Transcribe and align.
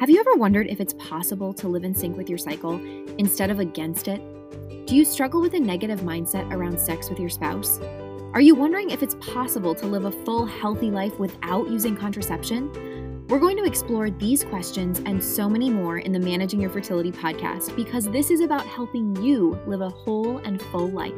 Have 0.00 0.08
you 0.08 0.18
ever 0.18 0.34
wondered 0.34 0.66
if 0.68 0.80
it's 0.80 0.94
possible 0.94 1.52
to 1.52 1.68
live 1.68 1.84
in 1.84 1.94
sync 1.94 2.16
with 2.16 2.30
your 2.30 2.38
cycle 2.38 2.80
instead 3.18 3.50
of 3.50 3.58
against 3.58 4.08
it? 4.08 4.18
Do 4.86 4.96
you 4.96 5.04
struggle 5.04 5.42
with 5.42 5.52
a 5.52 5.60
negative 5.60 6.00
mindset 6.00 6.50
around 6.50 6.80
sex 6.80 7.10
with 7.10 7.20
your 7.20 7.28
spouse? 7.28 7.78
Are 8.32 8.40
you 8.40 8.54
wondering 8.54 8.88
if 8.88 9.02
it's 9.02 9.16
possible 9.16 9.74
to 9.74 9.84
live 9.84 10.06
a 10.06 10.24
full, 10.24 10.46
healthy 10.46 10.90
life 10.90 11.18
without 11.18 11.68
using 11.68 11.98
contraception? 11.98 13.26
We're 13.28 13.40
going 13.40 13.58
to 13.58 13.64
explore 13.64 14.08
these 14.08 14.42
questions 14.42 15.00
and 15.04 15.22
so 15.22 15.50
many 15.50 15.68
more 15.68 15.98
in 15.98 16.12
the 16.12 16.18
Managing 16.18 16.62
Your 16.62 16.70
Fertility 16.70 17.12
podcast 17.12 17.76
because 17.76 18.06
this 18.06 18.30
is 18.30 18.40
about 18.40 18.64
helping 18.64 19.14
you 19.22 19.60
live 19.66 19.82
a 19.82 19.90
whole 19.90 20.38
and 20.38 20.62
full 20.62 20.88
life. 20.88 21.12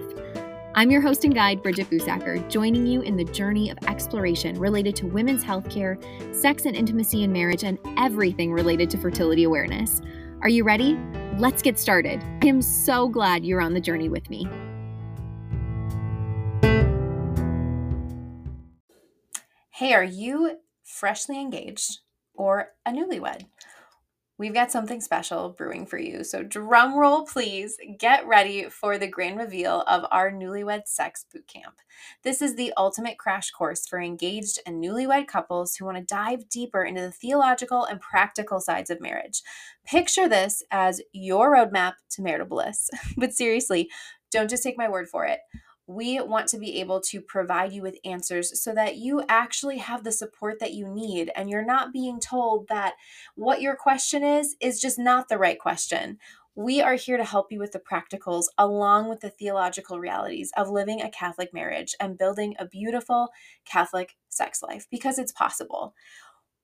I'm 0.75 0.91
your 0.91 1.03
host 1.03 1.25
and 1.25 1.35
guide, 1.35 1.63
Bridget 1.63 1.91
Busacker, 1.91 2.49
joining 2.49 2.87
you 2.87 3.03
in 3.03 3.15
the 3.15 3.25
journey 3.25 3.69
of 3.69 3.77
exploration 3.89 4.59
related 4.59 4.97
to 4.97 5.07
women's 5.07 5.45
healthcare, 5.45 6.03
sex 6.35 6.65
and 6.65 6.75
intimacy 6.75 7.25
in 7.25 7.31
marriage, 7.31 7.63
and 7.63 7.79
everything 7.99 8.55
related 8.55 8.89
to 8.91 8.97
fertility 8.97 9.43
awareness. 9.43 10.01
Are 10.41 10.49
you 10.49 10.65
ready? 10.65 10.99
Let's 11.37 11.61
get 11.61 11.79
started. 11.79 12.25
I 12.43 12.47
am 12.47 12.63
so 12.63 13.07
glad 13.07 13.45
you're 13.45 13.61
on 13.61 13.75
the 13.75 13.83
journey 13.83 14.09
with 14.09 14.31
me. 14.31 14.49
Hey, 19.73 19.93
are 19.93 20.03
you 20.03 20.57
freshly 20.85 21.39
engaged 21.39 21.99
or 22.33 22.69
a 22.87 22.93
newlywed? 22.93 23.45
We've 24.39 24.55
got 24.55 24.73
something 24.73 25.01
special 25.01 25.51
brewing 25.51 25.87
for 25.87 25.99
you. 25.99 26.25
So, 26.25 26.43
drum 26.43 26.97
roll, 26.97 27.25
please. 27.25 27.77
Get 27.99 28.27
ready 28.27 28.65
for 28.65 28.99
the 28.99 29.07
grand 29.07 29.39
reveal 29.39 29.83
of 29.83 30.05
our 30.11 30.31
Newlywed 30.31 30.87
Sex 30.87 31.25
Bootcamp. 31.35 31.75
This 32.23 32.43
is 32.43 32.57
the 32.57 32.73
ultimate 32.77 33.19
crash 33.19 33.51
course 33.51 33.87
for 33.87 34.01
engaged 34.01 34.59
and 34.67 34.83
newlywed 34.83 35.29
couples 35.29 35.77
who 35.77 35.85
want 35.85 35.99
to 35.99 36.03
dive 36.03 36.49
deeper 36.49 36.83
into 36.83 37.01
the 37.01 37.13
theological 37.13 37.85
and 37.85 38.01
practical 38.01 38.61
sides 38.61 38.91
of 38.91 39.01
marriage. 39.01 39.43
Picture 39.85 40.29
this 40.29 40.63
as 40.71 41.01
your 41.13 41.55
roadmap 41.55 41.95
to 42.11 42.23
marital 42.23 42.47
bliss. 42.47 42.91
but 43.17 43.33
seriously, 43.33 43.91
don't 44.31 44.51
just 44.51 44.63
take 44.63 44.79
my 44.79 44.89
word 44.89 45.09
for 45.09 45.27
it 45.27 45.41
we 45.95 46.21
want 46.21 46.49
to 46.49 46.59
be 46.59 46.81
able 46.81 47.01
to 47.01 47.21
provide 47.21 47.73
you 47.73 47.83
with 47.83 47.99
answers 48.05 48.61
so 48.63 48.73
that 48.75 48.97
you 48.97 49.23
actually 49.29 49.79
have 49.79 50.05
the 50.05 50.13
support 50.13 50.59
that 50.61 50.73
you 50.73 50.89
need 50.89 51.31
and 51.37 51.51
you're 51.51 51.65
not 51.65 51.93
being 51.93 52.19
told 52.21 52.69
that 52.69 52.95
what 53.35 53.63
your 53.63 53.77
question 53.77 54.23
is 54.23 54.57
is 54.61 54.81
just 54.81 54.99
not 54.99 55.29
the 55.29 55.39
right 55.39 55.59
question. 55.59 56.19
We 56.55 56.83
are 56.83 56.95
here 56.95 57.17
to 57.17 57.25
help 57.25 57.51
you 57.51 57.59
with 57.59 57.73
the 57.73 57.81
practicals 57.81 58.45
along 58.59 59.09
with 59.09 59.21
the 59.21 59.31
theological 59.31 59.99
realities 59.99 60.53
of 60.57 60.69
living 60.69 61.01
a 61.01 61.11
Catholic 61.11 61.55
marriage 61.55 61.95
and 61.99 62.19
building 62.19 62.55
a 62.59 62.67
beautiful 62.67 63.29
Catholic 63.65 64.17
sex 64.29 64.63
life 64.63 64.87
because 64.91 65.19
it's 65.19 65.33
possible. 65.33 65.95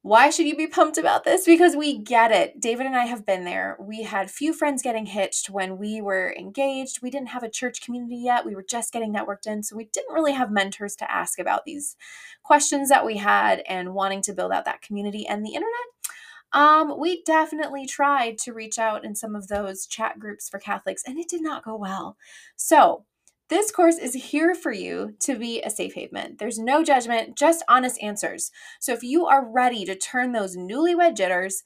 Why 0.03 0.31
should 0.31 0.47
you 0.47 0.57
be 0.57 0.69
pumped 0.69 0.97
about 0.97 1.25
this? 1.25 1.45
Because 1.45 1.75
we 1.75 1.99
get 1.99 2.31
it. 2.31 2.61
David 2.61 2.87
and 2.87 2.97
I 2.97 3.07
have 3.07 3.27
been 3.27 3.45
there. 3.45 3.77
We 3.81 4.05
had 4.05 4.31
few 4.31 4.53
friends 4.53 4.81
getting 4.81 5.07
hitched 5.07 5.51
when 5.51 5.77
we 5.77 6.01
were 6.01 6.35
engaged. 6.39 7.03
We 7.03 7.11
didn't 7.11 7.31
have 7.31 7.43
a 7.43 7.51
church 7.51 7.83
community 7.83 8.17
yet. 8.17 8.47
We 8.47 8.55
were 8.55 8.65
just 8.69 8.93
getting 8.93 9.13
networked 9.13 9.47
in. 9.47 9.65
So 9.65 9.77
we 9.77 9.91
didn't 9.93 10.15
really 10.15 10.33
have 10.33 10.53
mentors 10.53 10.95
to 10.97 11.11
ask 11.11 11.41
about 11.41 11.65
these 11.65 11.97
questions 12.45 12.89
that 12.91 13.05
we 13.05 13.17
had 13.17 13.63
and 13.69 13.93
wanting 13.93 14.23
to 14.23 14.33
build 14.33 14.53
out 14.53 14.65
that 14.67 14.83
community. 14.83 15.27
And 15.27 15.45
the 15.45 15.55
internet, 15.55 15.73
um, 16.53 16.99
we 16.99 17.23
definitely 17.25 17.85
tried 17.85 18.39
to 18.39 18.53
reach 18.53 18.79
out 18.79 19.05
in 19.05 19.15
some 19.15 19.35
of 19.35 19.49
those 19.49 19.87
chat 19.87 20.19
groups 20.19 20.49
for 20.49 20.59
Catholics, 20.59 21.03
and 21.07 21.19
it 21.19 21.29
did 21.29 21.43
not 21.43 21.65
go 21.65 21.77
well. 21.77 22.17
So 22.57 23.05
this 23.49 23.71
course 23.71 23.97
is 23.97 24.15
here 24.15 24.55
for 24.55 24.73
you 24.73 25.15
to 25.21 25.37
be 25.37 25.63
a 25.63 25.71
safe 25.71 25.95
haven. 25.95 26.37
There's 26.39 26.59
no 26.59 26.85
judgment, 26.85 27.37
just 27.37 27.65
honest 27.69 28.01
answers. 28.03 28.51
So 28.81 28.93
if 28.93 29.03
you 29.03 29.27
are 29.27 29.51
ready 29.51 29.85
to 29.87 29.97
turn 29.97 30.33
those 30.33 30.57
newlywed 30.57 31.17
jitters 31.17 31.63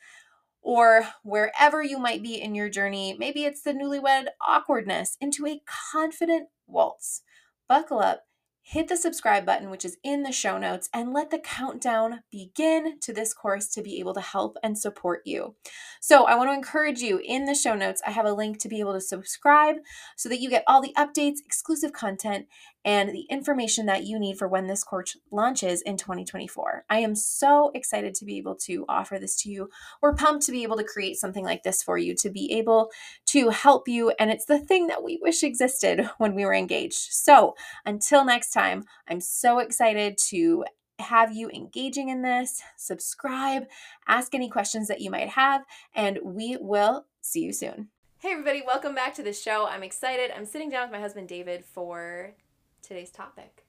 or 0.61 1.09
wherever 1.25 1.83
you 1.83 1.99
might 1.99 2.23
be 2.23 2.41
in 2.41 2.55
your 2.55 2.69
journey, 2.69 3.17
maybe 3.19 3.45
it's 3.45 3.63
the 3.63 3.73
newlywed 3.73 4.27
awkwardness, 4.41 5.17
into 5.21 5.47
a 5.47 5.61
confident 5.93 6.49
waltz, 6.69 7.23
buckle 7.69 7.99
up 7.99 8.23
hit 8.63 8.89
the 8.89 8.97
subscribe 8.97 9.45
button, 9.45 9.71
which 9.71 9.85
is 9.85 9.99
in 10.03 10.23
the 10.23 10.33
show 10.33 10.57
notes, 10.57 10.89
and 10.95 11.13
let 11.13 11.31
the 11.31 11.39
countdown 11.39 12.23
begin 12.31 12.99
to 13.01 13.13
this 13.13 13.35
course 13.35 13.69
to 13.69 13.83
be 13.83 13.99
able 13.99 14.15
to 14.15 14.21
help 14.21 14.57
and 14.63 14.79
support 14.79 15.23
you. 15.25 15.55
So, 16.01 16.25
I 16.25 16.37
want 16.37 16.49
to 16.51 16.55
encourage 16.55 17.01
you 17.01 17.21
in 17.25 17.45
the 17.45 17.55
show 17.55 17.75
notes, 17.75 18.01
I 18.07 18.13
have 18.13 18.27
a 18.27 18.33
link 18.33 18.59
to 18.61 18.69
be 18.69 18.81
able 18.81 18.95
to 18.95 19.01
subscribe 19.01 19.77
so 20.17 20.29
that 20.29 20.41
you 20.41 20.49
get 20.49 20.65
all 20.67 20.81
the 20.81 20.95
updates, 20.97 21.39
exclusive 21.45 21.93
content, 21.93 22.47
and 22.85 23.11
the 23.11 23.27
information 23.31 23.87
that 23.87 24.05
you 24.05 24.19
need 24.19 24.39
for 24.39 24.49
when 24.49 24.67
this 24.67 24.85
course 24.85 25.17
launches 25.31 25.83
in 25.83 25.97
2024. 25.97 26.85
I 26.91 26.99
am 26.99 27.15
so 27.15 27.71
excited 27.75 28.15
to 28.17 28.25
be 28.25 28.39
able 28.39 28.57
to 28.57 28.85
offer 28.89 29.19
this 29.19 29.37
to 29.43 29.51
you. 29.51 29.71
We're 30.01 30.15
pumped 30.15 30.47
to 30.47 30.53
be 30.53 30.63
able 30.63 30.77
to 30.77 30.85
create 30.85 31.17
something 31.17 31.45
like 31.45 31.63
this 31.63 31.83
for 31.83 31.97
you, 31.99 32.15
to 32.17 32.31
be 32.31 32.53
able 32.53 32.91
to 33.27 33.51
help 33.51 33.89
you. 33.89 34.11
And 34.19 34.31
it's 34.31 34.47
the 34.47 34.59
thing 34.59 34.89
that 34.89 35.03
we 35.03 35.19
wish 35.23 35.43
existed 35.43 36.09
when 36.19 36.35
we 36.35 36.45
were 36.45 36.55
engaged. 36.55 37.13
So 37.13 37.55
until 37.87 38.25
next 38.25 38.51
time, 38.51 38.85
I'm 39.09 39.21
so 39.21 39.59
excited 39.59 40.19
to 40.29 40.65
have 40.99 41.33
you 41.33 41.51
engaging 41.51 42.09
in 42.09 42.23
this. 42.23 42.63
Subscribe, 42.77 43.65
ask 44.07 44.35
any 44.35 44.49
questions 44.49 44.89
that 44.89 45.01
you 45.01 45.11
might 45.11 45.31
have, 45.31 45.65
and 45.95 46.19
we 46.23 46.57
will 46.61 47.07
see 47.21 47.41
you 47.41 47.53
soon. 47.53 47.89
Hey, 48.19 48.31
everybody, 48.31 48.63
welcome 48.65 48.95
back 48.95 49.15
to 49.15 49.23
the 49.23 49.33
show. 49.33 49.67
I'm 49.67 49.83
excited. 49.83 50.31
I'm 50.31 50.47
sitting 50.47 50.71
down 50.71 50.85
with 50.85 50.93
my 50.93 51.01
husband 51.01 51.27
David 51.27 51.65
for 51.65 52.35
today's 52.83 53.11
topic. 53.11 53.65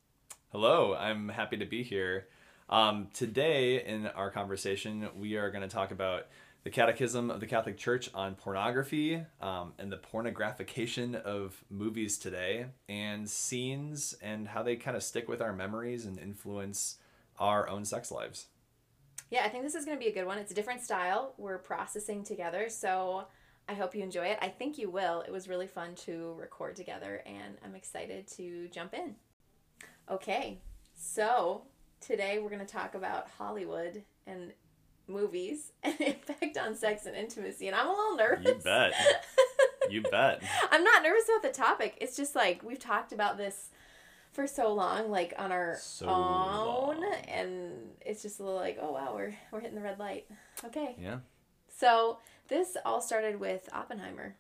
Hello, 0.52 0.96
I'm 0.96 1.30
happy 1.30 1.58
to 1.58 1.66
be 1.66 1.84
here. 1.84 2.28
Um, 2.70 3.10
today, 3.14 3.84
in 3.86 4.08
our 4.08 4.32
conversation, 4.32 5.08
we 5.16 5.36
are 5.36 5.52
going 5.52 5.62
to 5.62 5.74
talk 5.74 5.92
about 5.92 6.28
the 6.64 6.70
Catechism 6.70 7.30
of 7.30 7.40
the 7.40 7.46
Catholic 7.46 7.78
Church 7.78 8.10
on 8.14 8.36
pornography 8.36 9.24
um, 9.42 9.74
and 9.78 9.92
the 9.92 9.98
pornographication 9.98 11.16
of 11.16 11.64
movies 11.70 12.18
today, 12.18 12.68
and 12.90 13.30
scenes 13.30 14.16
and 14.22 14.48
how 14.48 14.64
they 14.64 14.76
kind 14.76 14.98
of 14.98 15.04
stick 15.04 15.28
with 15.28 15.42
our 15.42 15.54
memories 15.54 16.06
and 16.06 16.18
influence 16.18 16.98
our 17.38 17.70
own 17.70 17.86
sex 17.86 18.12
lives. 18.12 18.48
Yeah, 19.30 19.44
I 19.46 19.50
think 19.50 19.64
this 19.64 19.76
is 19.76 19.86
going 19.86 19.98
to 19.98 20.04
be 20.04 20.10
a 20.10 20.14
good 20.14 20.26
one. 20.26 20.38
It's 20.38 20.52
a 20.52 20.56
different 20.56 20.82
style. 20.82 21.34
We're 21.38 21.58
processing 21.58 22.24
together, 22.24 22.70
so 22.70 23.26
I 23.68 23.74
hope 23.74 23.96
you 23.96 24.04
enjoy 24.04 24.26
it. 24.26 24.38
I 24.42 24.50
think 24.50 24.78
you 24.78 24.90
will. 24.90 25.22
It 25.22 25.32
was 25.32 25.48
really 25.48 25.68
fun 25.68 25.96
to 26.06 26.36
record 26.38 26.76
together, 26.76 27.24
and 27.26 27.58
I'm 27.64 27.76
excited 27.76 28.28
to 28.36 28.68
jump 28.70 28.94
in. 28.94 29.16
Okay, 30.10 30.60
so 30.96 31.64
today 32.02 32.40
we're 32.40 32.50
going 32.50 32.66
to 32.66 32.72
talk 32.72 32.94
about 32.94 33.30
Hollywood 33.38 34.04
and 34.28 34.52
movies 35.08 35.72
and 35.84 36.00
impact 36.00 36.58
on 36.58 36.76
sex 36.76 37.06
and 37.06 37.16
intimacy, 37.16 37.68
and 37.68 37.76
I'm 37.76 37.88
a 37.88 37.92
little 37.92 38.18
nervous. 38.18 38.48
You 38.48 38.56
bet. 38.56 38.94
you 39.90 40.02
bet. 40.02 40.44
I'm 40.72 40.84
not 40.84 41.04
nervous 41.04 41.24
about 41.30 41.54
the 41.54 41.58
topic. 41.58 41.98
It's 42.02 42.18
just 42.18 42.36
like 42.36 42.64
we've 42.64 42.80
talked 42.80 43.14
about 43.14 43.38
this 43.38 43.70
for 44.34 44.46
so 44.46 44.74
long, 44.74 45.10
like 45.10 45.34
on 45.38 45.54
our 45.54 45.78
so 45.80 46.08
own, 46.08 47.02
long. 47.02 47.14
and 47.30 47.72
it's 48.02 48.22
just 48.22 48.40
a 48.40 48.44
little 48.44 48.60
like, 48.60 48.78
oh 48.82 48.92
wow, 48.92 49.14
we're 49.16 49.34
we're 49.52 49.62
hitting 49.62 49.76
the 49.76 49.82
red 49.82 50.00
light. 50.00 50.26
Okay. 50.66 50.96
Yeah. 51.00 51.20
So 51.70 52.18
this 52.48 52.78
all 52.86 53.02
started 53.02 53.40
with 53.40 53.70
Oppenheimer. 53.74 54.36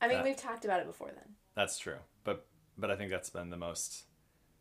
I 0.00 0.08
mean, 0.08 0.18
that, 0.18 0.24
we've 0.24 0.36
talked 0.36 0.64
about 0.64 0.80
it 0.80 0.86
before 0.86 1.08
then. 1.08 1.34
That's 1.54 1.78
true. 1.78 1.98
But 2.24 2.46
but 2.76 2.90
I 2.90 2.96
think 2.96 3.10
that's 3.10 3.30
been 3.30 3.50
the 3.50 3.56
most 3.56 4.04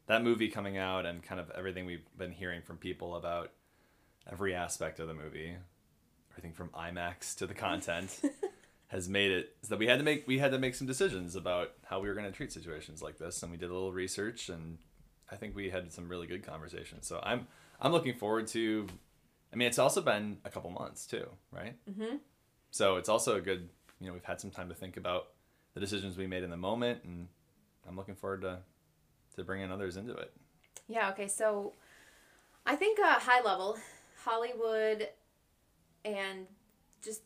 that 0.08 0.24
movie 0.24 0.50
coming 0.50 0.78
out 0.78 1.06
and 1.06 1.24
kind 1.24 1.40
of 1.40 1.52
everything 1.52 1.86
we've 1.86 2.06
been 2.18 2.32
hearing 2.32 2.62
from 2.62 2.78
people 2.78 3.16
about 3.16 3.52
every 4.32 4.54
aspect 4.54 5.00
of 5.00 5.08
the 5.08 5.14
movie, 5.14 5.56
everything 6.32 6.54
from 6.54 6.70
IMAX 6.70 7.36
to 7.38 7.48
the 7.48 7.54
content 7.54 8.22
has 8.88 9.10
made 9.10 9.32
it 9.32 9.56
so 9.64 9.70
that 9.70 9.80
we 9.80 9.88
had 9.88 9.98
to 9.98 10.04
make 10.04 10.28
we 10.28 10.38
had 10.40 10.52
to 10.52 10.60
make 10.60 10.76
some 10.76 10.88
decisions 10.88 11.36
about 11.36 11.72
how 11.86 12.00
we 12.00 12.08
were 12.08 12.14
going 12.14 12.26
to 12.26 12.32
treat 12.32 12.52
situations 12.52 13.02
like 13.02 13.18
this 13.18 13.42
and 13.44 13.52
we 13.52 13.58
did 13.58 13.70
a 13.70 13.74
little 13.74 13.92
research 13.92 14.50
and 14.50 14.78
I 15.32 15.36
think 15.36 15.56
we 15.56 15.70
had 15.70 15.92
some 15.92 16.08
really 16.08 16.28
good 16.28 16.46
conversations. 16.46 17.08
So 17.08 17.20
I'm 17.24 17.48
I'm 17.82 17.92
looking 17.92 18.16
forward 18.16 18.48
to 18.48 18.88
I 19.52 19.58
mean, 19.58 19.68
it's 19.68 19.80
also 19.80 20.02
been 20.02 20.38
a 20.44 20.50
couple 20.50 20.70
months 20.70 21.06
too, 21.06 21.28
right? 21.52 21.76
Mm-hmm. 21.90 22.18
So 22.76 22.98
it's 22.98 23.08
also 23.08 23.38
a 23.38 23.40
good, 23.40 23.70
you 24.02 24.08
know, 24.08 24.12
we've 24.12 24.26
had 24.26 24.42
some 24.42 24.52
time 24.52 24.68
to 24.68 24.76
think 24.76 24.98
about 24.98 25.28
the 25.76 25.80
decisions 25.80 26.18
we 26.18 26.28
made 26.28 26.44
in 26.44 26.50
the 26.50 26.58
moment, 26.58 27.06
and 27.06 27.30
I'm 27.88 27.96
looking 27.96 28.16
forward 28.16 28.42
to 28.42 28.60
to 29.38 29.44
bringing 29.46 29.72
others 29.72 29.96
into 29.96 30.14
it. 30.14 30.34
Yeah. 30.90 31.10
Okay. 31.12 31.30
So 31.30 31.72
I 32.66 32.76
think 32.76 33.00
uh, 33.00 33.18
high 33.18 33.42
level 33.42 33.78
Hollywood 34.26 35.08
and 36.04 36.48
just 37.02 37.22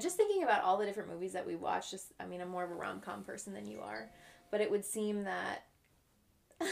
just 0.00 0.16
thinking 0.16 0.44
about 0.44 0.62
all 0.62 0.78
the 0.78 0.86
different 0.86 1.10
movies 1.10 1.32
that 1.32 1.44
we 1.44 1.56
watch. 1.56 1.90
Just 1.90 2.12
I 2.20 2.26
mean, 2.26 2.40
I'm 2.40 2.48
more 2.48 2.62
of 2.62 2.70
a 2.70 2.74
rom 2.74 3.00
com 3.00 3.24
person 3.24 3.54
than 3.54 3.66
you 3.66 3.80
are, 3.80 4.08
but 4.52 4.60
it 4.60 4.70
would 4.70 4.84
seem 4.84 5.24
that. 5.24 5.64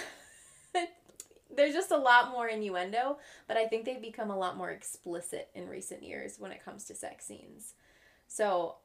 there's 1.56 1.74
just 1.74 1.90
a 1.90 1.96
lot 1.96 2.30
more 2.30 2.46
innuendo, 2.46 3.18
but 3.48 3.56
I 3.56 3.66
think 3.66 3.84
they've 3.84 4.00
become 4.00 4.30
a 4.30 4.38
lot 4.38 4.56
more 4.56 4.70
explicit 4.70 5.48
in 5.56 5.68
recent 5.68 6.04
years 6.04 6.36
when 6.38 6.52
it 6.52 6.64
comes 6.64 6.84
to 6.84 6.94
sex 6.94 7.26
scenes. 7.26 7.74
So, 8.34 8.76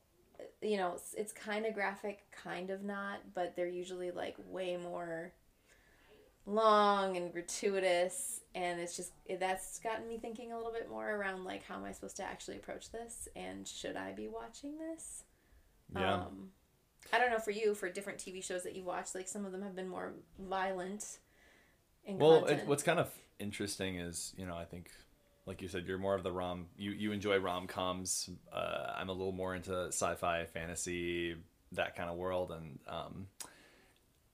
you 0.61 0.77
know, 0.77 0.93
it's, 0.93 1.15
it's 1.15 1.31
kind 1.31 1.65
of 1.65 1.73
graphic, 1.73 2.19
kind 2.31 2.69
of 2.69 2.83
not, 2.83 3.33
but 3.33 3.55
they're 3.55 3.67
usually 3.67 4.11
like 4.11 4.35
way 4.45 4.77
more 4.77 5.33
long 6.45 7.15
and 7.17 7.31
gratuitous 7.31 8.41
and 8.55 8.79
it's 8.79 8.95
just 8.95 9.11
that's 9.39 9.77
gotten 9.79 10.07
me 10.07 10.17
thinking 10.17 10.51
a 10.51 10.57
little 10.57 10.71
bit 10.71 10.89
more 10.89 11.15
around 11.15 11.43
like 11.43 11.63
how 11.63 11.75
am 11.75 11.83
i 11.83 11.91
supposed 11.91 12.15
to 12.15 12.23
actually 12.23 12.57
approach 12.57 12.91
this 12.91 13.27
and 13.35 13.67
should 13.67 13.95
i 13.95 14.11
be 14.11 14.27
watching 14.27 14.75
this 14.79 15.23
Yeah. 15.95 16.13
um 16.13 16.49
i 17.13 17.19
don't 17.19 17.29
know 17.29 17.37
for 17.37 17.51
you 17.51 17.75
for 17.75 17.87
different 17.91 18.17
tv 18.17 18.43
shows 18.43 18.63
that 18.63 18.75
you 18.75 18.83
watch 18.83 19.13
like 19.13 19.27
some 19.27 19.45
of 19.45 19.51
them 19.51 19.61
have 19.61 19.75
been 19.75 19.89
more 19.89 20.13
violent 20.39 21.19
Well, 22.07 22.45
it, 22.45 22.65
what's 22.65 22.83
kind 22.83 22.99
of 22.99 23.11
interesting 23.39 23.97
is, 23.99 24.33
you 24.37 24.45
know, 24.45 24.55
I 24.55 24.65
think, 24.65 24.89
like 25.49 25.63
you 25.63 25.67
said, 25.67 25.85
you're 25.87 25.97
more 25.97 26.13
of 26.13 26.21
the 26.21 26.31
rom. 26.31 26.67
You 26.77 26.91
you 26.91 27.11
enjoy 27.11 27.39
rom 27.39 27.65
coms. 27.65 28.29
Uh, 28.53 28.93
I'm 28.95 29.09
a 29.09 29.11
little 29.11 29.33
more 29.33 29.55
into 29.55 29.87
sci-fi, 29.87 30.45
fantasy, 30.45 31.35
that 31.71 31.95
kind 31.95 32.07
of 32.07 32.17
world, 32.17 32.51
and 32.51 32.77
um, 32.87 33.27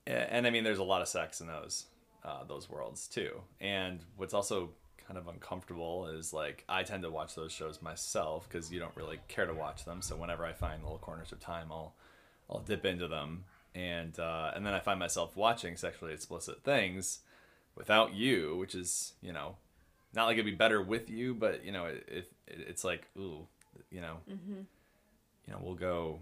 and 0.06 0.46
I 0.46 0.50
mean, 0.50 0.62
there's 0.62 0.78
a 0.78 0.84
lot 0.84 1.00
of 1.00 1.08
sex 1.08 1.40
in 1.40 1.46
those 1.46 1.86
uh, 2.22 2.44
those 2.44 2.68
worlds 2.68 3.08
too. 3.08 3.40
And 3.62 4.00
what's 4.18 4.34
also 4.34 4.68
kind 5.08 5.16
of 5.16 5.26
uncomfortable 5.26 6.08
is 6.08 6.34
like 6.34 6.64
I 6.68 6.82
tend 6.82 7.02
to 7.04 7.10
watch 7.10 7.34
those 7.34 7.50
shows 7.50 7.80
myself 7.80 8.46
because 8.46 8.70
you 8.70 8.78
don't 8.78 8.94
really 8.94 9.18
care 9.26 9.46
to 9.46 9.54
watch 9.54 9.86
them. 9.86 10.02
So 10.02 10.16
whenever 10.16 10.44
I 10.44 10.52
find 10.52 10.82
little 10.82 10.98
corners 10.98 11.32
of 11.32 11.40
time, 11.40 11.68
I'll 11.70 11.94
I'll 12.50 12.60
dip 12.60 12.84
into 12.84 13.08
them, 13.08 13.44
and 13.74 14.18
uh, 14.20 14.50
and 14.54 14.66
then 14.66 14.74
I 14.74 14.80
find 14.80 15.00
myself 15.00 15.34
watching 15.34 15.78
sexually 15.78 16.12
explicit 16.12 16.62
things 16.62 17.20
without 17.74 18.12
you, 18.12 18.58
which 18.58 18.74
is 18.74 19.14
you 19.22 19.32
know 19.32 19.56
not 20.16 20.24
like 20.24 20.34
it'd 20.34 20.46
be 20.46 20.52
better 20.52 20.82
with 20.82 21.10
you, 21.10 21.34
but 21.34 21.64
you 21.64 21.70
know 21.70 21.84
it, 21.84 22.04
it, 22.08 22.32
it's 22.48 22.82
like 22.82 23.06
ooh, 23.16 23.46
you 23.90 24.00
know, 24.00 24.16
mm-hmm. 24.28 24.60
you 25.46 25.52
know 25.52 25.60
we'll 25.62 25.74
go. 25.74 26.20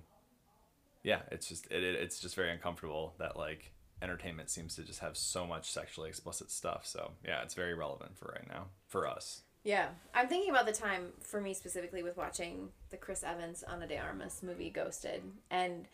Yeah, 1.02 1.20
it's 1.31 1.49
just 1.49 1.67
it, 1.70 1.82
it, 1.82 1.94
it's 1.94 2.20
just 2.20 2.35
very 2.35 2.50
uncomfortable 2.50 3.14
that 3.19 3.37
like 3.38 3.73
entertainment 4.02 4.50
seems 4.50 4.75
to 4.76 4.82
just 4.82 5.00
have 5.00 5.17
so 5.17 5.46
much 5.46 5.70
sexually 5.70 6.08
explicit 6.08 6.50
stuff. 6.50 6.85
So 6.85 7.12
yeah, 7.25 7.43
it's 7.43 7.55
very 7.55 7.73
relevant 7.75 8.19
for 8.19 8.35
right 8.37 8.49
now 8.49 8.67
for 8.88 9.06
us. 9.06 9.43
Yeah, 9.62 9.88
I'm 10.12 10.29
thinking 10.29 10.50
about 10.50 10.67
the 10.67 10.73
time 10.73 11.12
for 11.20 11.41
me 11.41 11.55
specifically 11.55 12.02
with 12.02 12.19
watching 12.19 12.69
the 12.91 12.99
Chris 12.99 13.23
Evans 13.23 13.62
Ana 13.62 13.87
de 13.87 13.96
Armas 13.96 14.43
movie 14.43 14.69
Ghosted, 14.70 15.23
and 15.50 15.87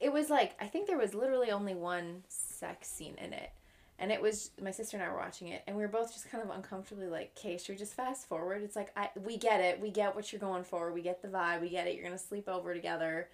it 0.00 0.12
was 0.12 0.30
like 0.30 0.54
I 0.60 0.66
think 0.66 0.86
there 0.86 0.96
was 0.96 1.12
literally 1.12 1.50
only 1.50 1.74
one 1.74 2.22
sex 2.28 2.88
scene 2.88 3.16
in 3.18 3.32
it, 3.32 3.50
and 3.98 4.12
it 4.12 4.20
was 4.22 4.50
my 4.62 4.70
sister 4.70 4.96
and 4.96 5.04
I 5.04 5.10
were 5.10 5.18
watching 5.18 5.48
it, 5.48 5.62
and 5.66 5.76
we 5.76 5.82
were 5.82 5.88
both 5.88 6.12
just 6.12 6.30
kind 6.30 6.42
of 6.42 6.50
uncomfortably 6.50 7.08
like, 7.08 7.32
"Okay, 7.36 7.58
should 7.58 7.72
we 7.72 7.76
just 7.76 7.94
fast 7.94 8.28
forward?" 8.28 8.62
It's 8.62 8.76
like 8.76 8.92
I 8.96 9.10
we 9.24 9.36
get 9.36 9.60
it, 9.60 9.80
we 9.80 9.90
get 9.90 10.14
what 10.14 10.32
you're 10.32 10.40
going 10.40 10.64
for, 10.64 10.92
we 10.92 11.02
get 11.02 11.22
the 11.22 11.28
vibe, 11.28 11.60
we 11.60 11.70
get 11.70 11.86
it. 11.86 11.94
You're 11.94 12.04
gonna 12.04 12.18
sleep 12.18 12.48
over 12.48 12.74
together. 12.74 13.28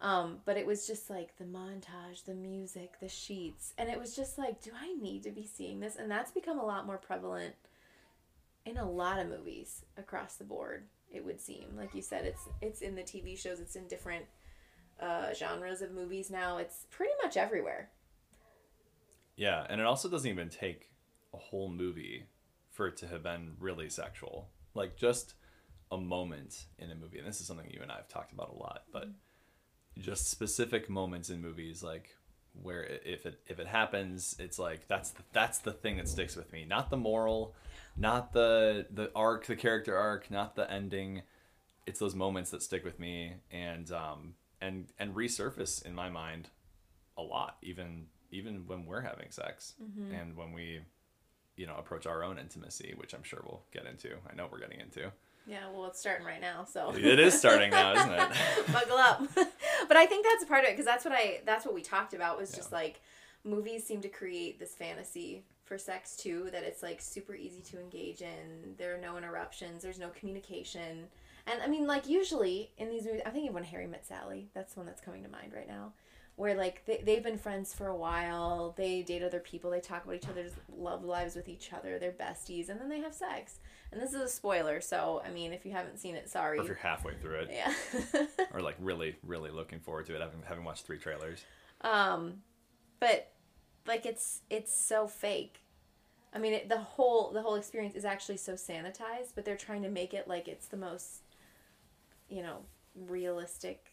Um, 0.00 0.40
but 0.44 0.56
it 0.56 0.66
was 0.66 0.86
just 0.86 1.10
like 1.10 1.36
the 1.38 1.44
montage, 1.44 2.24
the 2.24 2.34
music, 2.34 2.94
the 3.00 3.08
sheets, 3.08 3.72
and 3.78 3.88
it 3.88 4.00
was 4.00 4.16
just 4.16 4.36
like, 4.36 4.60
do 4.60 4.72
I 4.76 4.94
need 4.94 5.22
to 5.22 5.30
be 5.30 5.46
seeing 5.46 5.78
this? 5.78 5.94
And 5.94 6.10
that's 6.10 6.32
become 6.32 6.58
a 6.58 6.66
lot 6.66 6.86
more 6.86 6.98
prevalent 6.98 7.54
in 8.64 8.78
a 8.78 8.90
lot 8.90 9.20
of 9.20 9.28
movies 9.28 9.84
across 9.96 10.36
the 10.36 10.44
board 10.44 10.84
it 11.12 11.24
would 11.24 11.40
seem 11.40 11.66
like 11.76 11.94
you 11.94 12.02
said 12.02 12.24
it's 12.24 12.48
it's 12.60 12.80
in 12.80 12.94
the 12.94 13.02
tv 13.02 13.38
shows 13.38 13.60
it's 13.60 13.76
in 13.76 13.86
different 13.86 14.24
uh, 15.00 15.32
genres 15.34 15.82
of 15.82 15.90
movies 15.90 16.30
now 16.30 16.58
it's 16.58 16.86
pretty 16.90 17.12
much 17.22 17.36
everywhere 17.36 17.90
Yeah, 19.42 19.66
and 19.68 19.80
it 19.80 19.86
also 19.88 20.08
doesn't 20.08 20.30
even 20.30 20.50
take 20.50 20.88
a 21.34 21.36
whole 21.36 21.68
movie 21.68 22.26
for 22.70 22.86
it 22.86 22.96
to 22.98 23.08
have 23.08 23.24
been 23.24 23.56
really 23.58 23.90
sexual. 23.90 24.50
Like 24.72 24.96
just 24.96 25.34
a 25.90 25.98
moment 25.98 26.66
in 26.78 26.92
a 26.92 26.94
movie, 26.94 27.18
and 27.18 27.26
this 27.26 27.40
is 27.40 27.48
something 27.48 27.68
you 27.68 27.82
and 27.82 27.90
I 27.90 27.96
have 27.96 28.06
talked 28.06 28.32
about 28.32 28.54
a 28.54 28.56
lot, 28.56 28.84
but 28.92 29.08
just 29.98 30.30
specific 30.30 30.88
moments 30.88 31.28
in 31.28 31.42
movies, 31.42 31.82
like 31.82 32.14
where 32.62 32.84
if 32.84 33.26
it 33.26 33.40
if 33.48 33.58
it 33.58 33.66
happens, 33.66 34.36
it's 34.38 34.60
like 34.60 34.86
that's 34.86 35.10
the, 35.10 35.22
that's 35.32 35.58
the 35.58 35.72
thing 35.72 35.96
that 35.96 36.08
sticks 36.08 36.36
with 36.36 36.52
me, 36.52 36.64
not 36.64 36.88
the 36.88 36.96
moral, 36.96 37.56
not 37.96 38.32
the 38.32 38.86
the 38.92 39.10
arc, 39.12 39.46
the 39.46 39.56
character 39.56 39.96
arc, 39.96 40.30
not 40.30 40.54
the 40.54 40.70
ending. 40.70 41.22
It's 41.84 41.98
those 41.98 42.14
moments 42.14 42.52
that 42.52 42.62
stick 42.62 42.84
with 42.84 43.00
me 43.00 43.38
and 43.50 43.90
um 43.90 44.34
and 44.60 44.92
and 45.00 45.16
resurface 45.16 45.84
in 45.84 45.96
my 45.96 46.10
mind 46.10 46.50
a 47.18 47.22
lot 47.22 47.56
even 47.62 48.06
even 48.32 48.66
when 48.66 48.86
we're 48.86 49.00
having 49.00 49.30
sex 49.30 49.74
mm-hmm. 49.82 50.12
and 50.12 50.36
when 50.36 50.52
we 50.52 50.80
you 51.56 51.66
know 51.66 51.76
approach 51.76 52.06
our 52.06 52.24
own 52.24 52.38
intimacy 52.38 52.94
which 52.96 53.14
i'm 53.14 53.22
sure 53.22 53.40
we'll 53.44 53.62
get 53.72 53.86
into. 53.86 54.10
I 54.30 54.34
know 54.34 54.48
we're 54.50 54.60
getting 54.60 54.80
into. 54.80 55.12
Yeah 55.46 55.70
well 55.72 55.86
it's 55.86 56.00
starting 56.00 56.26
right 56.26 56.40
now 56.40 56.64
so. 56.64 56.92
It 56.96 57.18
is 57.18 57.38
starting 57.38 57.70
now 57.70 57.92
isn't 57.94 58.12
it? 58.12 58.32
Buckle 58.72 58.96
up. 58.96 59.22
But 59.88 59.96
i 59.96 60.06
think 60.06 60.24
that's 60.24 60.44
part 60.44 60.62
of 60.64 60.70
it 60.70 60.72
because 60.74 60.86
that's 60.86 61.04
what 61.04 61.12
i 61.12 61.40
that's 61.44 61.66
what 61.66 61.74
we 61.74 61.82
talked 61.82 62.14
about 62.14 62.38
was 62.38 62.52
just 62.52 62.72
like 62.72 63.02
movies 63.44 63.84
seem 63.84 64.00
to 64.00 64.08
create 64.08 64.58
this 64.58 64.74
fantasy 64.74 65.44
for 65.64 65.76
sex 65.76 66.16
too 66.16 66.48
that 66.52 66.62
it's 66.62 66.82
like 66.82 67.00
super 67.00 67.34
easy 67.34 67.62
to 67.62 67.80
engage 67.80 68.20
in. 68.22 68.74
There 68.78 68.94
are 68.94 69.00
no 69.00 69.16
interruptions. 69.16 69.82
There's 69.82 69.98
no 69.98 70.08
communication. 70.10 71.08
And 71.46 71.60
i 71.60 71.66
mean 71.66 71.88
like 71.88 72.08
usually 72.08 72.70
in 72.78 72.88
these 72.88 73.04
movies 73.04 73.22
i'm 73.26 73.32
thinking 73.32 73.48
of 73.48 73.54
when 73.54 73.64
harry 73.64 73.88
met 73.88 74.06
sally 74.06 74.48
that's 74.54 74.74
the 74.74 74.80
one 74.80 74.86
that's 74.86 75.00
coming 75.00 75.24
to 75.24 75.28
mind 75.28 75.52
right 75.52 75.66
now 75.66 75.92
where 76.36 76.54
like 76.54 76.84
they, 76.86 77.02
they've 77.04 77.22
been 77.22 77.38
friends 77.38 77.74
for 77.74 77.88
a 77.88 77.96
while 77.96 78.74
they 78.76 79.02
date 79.02 79.22
other 79.22 79.38
people 79.38 79.70
they 79.70 79.80
talk 79.80 80.04
about 80.04 80.16
each 80.16 80.28
other's 80.28 80.52
love 80.74 81.04
lives 81.04 81.36
with 81.36 81.48
each 81.48 81.72
other 81.72 81.98
they're 81.98 82.12
besties 82.12 82.68
and 82.68 82.80
then 82.80 82.88
they 82.88 83.00
have 83.00 83.14
sex. 83.14 83.58
And 83.92 84.00
this 84.00 84.14
is 84.14 84.20
a 84.22 84.28
spoiler 84.28 84.80
so 84.80 85.22
i 85.26 85.30
mean 85.30 85.52
if 85.52 85.66
you 85.66 85.72
haven't 85.72 85.98
seen 85.98 86.14
it 86.14 86.28
sorry. 86.28 86.58
Or 86.58 86.62
if 86.62 86.68
you're 86.68 86.76
halfway 86.76 87.14
through 87.14 87.40
it. 87.40 87.50
Yeah. 87.52 87.72
Or 88.52 88.60
like 88.60 88.76
really 88.80 89.16
really 89.22 89.50
looking 89.50 89.80
forward 89.80 90.06
to 90.06 90.14
it 90.14 90.20
having 90.20 90.42
having 90.46 90.64
watched 90.64 90.86
three 90.86 90.98
trailers. 90.98 91.44
Um, 91.82 92.42
but 93.00 93.32
like 93.86 94.06
it's 94.06 94.42
it's 94.50 94.74
so 94.74 95.06
fake. 95.06 95.60
I 96.34 96.38
mean, 96.38 96.54
it, 96.54 96.68
the 96.68 96.78
whole 96.78 97.30
the 97.32 97.42
whole 97.42 97.56
experience 97.56 97.94
is 97.94 98.04
actually 98.04 98.38
so 98.38 98.54
sanitized, 98.54 99.34
but 99.34 99.44
they're 99.44 99.56
trying 99.56 99.82
to 99.82 99.90
make 99.90 100.14
it 100.14 100.28
like 100.28 100.48
it's 100.48 100.68
the 100.68 100.76
most, 100.76 101.22
you 102.28 102.42
know, 102.42 102.58
realistic 102.94 103.91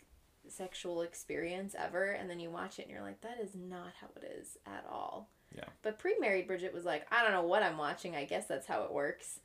sexual 0.51 1.01
experience 1.01 1.75
ever. 1.77 2.11
And 2.11 2.29
then 2.29 2.39
you 2.39 2.49
watch 2.49 2.79
it 2.79 2.83
and 2.83 2.91
you're 2.91 3.01
like, 3.03 3.21
that 3.21 3.39
is 3.41 3.55
not 3.55 3.93
how 3.99 4.07
it 4.15 4.23
is 4.39 4.57
at 4.65 4.85
all. 4.89 5.29
Yeah. 5.55 5.65
But 5.81 5.97
pre-married 5.99 6.47
Bridget 6.47 6.73
was 6.73 6.85
like, 6.85 7.07
I 7.11 7.23
don't 7.23 7.31
know 7.31 7.43
what 7.43 7.63
I'm 7.63 7.77
watching. 7.77 8.15
I 8.15 8.25
guess 8.25 8.45
that's 8.47 8.67
how 8.67 8.83
it 8.83 8.91
works. 8.91 9.39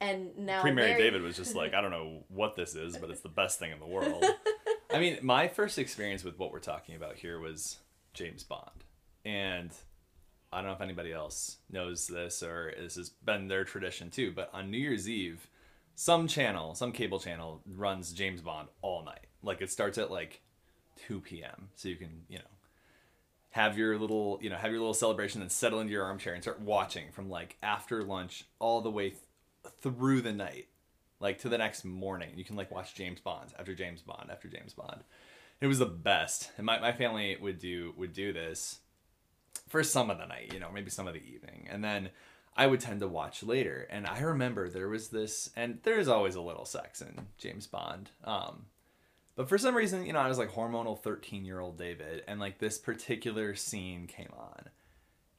And 0.00 0.36
now 0.36 0.62
pre-married 0.62 0.90
Mary- 0.90 1.02
david 1.02 1.22
was 1.22 1.36
just 1.36 1.54
like 1.54 1.74
i 1.74 1.80
don't 1.80 1.92
know 1.92 2.24
what 2.26 2.56
this 2.56 2.74
is 2.74 2.96
but 2.98 3.08
it's 3.10 3.20
the 3.20 3.28
best 3.28 3.60
thing 3.60 3.70
in 3.70 3.78
the 3.78 3.86
world 3.86 4.24
i 4.90 4.98
mean 4.98 5.18
my 5.22 5.46
first 5.46 5.78
experience 5.78 6.24
with 6.24 6.36
what 6.40 6.50
we're 6.50 6.58
talking 6.58 6.96
about 6.96 7.14
here 7.14 7.38
was 7.38 7.78
james 8.12 8.42
bond 8.42 8.82
and 9.24 9.70
i 10.52 10.56
don't 10.56 10.66
know 10.66 10.72
if 10.72 10.80
anybody 10.80 11.12
else 11.12 11.58
knows 11.70 12.08
this 12.08 12.42
or 12.42 12.74
this 12.76 12.96
has 12.96 13.10
been 13.10 13.46
their 13.46 13.62
tradition 13.62 14.10
too 14.10 14.32
but 14.34 14.50
on 14.52 14.72
new 14.72 14.78
year's 14.78 15.08
eve 15.08 15.46
some 15.94 16.26
channel 16.26 16.74
some 16.74 16.90
cable 16.90 17.20
channel 17.20 17.60
runs 17.64 18.12
james 18.12 18.40
bond 18.40 18.66
all 18.80 19.04
night 19.04 19.28
like 19.42 19.60
it 19.60 19.70
starts 19.70 19.98
at 19.98 20.10
like 20.10 20.40
2 21.06 21.20
p.m 21.20 21.68
so 21.74 21.88
you 21.88 21.96
can 21.96 22.22
you 22.28 22.38
know 22.38 22.44
have 23.52 23.76
your 23.76 23.98
little 23.98 24.38
you 24.42 24.50
know 24.50 24.56
have 24.56 24.70
your 24.70 24.80
little 24.80 24.94
celebration 24.94 25.42
and 25.42 25.52
settle 25.52 25.80
into 25.80 25.92
your 25.92 26.04
armchair 26.04 26.34
and 26.34 26.42
start 26.42 26.60
watching 26.60 27.12
from 27.12 27.28
like 27.28 27.56
after 27.62 28.02
lunch 28.02 28.44
all 28.58 28.80
the 28.80 28.90
way 28.90 29.10
th- 29.10 29.20
through 29.80 30.20
the 30.20 30.32
night 30.32 30.68
like 31.20 31.38
to 31.38 31.48
the 31.48 31.56
next 31.56 31.84
morning. 31.84 32.30
You 32.34 32.44
can 32.44 32.56
like 32.56 32.70
watch 32.70 32.94
james 32.94 33.20
bond 33.20 33.50
after 33.58 33.74
james 33.74 34.02
bond 34.02 34.30
after 34.30 34.48
james 34.48 34.74
bond. 34.74 35.04
It 35.60 35.68
was 35.68 35.78
the 35.78 35.86
best. 35.86 36.50
And 36.56 36.66
my, 36.66 36.80
my 36.80 36.92
family 36.92 37.36
would 37.40 37.58
do 37.58 37.94
would 37.96 38.12
do 38.12 38.32
this 38.32 38.80
for 39.68 39.84
some 39.84 40.10
of 40.10 40.18
the 40.18 40.26
night 40.26 40.52
you 40.52 40.58
know 40.58 40.70
maybe 40.72 40.90
some 40.90 41.06
of 41.06 41.14
the 41.14 41.22
evening. 41.22 41.68
And 41.70 41.82
then 41.84 42.10
i 42.54 42.66
would 42.66 42.80
tend 42.80 43.00
to 43.00 43.08
watch 43.08 43.42
later. 43.42 43.86
And 43.90 44.06
i 44.06 44.20
remember 44.20 44.68
there 44.68 44.88
was 44.88 45.08
this 45.08 45.50
and 45.56 45.78
there's 45.84 46.08
always 46.08 46.34
a 46.34 46.40
little 46.40 46.64
sex 46.64 47.00
in 47.00 47.26
james 47.38 47.66
bond. 47.66 48.10
Um 48.24 48.66
but 49.34 49.48
for 49.48 49.56
some 49.56 49.74
reason, 49.74 50.04
you 50.04 50.12
know, 50.12 50.18
I 50.18 50.28
was 50.28 50.38
like 50.38 50.52
hormonal 50.52 50.98
13 50.98 51.44
year 51.44 51.60
old 51.60 51.78
David, 51.78 52.22
and 52.28 52.38
like 52.38 52.58
this 52.58 52.78
particular 52.78 53.54
scene 53.54 54.06
came 54.06 54.30
on. 54.36 54.68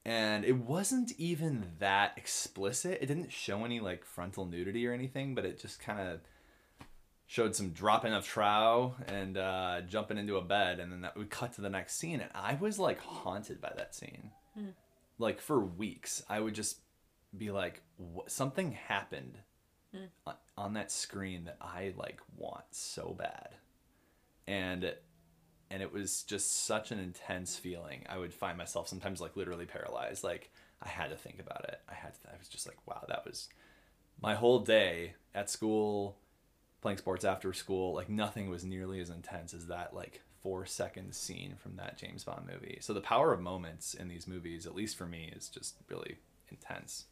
And 0.06 0.44
it 0.44 0.58
wasn't 0.58 1.14
even 1.18 1.72
that 1.80 2.14
explicit. 2.18 3.00
It 3.02 3.06
didn't 3.06 3.32
show 3.32 3.64
any 3.64 3.80
like 3.80 4.04
frontal 4.04 4.46
nudity 4.46 4.86
or 4.86 4.94
anything, 4.94 5.34
but 5.36 5.46
it 5.46 5.62
just 5.62 5.80
kind 5.80 6.00
of 6.00 6.20
showed 7.26 7.56
some 7.56 7.70
dropping 7.70 8.14
of 8.14 8.26
trow 8.26 8.96
and 9.08 9.38
uh, 9.38 9.82
jumping 9.88 10.18
into 10.18 10.36
a 10.38 10.42
bed. 10.42 10.80
And 10.80 10.92
then 10.92 11.02
that 11.02 11.16
we 11.16 11.26
cut 11.26 11.54
to 11.54 11.62
the 11.62 11.70
next 11.70 11.96
scene. 11.96 12.20
And 12.20 12.32
I 12.36 12.56
was 12.56 12.80
like 12.80 13.00
haunted 13.00 13.62
by 13.62 13.72
that 13.78 13.96
scene. 13.96 14.32
Like 15.20 15.40
for 15.40 15.60
weeks, 15.60 16.24
I 16.28 16.42
would 16.42 16.56
just 16.56 16.80
be 17.38 17.52
like, 17.52 17.82
something 18.28 18.74
happened 18.74 19.38
on, 20.28 20.34
on 20.58 20.74
that 20.74 20.92
screen 20.92 21.46
that 21.46 21.58
I 21.62 21.94
like 21.96 22.20
want 22.36 22.66
so 22.72 23.16
bad 23.18 23.56
and 24.48 24.94
and 25.72 25.82
it 25.82 25.92
was 25.92 26.24
just 26.24 26.66
such 26.66 26.92
an 26.92 27.00
intense 27.00 27.58
feeling. 27.58 28.06
I 28.08 28.18
would 28.18 28.34
find 28.34 28.58
myself 28.58 28.88
sometimes 28.88 29.20
like 29.20 29.36
literally 29.36 29.66
paralyzed. 29.66 30.24
Like 30.24 30.52
i 30.82 30.88
had 30.88 31.10
to 31.10 31.16
think 31.16 31.40
about 31.40 31.66
it. 31.66 31.80
I 31.90 31.94
had 31.94 32.14
to 32.14 32.20
i 32.34 32.38
was 32.38 32.48
just 32.48 32.68
like 32.68 32.78
wow 32.86 33.04
that 33.08 33.26
was 33.26 33.50
my 34.22 34.36
whole 34.36 34.60
day 34.60 35.16
at 35.34 35.50
school 35.50 36.18
playing 36.82 36.98
sports 36.98 37.26
after 37.26 37.54
school. 37.54 37.94
Like 37.94 38.10
nothing 38.10 38.50
was 38.50 38.64
nearly 38.64 39.00
as 39.00 39.10
intense 39.10 39.54
as 39.54 39.68
that 39.68 39.96
like 39.96 40.22
four 40.42 40.66
second 40.66 41.16
scene 41.16 41.56
from 41.58 41.78
that 41.78 41.98
james 41.98 42.24
bond 42.24 42.46
movie. 42.46 42.78
So 42.82 42.94
the 42.94 43.02
power 43.02 43.34
of 43.34 43.40
moments 43.40 43.94
in 43.94 44.10
these 44.10 44.28
movies 44.28 44.66
at 44.68 44.76
least 44.76 44.98
for 44.98 45.06
me 45.06 45.32
is 45.36 45.50
just 45.50 45.76
really 45.90 46.18
intense. 46.50 47.06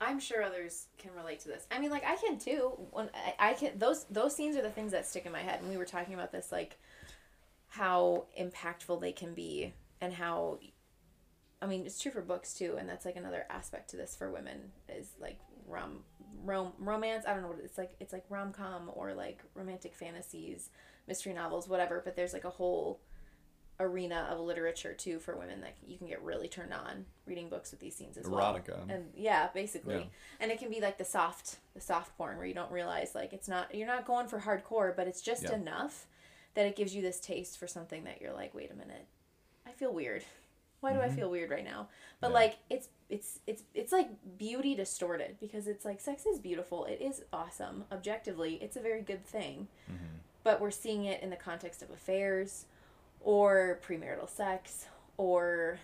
I'm 0.00 0.18
sure 0.20 0.42
others 0.42 0.86
can 0.98 1.12
relate 1.14 1.40
to 1.40 1.48
this. 1.48 1.66
I 1.70 1.78
mean, 1.78 1.90
like 1.90 2.04
I 2.04 2.16
can 2.16 2.38
too. 2.38 2.72
When 2.90 3.10
I, 3.14 3.50
I 3.50 3.52
can, 3.54 3.78
those 3.78 4.04
those 4.10 4.34
scenes 4.34 4.56
are 4.56 4.62
the 4.62 4.70
things 4.70 4.92
that 4.92 5.06
stick 5.06 5.26
in 5.26 5.32
my 5.32 5.40
head. 5.40 5.60
And 5.60 5.70
we 5.70 5.76
were 5.76 5.84
talking 5.84 6.14
about 6.14 6.32
this, 6.32 6.50
like 6.52 6.78
how 7.68 8.26
impactful 8.38 9.00
they 9.00 9.12
can 9.12 9.34
be, 9.34 9.72
and 10.00 10.12
how, 10.12 10.58
I 11.62 11.66
mean, 11.66 11.86
it's 11.86 12.00
true 12.00 12.12
for 12.12 12.20
books 12.20 12.54
too. 12.54 12.76
And 12.78 12.88
that's 12.88 13.04
like 13.04 13.16
another 13.16 13.46
aspect 13.50 13.90
to 13.90 13.96
this 13.96 14.14
for 14.16 14.30
women 14.30 14.72
is 14.88 15.10
like 15.20 15.38
rom 15.66 16.00
rom 16.42 16.72
romance. 16.78 17.24
I 17.26 17.32
don't 17.32 17.42
know 17.42 17.48
what 17.48 17.60
it's 17.64 17.78
like. 17.78 17.94
It's 18.00 18.12
like 18.12 18.24
rom 18.28 18.52
com 18.52 18.90
or 18.94 19.14
like 19.14 19.42
romantic 19.54 19.94
fantasies, 19.94 20.70
mystery 21.06 21.32
novels, 21.32 21.68
whatever. 21.68 22.02
But 22.04 22.16
there's 22.16 22.32
like 22.32 22.44
a 22.44 22.50
whole 22.50 23.00
arena 23.80 24.28
of 24.30 24.38
literature 24.38 24.92
too 24.94 25.18
for 25.18 25.36
women 25.36 25.60
that 25.60 25.74
you 25.86 25.98
can 25.98 26.06
get 26.06 26.22
really 26.22 26.46
turned 26.46 26.72
on 26.72 27.04
reading 27.26 27.48
books 27.48 27.70
with 27.72 27.80
these 27.80 27.94
scenes 27.96 28.16
as 28.16 28.28
well. 28.28 28.54
Erotica. 28.54 28.78
And 28.88 29.06
yeah, 29.16 29.48
basically. 29.52 29.94
Yeah. 29.96 30.04
And 30.40 30.52
it 30.52 30.58
can 30.58 30.70
be 30.70 30.80
like 30.80 30.96
the 30.98 31.04
soft 31.04 31.56
the 31.74 31.80
soft 31.80 32.16
porn 32.16 32.36
where 32.36 32.46
you 32.46 32.54
don't 32.54 32.70
realize 32.70 33.14
like 33.14 33.32
it's 33.32 33.48
not 33.48 33.74
you're 33.74 33.86
not 33.88 34.06
going 34.06 34.28
for 34.28 34.38
hardcore, 34.40 34.94
but 34.94 35.08
it's 35.08 35.20
just 35.22 35.42
Yeah. 35.44 35.54
enough 35.54 36.06
that 36.54 36.66
it 36.66 36.76
gives 36.76 36.94
you 36.94 37.02
this 37.02 37.18
taste 37.18 37.58
for 37.58 37.66
something 37.66 38.04
that 38.04 38.20
you're 38.20 38.32
like, 38.32 38.54
wait 38.54 38.70
a 38.70 38.74
minute. 38.76 39.06
I 39.66 39.72
feel 39.72 39.92
weird. 39.92 40.22
Why 40.80 40.92
do 40.92 41.00
I 41.00 41.08
feel 41.08 41.30
weird 41.30 41.50
right 41.50 41.64
now? 41.64 41.88
But 42.20 42.28
Mm-hmm. 42.28 42.34
Yeah. 42.36 42.40
like 42.40 42.56
it's 42.70 42.88
it's 43.08 43.38
it's 43.48 43.62
it's 43.74 43.90
like 43.92 44.08
beauty 44.38 44.76
distorted 44.76 45.36
because 45.40 45.66
it's 45.66 45.84
like 45.84 46.00
sex 46.00 46.26
is 46.26 46.38
beautiful. 46.38 46.84
It 46.84 47.00
is 47.00 47.22
awesome. 47.32 47.84
Objectively, 47.90 48.54
it's 48.62 48.76
a 48.76 48.80
very 48.80 49.02
good 49.02 49.24
thing 49.26 49.66
Mm-hmm. 49.90 50.04
but 50.44 50.60
we're 50.60 50.70
seeing 50.70 51.06
it 51.06 51.22
in 51.22 51.30
the 51.30 51.36
context 51.36 51.82
of 51.82 51.90
affairs 51.90 52.66
or 53.24 53.80
premarital 53.86 54.28
sex 54.28 54.86
or 55.16 55.78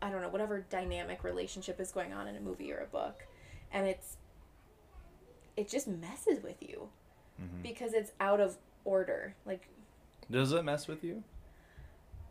I 0.00 0.08
don't 0.10 0.22
know, 0.22 0.28
whatever 0.28 0.64
dynamic 0.70 1.24
relationship 1.24 1.80
is 1.80 1.90
going 1.92 2.12
on 2.12 2.28
in 2.28 2.36
a 2.36 2.40
movie 2.40 2.72
or 2.72 2.78
a 2.78 2.86
book. 2.86 3.26
And 3.72 3.86
it's 3.86 4.16
it 5.56 5.68
just 5.68 5.86
messes 5.86 6.42
with 6.42 6.62
you 6.62 6.88
Mm-hmm. 7.42 7.62
because 7.62 7.94
it's 7.94 8.12
out 8.20 8.38
of 8.38 8.56
order. 8.84 9.34
Like 9.44 9.68
Does 10.30 10.52
it 10.52 10.64
mess 10.64 10.86
with 10.86 11.02
you? 11.02 11.24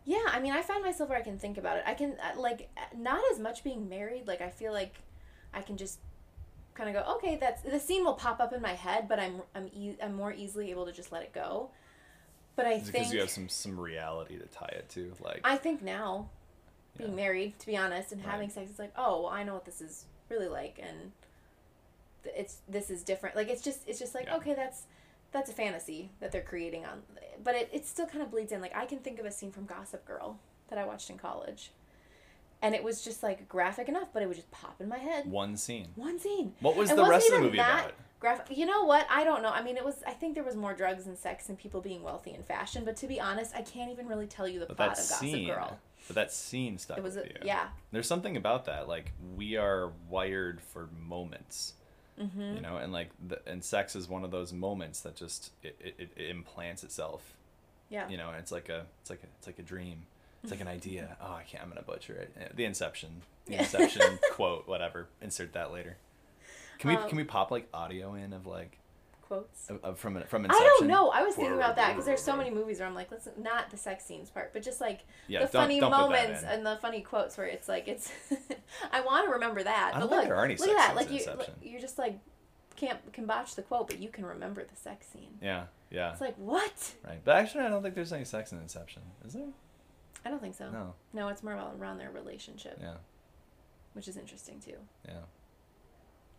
yeah, 0.06 0.24
I 0.28 0.40
mean, 0.40 0.54
I 0.54 0.62
find 0.62 0.82
myself 0.82 1.10
where 1.10 1.18
I 1.18 1.22
can 1.22 1.38
think 1.38 1.58
about 1.58 1.76
it. 1.76 1.84
I 1.86 1.94
can 1.94 2.12
uh, 2.24 2.40
like 2.40 2.70
not 2.98 3.20
as 3.34 3.38
much 3.40 3.66
being 3.66 3.90
married. 3.90 4.28
Like 4.28 4.40
I 4.40 4.50
feel 4.50 4.72
like 4.72 4.96
I 5.54 5.62
can 5.62 5.76
just 5.76 6.00
kind 6.74 6.90
of 6.90 6.96
go, 7.06 7.14
okay, 7.16 7.36
that's 7.36 7.64
the 7.64 7.82
scene 7.82 8.06
will 8.06 8.14
pop 8.14 8.40
up 8.40 8.54
in 8.54 8.62
my 8.62 8.72
head, 8.76 9.10
but 9.10 9.20
I'm 9.20 9.42
I'm 9.54 9.68
e- 9.74 9.98
I'm 10.02 10.14
more 10.14 10.32
easily 10.32 10.72
able 10.72 10.86
to 10.86 10.94
just 10.94 11.12
let 11.12 11.22
it 11.22 11.34
go. 11.34 11.72
But 12.56 12.68
I 12.68 12.74
Is 12.74 12.84
think 12.84 12.94
because 12.94 13.14
you 13.14 13.20
have 13.22 13.30
some 13.30 13.50
some 13.50 13.80
reality 13.80 14.38
to 14.38 14.46
tie 14.46 14.74
it 14.78 14.90
to? 14.90 15.14
Like 15.20 15.42
I 15.44 15.58
think 15.58 15.82
now, 15.82 16.30
being 16.98 17.12
Yeah. 17.12 17.16
married, 17.16 17.58
to 17.60 17.66
be 17.66 17.76
honest, 17.78 18.12
and 18.12 18.22
having 18.22 18.48
Right. 18.48 18.52
sex, 18.52 18.70
it's 18.70 18.80
like, 18.80 18.94
oh, 18.96 19.24
well, 19.24 19.32
I 19.32 19.44
know 19.44 19.54
what 19.56 19.66
this 19.66 19.82
is 19.82 20.06
really 20.30 20.48
like, 20.48 20.78
and 20.80 21.12
th- 22.24 22.36
it's 22.38 22.58
this 22.68 22.90
is 22.90 23.04
different. 23.04 23.36
Like 23.36 23.50
it's 23.50 23.62
just 23.62 23.88
it's 23.88 24.00
just 24.00 24.14
like 24.16 24.26
Yeah. 24.26 24.36
okay, 24.38 24.54
that's 24.54 24.84
that's 25.32 25.50
a 25.50 25.54
fantasy 25.54 26.12
that 26.20 26.32
they're 26.32 26.44
creating 26.44 26.86
on, 26.86 27.02
but 27.44 27.56
it, 27.56 27.70
it 27.74 27.88
still 27.88 28.06
kind 28.06 28.22
of 28.22 28.30
bleeds 28.30 28.52
in. 28.52 28.62
Like 28.62 28.76
I 28.76 28.86
can 28.86 29.00
think 29.00 29.20
of 29.20 29.26
a 29.26 29.32
scene 29.32 29.52
from 29.52 29.66
Gossip 29.66 30.06
Girl 30.06 30.38
that 30.68 30.78
I 30.78 30.86
watched 30.86 31.10
in 31.10 31.18
college, 31.18 31.72
and 32.62 32.76
it 32.76 32.84
was 32.84 33.04
just 33.04 33.24
like 33.24 33.50
graphic 33.50 33.90
enough, 33.90 34.10
but 34.14 34.22
it 34.22 34.28
would 34.28 34.36
just 34.38 34.52
pop 34.52 34.80
in 34.80 34.88
my 34.88 35.00
head. 35.00 35.26
one 35.26 35.58
scene. 35.58 35.88
One 35.96 36.20
scene. 36.20 36.54
What 36.60 36.76
was 36.76 36.92
It 36.92 36.98
the 36.98 37.04
rest 37.06 37.30
of 37.30 37.38
the 37.38 37.42
movie 37.42 37.58
that 37.58 37.86
about? 37.86 37.94
Graphic. 38.24 38.58
You 38.58 38.66
know 38.66 38.86
what? 38.86 39.06
I 39.10 39.26
don't 39.26 39.42
know. 39.44 39.50
I 39.50 39.62
mean, 39.62 39.76
it 39.76 39.84
was. 39.84 39.96
I 40.08 40.12
think 40.12 40.34
there 40.34 40.46
was 40.46 40.56
more 40.56 40.74
drugs 40.74 41.08
and 41.08 41.18
sex 41.18 41.50
and 41.50 41.58
people 41.58 41.82
being 41.82 42.02
wealthy 42.04 42.32
and 42.32 42.46
fashion. 42.46 42.86
But 42.86 42.96
to 42.98 43.08
be 43.08 43.20
honest, 43.20 43.54
I 43.54 43.62
can't 43.64 43.92
even 43.92 44.08
really 44.08 44.28
tell 44.28 44.48
you 44.48 44.60
the 44.62 44.66
But 44.66 44.78
plot 44.78 44.96
that 44.96 45.04
of 45.04 45.10
Gossip 45.10 45.18
scene, 45.20 45.48
Girl. 45.48 45.78
but 46.08 46.16
that 46.16 46.32
scene 46.32 46.78
stuff. 46.78 46.98
It 46.98 47.04
was 47.04 47.18
a, 47.18 47.28
yeah. 47.44 47.66
There's 47.92 48.08
something 48.08 48.38
about 48.38 48.64
that. 48.66 48.88
Like 48.88 49.12
we 49.36 49.58
are 49.58 49.92
wired 50.10 50.62
for 50.62 50.88
moments, 51.06 51.74
Mm-hmm. 52.18 52.56
you 52.56 52.62
know, 52.62 52.78
and 52.78 52.94
like 52.94 53.10
the, 53.28 53.42
and 53.46 53.64
sex 53.64 53.96
is 53.96 54.08
one 54.08 54.24
of 54.24 54.32
those 54.32 54.54
moments 54.54 55.02
that 55.02 55.16
just 55.16 55.52
it, 55.64 55.76
it, 55.80 56.10
it 56.16 56.30
implants 56.30 56.84
itself. 56.84 57.34
Yeah. 57.90 58.08
You 58.08 58.16
know, 58.18 58.30
and 58.30 58.38
it's 58.38 58.52
like 58.54 58.70
a 58.70 58.86
it's 59.02 59.10
like 59.10 59.24
a 59.24 59.28
it's 59.38 59.48
like 59.48 59.60
a 59.60 59.64
dream. 59.64 60.04
It's 60.44 60.52
like 60.52 60.62
an 60.62 60.68
idea. 60.80 61.18
Oh, 61.22 61.34
I 61.34 61.44
can't. 61.44 61.62
I'm 61.64 61.70
gonna 61.70 61.82
butcher 61.82 62.14
it. 62.14 62.56
The 62.56 62.64
Inception. 62.66 63.22
The. 63.48 63.56
Inception 63.60 64.20
quote. 64.32 64.66
Whatever. 64.68 65.08
Insert 65.22 65.52
that 65.54 65.74
later. 65.74 65.98
Can 66.80 66.90
we 66.90 66.96
Um, 66.98 67.08
can 67.10 67.18
we 67.18 67.24
pop 67.24 67.52
like 67.52 67.68
audio 67.74 68.14
in 68.16 68.34
of 68.34 68.46
like 68.46 68.78
Quotes. 69.22 69.70
of, 69.70 69.84
of 69.84 70.00
from 70.00 70.22
from 70.26 70.42
I 70.44 70.46
Inception? 70.46 70.68
don't 70.80 70.88
know. 70.90 71.10
I 71.10 71.24
was 71.24 71.36
thinking 71.36 71.56
about 71.56 71.76
that 71.78 71.90
because 71.92 72.06
there's 72.06 72.22
so 72.22 72.36
many 72.36 72.50
movies 72.52 72.80
where 72.80 72.88
I'm 72.88 72.94
like, 72.96 73.10
let's 73.12 73.28
not 73.38 73.70
the 73.72 73.78
sex 73.78 74.04
scenes 74.06 74.30
part, 74.30 74.52
but 74.54 74.62
just 74.64 74.82
like 74.82 75.02
Yeah, 75.28 75.40
the 75.40 75.52
don't- 75.52 75.62
funny 75.64 75.80
don't 75.80 75.92
moments 75.92 76.44
and 76.44 76.66
the 76.66 76.78
funny 76.82 77.02
quotes 77.02 77.38
where 77.38 77.48
it's 77.48 77.68
like 77.70 77.88
it's. 77.88 78.12
I 78.92 79.02
want 79.02 79.26
to 79.28 79.34
remember 79.34 79.64
that, 79.64 79.92
I 79.96 80.00
don't 80.00 80.10
but 80.10 80.16
think 80.16 80.22
look, 80.24 80.28
there 80.30 80.36
are 80.38 80.46
any 80.46 80.56
look 80.58 80.68
at 80.70 80.78
that. 80.78 80.96
Like 80.96 81.10
you, 81.12 81.26
you're 81.62 81.82
just 81.82 81.98
like 81.98 82.20
can't 82.76 83.00
can 83.14 83.26
botch 83.26 83.56
the 83.56 83.62
quote, 83.62 83.88
but 83.88 84.00
you 84.00 84.10
can 84.10 84.26
remember 84.26 84.64
the 84.64 84.76
sex 84.76 85.08
scene. 85.08 85.38
Yeah. 85.42 85.66
Yeah. 85.90 86.12
It's 86.12 86.22
like 86.22 86.36
what? 86.38 86.94
Right. 87.06 87.22
But 87.24 87.36
actually, 87.38 87.64
I 87.66 87.70
don't 87.70 87.82
think 87.84 87.96
there's 87.96 88.12
any 88.14 88.26
sex 88.26 88.52
in 88.52 88.60
Inception. 88.60 89.04
Is 89.26 89.34
there? 89.34 89.46
I 90.26 90.30
don't 90.30 90.42
think 90.42 90.56
so. 90.56 90.70
No. 90.72 90.94
No, 91.14 91.28
it's 91.30 91.44
more 91.44 91.54
about 91.54 91.76
around 91.80 91.98
their 92.00 92.10
relationship, 92.12 92.78
Yeah. 92.82 92.96
which 93.94 94.08
is 94.08 94.18
interesting 94.18 94.60
too. 94.60 94.78
Yeah. 95.08 95.14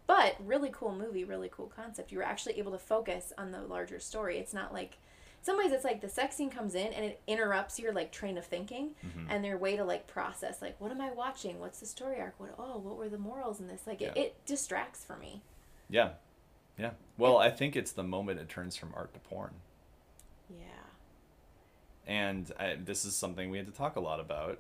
But 0.06 0.37
really 0.44 0.70
cool 0.73 0.94
movie, 0.94 1.25
really 1.25 1.49
cool 1.50 1.73
concept. 1.75 2.12
You 2.12 2.18
were 2.18 2.25
actually 2.25 2.58
able 2.58 2.73
to 2.73 2.78
focus 2.78 3.32
on 3.38 3.52
the 3.52 3.62
larger 3.62 3.99
story. 3.99 4.38
It's 4.38 4.52
not 4.52 4.73
like 4.73 4.99
in 5.38 5.44
some 5.44 5.56
ways 5.58 5.73
it's 5.73 5.84
like 5.84 6.00
the 6.02 6.08
sex 6.08 6.37
scene 6.37 6.50
comes 6.50 6.75
in 6.75 6.92
and 6.92 7.04
it 7.04 7.20
interrupts 7.26 7.78
your 7.78 7.92
like 7.92 8.12
train 8.12 8.37
of 8.37 8.44
thinking 8.44 8.90
Mhm. 9.04 9.26
and 9.30 9.42
their 9.44 9.56
way 9.56 9.76
to 9.76 9.84
like 9.84 10.06
process 10.06 10.61
like 10.61 10.78
what 10.80 10.90
am 10.90 11.00
I 11.00 11.11
watching? 11.12 11.58
What's 11.58 11.80
the 11.80 11.87
story 11.87 12.20
arc? 12.20 12.38
What 12.38 12.54
oh, 12.58 12.78
what 12.78 12.96
were 12.96 13.08
the 13.08 13.18
morals 13.18 13.61
in 13.61 13.66
this? 13.66 13.87
Like 13.87 14.02
it, 14.02 14.14
it 14.16 14.44
distracts 14.46 15.02
for 15.04 15.16
me. 15.16 15.42
Yeah. 15.88 16.11
Yeah. 16.78 16.90
Well, 17.16 17.38
I 17.38 17.50
think 17.50 17.75
it's 17.76 17.92
the 17.92 18.02
moment 18.02 18.40
it 18.40 18.49
turns 18.49 18.76
from 18.76 18.92
art 18.94 19.14
to 19.14 19.20
porn. 19.20 19.52
Yeah. 20.50 20.66
And 22.06 22.50
I, 22.58 22.75
this 22.76 23.04
is 23.04 23.14
something 23.16 23.49
we 23.50 23.56
had 23.58 23.66
to 23.66 23.73
talk 23.73 23.96
a 23.96 24.00
lot 24.00 24.20
about 24.20 24.58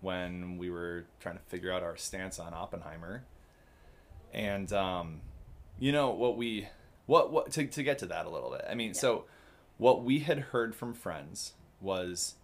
when 0.00 0.58
we 0.58 0.68
were 0.70 1.04
trying 1.20 1.36
to 1.36 1.42
figure 1.44 1.72
out 1.72 1.82
our 1.82 1.96
stance 1.96 2.38
on 2.38 2.52
Oppenheimer. 2.52 3.24
And 4.32 4.72
um, 4.72 5.20
you 5.78 5.92
know 5.92 6.10
what 6.10 6.36
we 6.36 6.68
what 7.06 7.32
what 7.32 7.50
to 7.52 7.66
to 7.66 7.82
get 7.82 7.98
to 7.98 8.06
that 8.06 8.26
a 8.26 8.30
little 8.30 8.50
bit. 8.50 8.64
I 8.68 8.74
mean, 8.74 8.94
so 8.94 9.24
what 9.78 10.02
we 10.02 10.20
had 10.20 10.38
heard 10.38 10.74
from 10.74 10.94
friends 10.94 11.52
was 11.80 12.34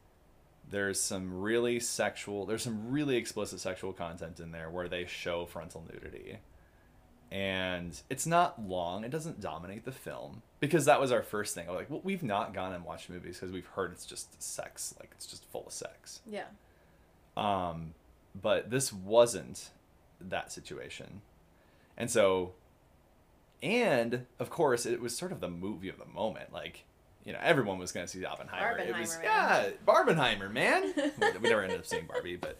there's 0.70 1.00
some 1.00 1.40
really 1.40 1.80
sexual 1.80 2.46
there's 2.46 2.62
some 2.62 2.90
really 2.90 3.16
explicit 3.16 3.60
sexual 3.60 3.92
content 3.92 4.40
in 4.40 4.52
there 4.52 4.70
where 4.70 4.88
they 4.88 5.06
show 5.06 5.46
frontal 5.46 5.84
nudity. 5.92 6.38
And 7.30 7.98
it's 8.10 8.26
not 8.26 8.62
long. 8.62 9.04
It 9.04 9.10
doesn't 9.10 9.40
dominate 9.40 9.86
the 9.86 9.92
film 9.92 10.42
because 10.60 10.84
that 10.84 11.00
was 11.00 11.10
our 11.10 11.22
first 11.22 11.54
thing. 11.54 11.66
Like, 11.66 11.88
well, 11.88 12.02
we've 12.04 12.22
not 12.22 12.52
gone 12.52 12.74
and 12.74 12.84
watched 12.84 13.08
movies 13.08 13.38
because 13.38 13.50
we've 13.50 13.66
heard 13.68 13.90
it's 13.90 14.04
just 14.04 14.42
sex, 14.42 14.94
like 15.00 15.10
it's 15.16 15.24
just 15.24 15.46
full 15.50 15.64
of 15.66 15.72
sex. 15.72 16.20
Yeah. 16.26 16.44
Um, 17.34 17.94
but 18.40 18.68
this 18.68 18.92
wasn't 18.92 19.70
that 20.20 20.52
situation. 20.52 21.22
And 22.02 22.10
so, 22.10 22.54
and 23.62 24.26
of 24.40 24.50
course, 24.50 24.86
it 24.86 25.00
was 25.00 25.16
sort 25.16 25.30
of 25.30 25.38
the 25.38 25.48
movie 25.48 25.88
of 25.88 25.98
the 25.98 26.04
moment. 26.04 26.52
Like, 26.52 26.82
you 27.24 27.32
know, 27.32 27.38
everyone 27.40 27.78
was 27.78 27.92
going 27.92 28.04
to 28.04 28.10
see 28.10 28.24
Oppenheimer. 28.24 28.76
it 28.78 28.98
was, 28.98 29.18
Barbenheimer, 29.18 29.22
yeah, 29.22 29.70
Barbenheimer, 29.86 30.52
man. 30.52 30.92
we 31.40 31.48
never 31.48 31.62
ended 31.62 31.78
up 31.78 31.86
seeing 31.86 32.06
Barbie, 32.06 32.34
but, 32.34 32.58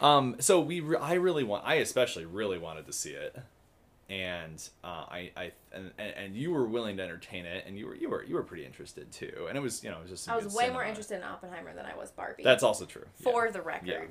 um, 0.00 0.36
so 0.38 0.60
we, 0.60 0.78
re- 0.78 0.98
I 1.00 1.14
really 1.14 1.42
want, 1.42 1.64
I 1.66 1.74
especially 1.76 2.26
really 2.26 2.58
wanted 2.58 2.86
to 2.86 2.92
see 2.92 3.10
it. 3.10 3.36
And 4.08 4.62
uh, 4.84 5.06
I, 5.10 5.32
I, 5.36 5.52
and, 5.72 5.90
and 5.98 6.36
you 6.36 6.52
were 6.52 6.68
willing 6.68 6.98
to 6.98 7.02
entertain 7.02 7.44
it, 7.44 7.64
and 7.66 7.76
you 7.76 7.88
were, 7.88 7.96
you 7.96 8.08
were, 8.08 8.22
you 8.22 8.36
were 8.36 8.44
pretty 8.44 8.64
interested 8.64 9.10
too. 9.10 9.46
And 9.48 9.58
it 9.58 9.60
was, 9.60 9.82
you 9.82 9.90
know, 9.90 9.96
it 9.96 10.02
was 10.02 10.10
just. 10.10 10.30
I 10.30 10.36
was 10.36 10.54
way 10.54 10.70
more 10.70 10.84
interested 10.84 11.16
in 11.16 11.24
Oppenheimer 11.24 11.74
than 11.74 11.86
I 11.86 11.96
was 11.96 12.12
Barbie. 12.12 12.44
That's 12.44 12.62
also 12.62 12.84
true. 12.84 13.06
yeah. 13.18 13.32
for 13.32 13.50
the 13.50 13.62
record. 13.62 14.10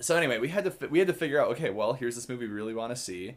so 0.00 0.16
anyway, 0.16 0.38
we 0.38 0.48
had 0.48 0.64
to 0.64 0.70
fi- 0.70 0.86
we 0.86 1.00
had 1.00 1.08
to 1.08 1.12
figure 1.12 1.38
out. 1.38 1.48
Okay, 1.48 1.68
well, 1.68 1.92
here's 1.92 2.14
this 2.14 2.30
movie 2.30 2.46
we 2.46 2.54
really 2.54 2.72
want 2.72 2.90
to 2.94 2.96
see. 2.96 3.34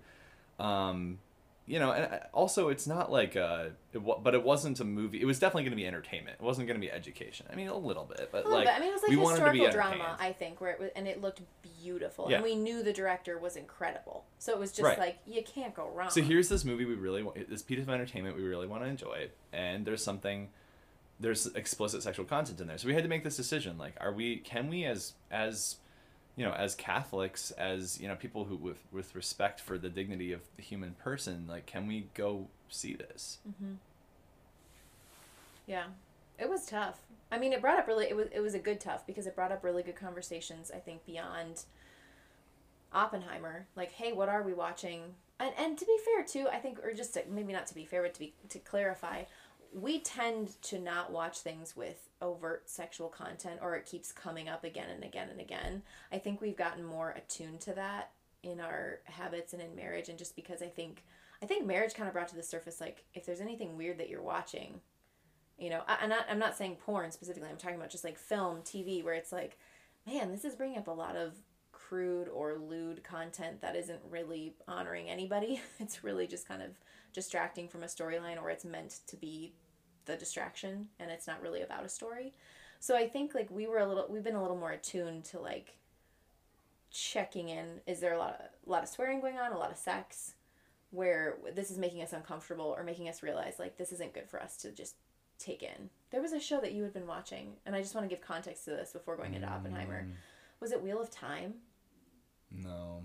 Um, 0.62 1.20
you 1.68 1.80
know, 1.80 1.92
and 1.92 2.12
uh, 2.12 2.18
also 2.34 2.70
it's 2.70 2.86
not 2.88 3.12
like 3.12 3.38
uh, 3.38 3.66
it, 3.94 4.00
wa- 4.02 4.18
but 4.22 4.34
it 4.34 4.44
wasn't 4.44 4.80
a 4.80 4.84
movie. 4.84 5.22
It 5.22 5.26
was 5.26 5.40
definitely 5.40 5.64
going 5.64 5.72
to 5.72 5.78
be 5.78 5.86
entertainment. 5.88 6.38
It 6.40 6.44
wasn't 6.44 6.68
going 6.68 6.80
to 6.80 6.86
be 6.86 6.92
education. 6.92 7.46
I 7.52 7.56
mean, 7.56 7.68
a 7.70 7.78
little 7.78 8.04
bit, 8.04 8.30
but 8.32 8.44
little 8.44 8.52
like 8.60 8.66
bit. 8.68 8.74
I 8.76 8.80
mean, 8.80 8.90
it 8.90 8.94
was 8.94 9.02
like 9.04 9.10
we 9.12 9.16
wanted 9.18 9.46
to 9.46 9.52
be 9.52 9.60
historical 9.60 9.98
drama. 10.00 10.18
I 10.20 10.34
think, 10.34 10.60
where 10.60 10.72
it 10.72 10.80
was, 10.80 10.90
and 10.96 11.08
it 11.08 11.22
looked 11.22 11.42
beautiful, 11.82 12.28
Yeah. 12.30 12.38
and 12.38 12.44
we 12.44 12.56
knew 12.56 12.84
the 12.84 12.92
director 12.92 13.38
was 13.38 13.56
incredible. 13.56 14.26
So 14.40 14.52
it 14.52 14.60
was 14.60 14.72
just 14.72 14.84
Right. 14.84 15.00
like 15.00 15.20
you 15.26 15.44
can't 15.44 15.74
go 15.74 15.90
wrong. 15.96 16.10
So 16.10 16.22
here's 16.22 16.50
this 16.50 16.66
movie 16.66 16.84
we 16.86 16.96
really 16.96 17.24
want. 17.24 17.50
This 17.50 17.62
piece 17.62 17.80
of 17.80 17.90
entertainment 17.90 18.36
we 18.36 18.44
really 18.44 18.68
want 18.68 18.84
to 18.84 18.90
enjoy, 18.90 19.30
and 19.54 19.86
there's 19.86 20.04
something. 20.04 20.50
There's 21.20 21.46
explicit 21.46 22.02
sexual 22.02 22.26
content 22.26 22.60
in 22.60 22.68
there, 22.68 22.80
so 22.80 22.88
we 22.88 22.96
had 22.96 23.04
to 23.04 23.10
make 23.10 23.24
this 23.24 23.38
decision. 23.38 23.78
Like, 23.78 23.94
are 24.02 24.12
we? 24.12 24.38
Can 24.38 24.68
we, 24.70 24.84
as 24.86 25.14
as 25.30 25.78
you 26.36 26.46
know, 26.46 26.54
as 26.54 26.76
Catholics, 26.76 27.52
as 27.52 28.00
you 28.00 28.08
know, 28.08 28.16
people 28.16 28.46
who 28.46 28.56
with 28.56 28.84
with 28.92 29.16
respect 29.16 29.60
for 29.60 29.78
the 29.78 29.90
dignity 29.90 30.32
of 30.32 30.42
the 30.56 30.62
human 30.62 30.94
person, 30.94 31.46
like, 31.48 31.66
can 31.66 31.88
we 31.88 32.08
go 32.14 32.48
see 32.70 32.94
this? 32.94 33.40
Mm-hmm. 33.48 33.74
Yeah, 35.68 35.86
it 36.40 36.50
was 36.50 36.66
tough. 36.66 37.00
I 37.32 37.38
mean, 37.38 37.54
it 37.54 37.62
brought 37.62 37.80
up 37.80 37.88
really 37.88 38.08
it 38.08 38.16
was 38.16 38.28
it 38.34 38.40
was 38.40 38.54
a 38.54 38.60
good 38.60 38.80
tough 38.80 39.06
because 39.06 39.28
it 39.28 39.36
brought 39.36 39.52
up 39.52 39.64
really 39.64 39.84
good 39.84 39.96
conversations. 39.96 40.72
I 40.74 40.80
think 40.80 41.06
beyond 41.06 41.64
Oppenheimer, 42.94 43.68
like, 43.76 43.92
hey, 43.94 44.12
what 44.14 44.30
are 44.30 44.44
we 44.44 44.54
watching? 44.54 45.02
And 45.40 45.54
and 45.58 45.78
to 45.78 45.86
be 45.86 45.98
fair 46.04 46.24
too, 46.24 46.48
I 46.52 46.58
think, 46.58 46.80
or 46.84 46.94
just 46.94 47.14
to, 47.16 47.24
maybe 47.30 47.54
not 47.54 47.68
to 47.68 47.76
be 47.76 47.86
fair, 47.86 48.04
but 48.04 48.14
to 48.14 48.20
be 48.20 48.34
to 48.50 48.60
clarify, 48.60 49.24
we 49.74 50.00
tend 50.00 50.62
to 50.64 50.80
not 50.80 51.12
watch 51.12 51.40
things 51.40 51.76
with 51.76 52.10
overt 52.22 52.70
sexual 52.70 53.08
content, 53.08 53.60
or 53.62 53.76
it 53.76 53.86
keeps 53.86 54.12
coming 54.12 54.50
up 54.50 54.64
again 54.64 54.90
and 54.90 55.04
again 55.04 55.30
and 55.30 55.40
again. 55.40 55.84
I 56.12 56.18
think 56.18 56.42
we've 56.42 56.58
gotten 56.58 56.84
more 56.84 57.12
attuned 57.12 57.62
to 57.62 57.74
that 57.74 58.12
in 58.44 58.60
our 58.60 59.00
habits 59.06 59.54
and 59.54 59.62
in 59.62 59.76
marriage, 59.76 60.10
and 60.10 60.18
just 60.18 60.36
because 60.36 60.62
I 60.62 60.68
think 60.68 61.04
I 61.42 61.46
think 61.46 61.66
marriage 61.66 61.94
kind 61.94 62.08
of 62.08 62.14
brought 62.14 62.28
to 62.30 62.36
the 62.36 62.44
surface 62.44 62.82
like 62.82 63.04
if 63.14 63.26
there's 63.26 63.42
anything 63.42 63.78
weird 63.78 63.98
that 64.00 64.10
you're 64.10 64.22
watching, 64.22 64.82
you 65.58 65.70
know, 65.70 65.82
I, 65.88 66.00
I'm 66.02 66.10
not 66.10 66.26
I'm 66.30 66.40
not 66.40 66.58
saying 66.58 66.78
porn 66.78 67.12
specifically. 67.12 67.50
I'm 67.50 67.58
talking 67.58 67.78
about 67.78 67.90
just 67.90 68.04
like 68.04 68.18
film, 68.18 68.62
TV, 68.64 69.04
where 69.04 69.14
it's 69.14 69.32
like, 69.32 69.58
man, 70.06 70.32
this 70.32 70.44
is 70.46 70.56
bringing 70.56 70.78
up 70.78 70.88
a 70.88 70.92
lot 70.92 71.16
of 71.16 71.36
crude 71.92 72.30
or 72.30 72.56
lewd 72.56 73.04
content 73.04 73.60
that 73.60 73.76
isn't 73.76 74.00
really 74.10 74.56
honoring 74.66 75.10
anybody. 75.10 75.60
It's 75.80 76.06
really 76.06 76.26
just 76.26 76.48
kind 76.48 76.62
of 76.62 76.70
distracting 77.12 77.68
from 77.68 77.84
a 77.84 77.88
storyline 77.88 78.42
or 78.42 78.50
it's 78.50 78.64
meant 78.64 79.00
to 79.08 79.18
be 79.18 79.52
the 80.06 80.16
distraction 80.16 80.88
and 81.02 81.12
it's 81.12 81.28
not 81.28 81.42
really 81.42 81.64
about 81.64 81.84
a 81.84 81.90
story. 81.90 82.32
So 82.80 82.96
I 82.96 83.10
think 83.10 83.36
like 83.36 83.52
we 83.52 83.68
were 83.68 83.80
a 83.80 83.86
little 83.86 84.08
we've 84.10 84.24
been 84.24 84.36
a 84.36 84.42
little 84.42 84.58
more 84.58 84.72
attuned 84.72 85.26
to 85.26 85.40
like 85.40 85.76
checking 86.92 87.50
in 87.50 87.82
is 87.86 88.00
there 88.00 88.14
a 88.14 88.18
lot 88.18 88.36
of 88.40 88.46
a 88.66 88.70
lot 88.70 88.84
of 88.84 88.90
swearing 88.90 89.20
going 89.20 89.38
on, 89.38 89.52
a 89.52 89.58
lot 89.58 89.72
of 89.72 89.78
sex 89.78 90.36
where 90.92 91.40
this 91.54 91.72
is 91.72 91.78
making 91.78 92.02
us 92.02 92.14
uncomfortable 92.14 92.74
or 92.78 92.84
making 92.86 93.10
us 93.10 93.22
realize 93.22 93.56
like 93.60 93.78
this 93.78 93.92
isn't 93.92 94.14
good 94.14 94.30
for 94.30 94.42
us 94.42 94.56
to 94.58 94.72
just 94.72 94.96
take 95.40 95.62
in. 95.62 95.90
There 96.10 96.22
was 96.22 96.32
a 96.32 96.40
show 96.40 96.62
that 96.62 96.72
you 96.72 96.84
had 96.84 96.94
been 96.94 97.08
watching 97.08 97.58
and 97.66 97.76
I 97.76 97.82
just 97.82 97.96
want 97.96 98.10
to 98.10 98.16
give 98.16 98.26
context 98.26 98.64
to 98.66 98.70
this 98.70 98.94
before 98.94 99.18
going 99.18 99.34
into 99.34 99.48
mm. 99.48 99.52
Oppenheimer. 99.52 100.08
Was 100.62 100.72
it 100.72 100.82
Wheel 100.82 101.02
of 101.02 101.10
Time? 101.10 101.56
No. 102.52 103.04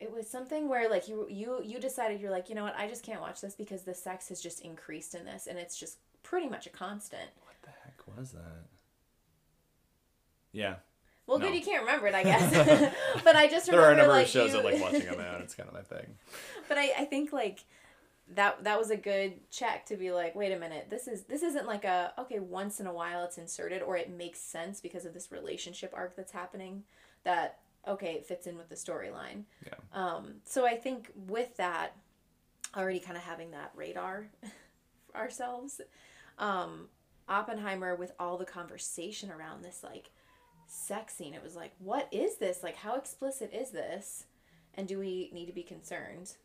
it 0.00 0.12
was 0.12 0.28
something 0.28 0.68
where 0.68 0.90
like 0.90 1.08
you 1.08 1.26
you 1.30 1.60
you 1.64 1.78
decided 1.80 2.20
you're 2.20 2.30
like 2.30 2.48
you 2.48 2.54
know 2.54 2.64
what 2.64 2.76
I 2.76 2.88
just 2.88 3.02
can't 3.04 3.20
watch 3.20 3.40
this 3.40 3.54
because 3.54 3.82
the 3.84 3.94
sex 3.94 4.28
has 4.28 4.40
just 4.40 4.60
increased 4.60 5.14
in 5.14 5.24
this 5.24 5.46
and 5.46 5.58
it's 5.58 5.78
just 5.78 5.98
pretty 6.22 6.48
much 6.48 6.66
a 6.66 6.70
constant. 6.70 7.30
What 7.44 7.54
the 7.62 7.70
heck 7.84 8.16
was 8.18 8.32
that? 8.32 8.64
Yeah. 10.52 10.76
Well, 11.26 11.38
No. 11.38 11.46
good 11.46 11.54
you 11.56 11.62
can't 11.62 11.82
remember 11.82 12.06
it, 12.06 12.14
I 12.14 12.22
guess. 12.30 12.94
but 13.24 13.36
I 13.36 13.46
just 13.48 13.66
There 13.70 13.80
are 13.80 13.86
a 13.86 13.90
remember 13.90 14.02
number 14.02 14.12
like 14.14 14.26
of 14.26 14.30
shows 14.32 14.52
you, 14.52 14.60
I 14.60 14.62
like 14.62 14.80
watching 14.80 15.08
on 15.08 15.18
that. 15.18 15.40
It's 15.40 15.54
kind 15.54 15.68
of 15.68 15.74
my 15.74 15.82
thing. 15.82 16.16
but 16.68 16.78
I 16.78 16.92
I 16.98 17.04
think 17.04 17.32
like 17.32 17.64
that 18.34 18.64
that 18.64 18.78
was 18.78 18.90
a 18.90 18.96
good 18.96 19.34
check 19.50 19.86
to 19.86 19.96
be 19.96 20.10
like 20.10 20.34
wait 20.34 20.50
a 20.50 20.58
minute 20.58 20.88
this 20.90 21.06
is 21.06 21.22
this 21.24 21.44
isn't 21.44 21.64
like 21.66 21.84
a 21.84 22.12
okay 22.18 22.40
once 22.40 22.80
in 22.80 22.86
a 22.88 22.92
while 22.92 23.22
it's 23.22 23.38
inserted 23.38 23.82
or 23.82 23.96
it 23.96 24.10
makes 24.10 24.40
sense 24.40 24.80
because 24.80 25.04
of 25.06 25.14
this 25.14 25.30
relationship 25.30 25.92
arc 25.94 26.16
that's 26.16 26.32
happening 26.32 26.82
that 27.22 27.60
okay 27.86 28.14
it 28.14 28.26
fits 28.26 28.46
in 28.46 28.56
with 28.56 28.68
the 28.68 28.74
storyline 28.74 29.44
Yeah. 29.64 29.74
um 29.92 30.34
so 30.44 30.66
i 30.66 30.74
think 30.76 31.10
with 31.14 31.56
that 31.56 31.96
already 32.76 33.00
kind 33.00 33.16
of 33.16 33.22
having 33.22 33.52
that 33.52 33.72
radar 33.74 34.26
for 35.10 35.16
ourselves 35.16 35.80
um 36.38 36.88
oppenheimer 37.28 37.94
with 37.96 38.12
all 38.18 38.36
the 38.36 38.44
conversation 38.44 39.30
around 39.30 39.62
this 39.62 39.82
like 39.82 40.10
sex 40.68 41.14
scene 41.14 41.32
it 41.34 41.42
was 41.42 41.54
like 41.56 41.72
what 41.78 42.08
is 42.12 42.36
this 42.36 42.62
like 42.62 42.76
how 42.76 42.96
explicit 42.96 43.52
is 43.54 43.70
this 43.70 44.24
and 44.74 44.86
do 44.88 44.98
we 44.98 45.30
need 45.32 45.46
to 45.46 45.52
be 45.52 45.62
concerned 45.62 46.36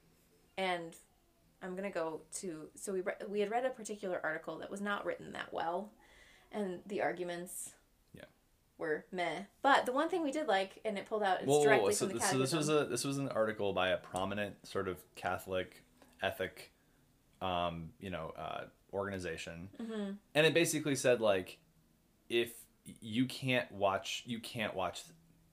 and 0.57 0.95
i'm 1.63 1.71
going 1.75 1.83
to 1.89 1.93
go 1.93 2.21
to 2.33 2.67
so 2.75 2.93
we 2.93 3.01
re- 3.01 3.13
we 3.27 3.39
had 3.39 3.49
read 3.51 3.65
a 3.65 3.69
particular 3.69 4.19
article 4.23 4.57
that 4.59 4.69
was 4.71 4.79
not 4.81 5.05
written 5.05 5.31
that 5.33 5.51
well 5.51 5.91
and 6.53 6.79
the 6.87 7.01
arguments. 7.01 7.71
Were 8.81 9.05
meh 9.11 9.43
but 9.61 9.85
the 9.85 9.91
one 9.93 10.09
thing 10.09 10.21
we 10.23 10.31
did 10.31 10.47
like 10.47 10.79
and 10.83 10.97
it 10.97 11.05
pulled 11.07 11.23
out 11.23 11.37
it's 11.39 11.47
Whoa, 11.47 11.59
whoa, 11.59 11.63
directly 11.63 11.85
whoa. 11.85 11.91
So, 11.91 12.09
from 12.09 12.17
the 12.17 12.23
so 12.25 12.37
this 12.37 12.51
was 12.53 12.67
a 12.67 12.85
this 12.85 13.05
was 13.05 13.17
an 13.17 13.29
article 13.29 13.71
by 13.71 13.89
a 13.89 13.97
prominent 13.97 14.67
sort 14.67 14.87
of 14.89 14.97
Catholic 15.15 15.83
ethic, 16.21 16.71
um, 17.41 17.91
you 17.99 18.09
know, 18.09 18.33
uh, 18.37 18.63
organization, 18.93 19.69
Mm-hmm. 19.81 20.11
and 20.35 20.45
it 20.45 20.53
basically 20.53 20.95
said 20.95 21.21
like, 21.21 21.59
if 22.27 22.51
you 22.99 23.25
can't 23.25 23.71
watch 23.71 24.23
you 24.25 24.39
can't 24.39 24.75
watch 24.75 25.03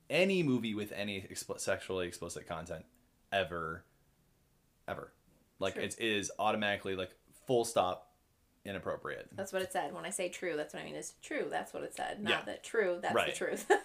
any 0.09 0.43
movie 0.43 0.73
with 0.73 0.91
any 0.91 1.21
expl- 1.21 1.59
sexually 1.59 2.07
explicit 2.07 2.47
content 2.47 2.83
ever, 3.31 3.85
ever, 4.87 5.13
like 5.59 5.75
True. 5.75 5.83
it 5.83 5.95
is 5.99 6.31
automatically 6.39 6.95
like 6.95 7.11
full 7.47 7.63
stop 7.63 8.08
inappropriate. 8.69 9.27
That's 9.35 9.51
what 9.51 9.61
it 9.61 9.73
said. 9.73 9.93
When 9.93 10.05
I 10.05 10.09
say 10.11 10.29
true, 10.29 10.55
that's 10.55 10.73
what 10.73 10.83
I 10.83 10.85
mean 10.85 10.95
is 10.95 11.13
true. 11.21 11.47
That's 11.49 11.73
what 11.73 11.83
it 11.83 11.95
said. 11.95 12.21
Not 12.21 12.29
Yeah. 12.29 12.41
that 12.45 12.63
true, 12.63 12.99
that's 13.01 13.15
Right. 13.15 13.31
the 13.33 13.37
truth. 13.37 13.69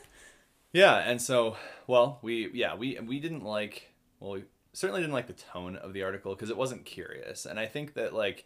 Yeah, 0.73 0.97
and 0.97 1.23
so 1.23 1.57
well, 1.87 2.19
we 2.23 2.51
yeah 2.53 2.75
we 2.75 2.99
we 2.99 3.21
didn't 3.21 3.45
like 3.45 3.93
well 4.19 4.33
we 4.33 4.45
certainly 4.73 5.01
didn't 5.03 5.13
like 5.15 5.29
the 5.29 5.33
tone 5.33 5.77
of 5.77 5.93
the 5.93 6.03
article 6.03 6.35
because 6.35 6.51
it 6.51 6.57
wasn't 6.57 6.85
curious, 6.85 7.47
and 7.47 7.61
I 7.61 7.67
think 7.67 7.95
that 7.95 8.13
like 8.13 8.45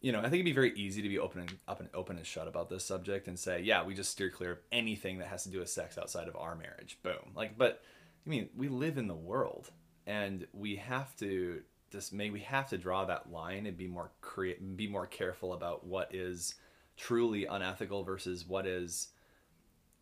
you 0.00 0.10
know 0.10 0.18
I 0.18 0.22
think 0.22 0.34
it'd 0.34 0.46
be 0.46 0.52
very 0.52 0.72
easy 0.76 1.00
to 1.00 1.08
be 1.08 1.16
open 1.18 1.42
and 1.42 1.56
up 1.68 1.78
and 1.78 1.88
open 1.94 2.16
and 2.16 2.26
shut 2.26 2.48
about 2.48 2.68
this 2.68 2.84
subject 2.84 3.28
and 3.28 3.38
say 3.38 3.60
yeah 3.60 3.84
we 3.84 3.94
just 3.94 4.10
steer 4.10 4.30
clear 4.30 4.50
of 4.50 4.58
anything 4.72 5.18
that 5.18 5.28
has 5.28 5.44
to 5.44 5.48
do 5.50 5.60
with 5.60 5.68
sex 5.70 5.96
outside 5.96 6.26
of 6.26 6.34
our 6.34 6.56
marriage. 6.56 6.98
Boom. 7.04 7.32
Like, 7.36 7.56
but 7.56 7.82
I 8.26 8.30
mean 8.30 8.48
we 8.56 8.66
live 8.66 8.98
in 8.98 9.06
the 9.06 9.14
world, 9.14 9.70
and 10.08 10.44
we 10.52 10.74
have 10.74 11.14
to 11.18 11.62
just 11.90 12.12
may 12.12 12.30
we 12.30 12.40
have 12.40 12.68
to 12.68 12.78
draw 12.78 13.04
that 13.04 13.30
line 13.30 13.66
and 13.66 13.76
be 13.76 13.86
more 13.86 14.10
create 14.20 14.76
be 14.76 14.86
more 14.86 15.06
careful 15.06 15.52
about 15.52 15.86
what 15.86 16.14
is 16.14 16.54
truly 16.96 17.46
unethical 17.46 18.04
versus 18.04 18.46
what 18.46 18.66
is 18.66 19.08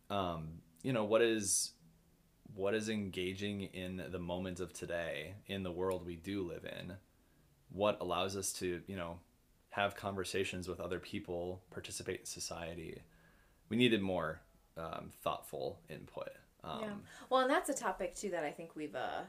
um 0.09 0.47
you 0.83 0.93
know 0.93 1.03
what 1.03 1.21
is 1.21 1.71
what 2.55 2.73
is 2.73 2.89
engaging 2.89 3.61
in 3.61 4.03
the 4.11 4.19
moment 4.19 4.59
of 4.59 4.73
today 4.73 5.33
in 5.47 5.63
the 5.63 5.71
world 5.71 6.05
we 6.05 6.15
do 6.15 6.41
live 6.41 6.65
in 6.65 6.93
what 7.69 7.97
allows 8.01 8.35
us 8.35 8.51
to 8.51 8.81
you 8.87 8.95
know 8.95 9.19
have 9.69 9.95
conversations 9.95 10.67
with 10.67 10.79
other 10.79 10.99
people 10.99 11.61
participate 11.69 12.21
in 12.21 12.25
society 12.25 12.99
we 13.69 13.77
needed 13.77 14.01
more 14.01 14.41
um, 14.77 15.11
thoughtful 15.23 15.79
input 15.89 16.29
um, 16.63 16.79
yeah. 16.81 16.89
Well, 17.29 17.41
and 17.41 17.49
that's 17.49 17.69
a 17.69 17.73
topic 17.73 18.15
too 18.15 18.29
that 18.31 18.43
I 18.43 18.51
think 18.51 18.75
we've 18.75 18.95
uh, 18.95 19.21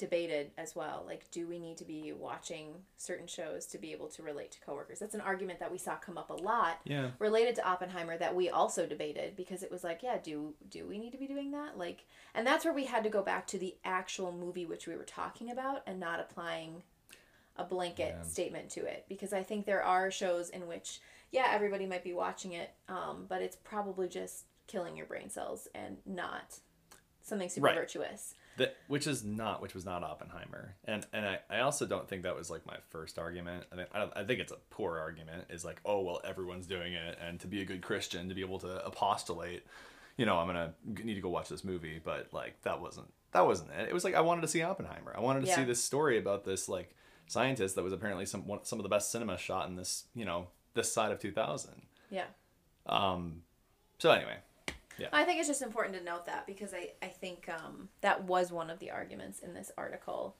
debated 0.00 0.50
as 0.58 0.74
well. 0.74 1.04
Like, 1.06 1.30
do 1.30 1.46
we 1.46 1.58
need 1.60 1.76
to 1.76 1.84
be 1.84 2.12
watching 2.12 2.74
certain 2.96 3.28
shows 3.28 3.66
to 3.66 3.78
be 3.78 3.92
able 3.92 4.08
to 4.08 4.22
relate 4.22 4.50
to 4.52 4.60
coworkers? 4.60 4.98
That's 4.98 5.14
an 5.14 5.20
argument 5.20 5.60
that 5.60 5.70
we 5.70 5.78
saw 5.78 5.94
come 5.96 6.18
up 6.18 6.30
a 6.30 6.34
lot 6.34 6.80
yeah 6.84 7.10
related 7.20 7.54
to 7.56 7.68
Oppenheimer 7.68 8.18
that 8.18 8.34
we 8.34 8.50
also 8.50 8.86
debated 8.86 9.36
because 9.36 9.62
it 9.62 9.70
was 9.70 9.84
like, 9.84 10.02
yeah, 10.02 10.18
do 10.22 10.54
do 10.68 10.86
we 10.88 10.98
need 10.98 11.12
to 11.12 11.18
be 11.18 11.28
doing 11.28 11.52
that? 11.52 11.78
Like, 11.78 12.06
and 12.34 12.44
that's 12.46 12.64
where 12.64 12.74
we 12.74 12.86
had 12.86 13.04
to 13.04 13.10
go 13.10 13.22
back 13.22 13.46
to 13.48 13.58
the 13.58 13.76
actual 13.84 14.32
movie 14.32 14.66
which 14.66 14.88
we 14.88 14.96
were 14.96 15.04
talking 15.04 15.50
about 15.50 15.82
and 15.86 16.00
not 16.00 16.18
applying 16.18 16.82
a 17.56 17.64
blanket 17.64 18.14
Yeah. 18.16 18.22
statement 18.22 18.70
to 18.70 18.84
it 18.86 19.04
because 19.08 19.32
I 19.32 19.42
think 19.42 19.66
there 19.66 19.82
are 19.82 20.10
shows 20.10 20.50
in 20.50 20.66
which 20.66 21.00
yeah, 21.32 21.46
everybody 21.52 21.86
might 21.86 22.02
be 22.02 22.12
watching 22.12 22.52
it, 22.54 22.70
um, 22.88 23.26
but 23.28 23.40
it's 23.40 23.56
probably 23.56 24.08
just 24.08 24.46
killing 24.66 24.96
your 24.96 25.06
brain 25.06 25.30
cells 25.30 25.68
and 25.74 25.98
not 26.04 26.58
something 27.22 27.48
super 27.48 27.66
Right. 27.66 27.76
virtuous. 27.76 28.34
That 28.56 28.76
which 28.88 29.06
is 29.06 29.24
not 29.24 29.62
which 29.62 29.74
was 29.74 29.84
not 29.84 30.02
Oppenheimer, 30.02 30.74
and 30.84 31.06
and 31.12 31.24
I, 31.26 31.38
I 31.48 31.60
also 31.60 31.86
don't 31.86 32.08
think 32.08 32.22
that 32.24 32.36
was 32.36 32.50
like 32.50 32.66
my 32.66 32.76
first 32.90 33.18
argument. 33.18 33.64
I 33.72 33.76
think 33.76 33.88
I, 33.94 33.98
don't- 34.00 34.12
I 34.16 34.24
think 34.24 34.40
it's 34.40 34.52
a 34.52 34.58
poor 34.70 34.98
argument. 34.98 35.46
Is 35.50 35.64
like 35.64 35.80
oh 35.84 36.00
well 36.02 36.20
everyone's 36.24 36.66
doing 36.66 36.92
it, 36.92 37.18
and 37.26 37.38
to 37.40 37.46
be 37.46 37.62
a 37.62 37.64
good 37.64 37.82
Christian 37.82 38.28
to 38.28 38.34
be 38.34 38.40
able 38.42 38.58
to 38.60 38.84
apostolate, 38.84 39.64
you 40.16 40.26
know 40.26 40.36
I'm 40.38 40.46
gonna 40.46 40.74
need 41.04 41.14
to 41.14 41.20
go 41.20 41.28
watch 41.30 41.48
this 41.48 41.64
movie. 41.64 42.00
But 42.02 42.28
like 42.32 42.60
that 42.62 42.80
wasn't 42.80 43.12
that 43.32 43.46
wasn't 43.46 43.70
it. 43.78 43.88
It 43.88 43.94
was 43.94 44.04
like 44.04 44.14
I 44.14 44.20
wanted 44.20 44.42
to 44.42 44.48
see 44.48 44.62
Oppenheimer. 44.62 45.14
I 45.16 45.20
wanted 45.20 45.40
to 45.40 45.46
see 45.56 45.64
this 45.64 45.82
story 45.82 46.18
about 46.18 46.44
this 46.44 46.68
like 46.68 46.94
scientist 47.28 47.76
that 47.76 47.84
was 47.84 47.92
apparently 47.92 48.26
some 48.26 48.46
one, 48.46 48.64
some 48.64 48.78
of 48.78 48.82
the 48.82 48.88
best 48.88 49.10
cinema 49.12 49.38
shot 49.38 49.68
in 49.68 49.76
this 49.76 50.04
you 50.14 50.24
know 50.24 50.48
this 50.74 50.92
side 50.92 51.12
of 51.12 51.18
2000. 51.20 51.82
Yeah. 52.10 52.24
Um, 52.86 53.42
so 53.98 54.10
anyway, 54.10 54.36
I 55.12 55.24
think 55.24 55.38
it's 55.38 55.48
just 55.48 55.62
important 55.62 55.96
to 55.96 56.02
note 56.04 56.26
that 56.26 56.46
because 56.46 56.74
I, 56.74 56.90
I 57.02 57.06
think 57.08 57.48
um, 57.48 57.88
that 58.02 58.24
was 58.24 58.52
one 58.52 58.68
of 58.70 58.78
the 58.78 58.90
arguments 58.90 59.38
in 59.40 59.54
this 59.54 59.70
article. 59.78 60.36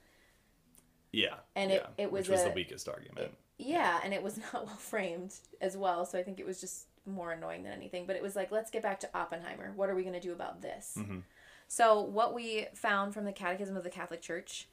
yeah, 1.11 1.35
And 1.55 1.71
it- 1.71 1.81
yeah, 1.97 2.03
it 2.03 2.11
was 2.11 2.27
which 2.27 2.37
was 2.37 2.41
a- 2.45 2.49
the 2.49 2.55
weakest 2.55 2.87
argument. 2.87 3.31
Yeah, 3.57 3.99
and 4.03 4.13
it 4.13 4.21
was 4.23 4.37
not 4.53 4.65
well 4.65 4.75
framed 4.75 5.33
as 5.61 5.75
well, 5.77 6.05
so 6.05 6.17
I 6.17 6.23
think 6.23 6.39
it 6.39 6.45
was 6.45 6.59
just 6.61 6.85
more 7.05 7.31
annoying 7.31 7.63
than 7.63 7.73
anything. 7.73 8.05
But 8.05 8.15
it 8.15 8.21
was 8.21 8.35
like, 8.35 8.51
let's 8.51 8.69
get 8.71 8.83
back 8.83 8.99
to 9.01 9.09
Oppenheimer. 9.15 9.71
What 9.75 9.89
are 9.89 9.95
we 9.95 10.03
going 10.03 10.13
to 10.13 10.19
do 10.19 10.31
about 10.33 10.61
this? 10.61 10.95
Mhm. 10.99 11.23
So, 11.67 12.01
what 12.01 12.33
we 12.33 12.67
found 12.75 13.13
from 13.13 13.23
the 13.25 13.31
Catechism 13.31 13.75
of 13.77 13.83
the 13.83 13.89
Catholic 13.89 14.21
Church, 14.21 14.67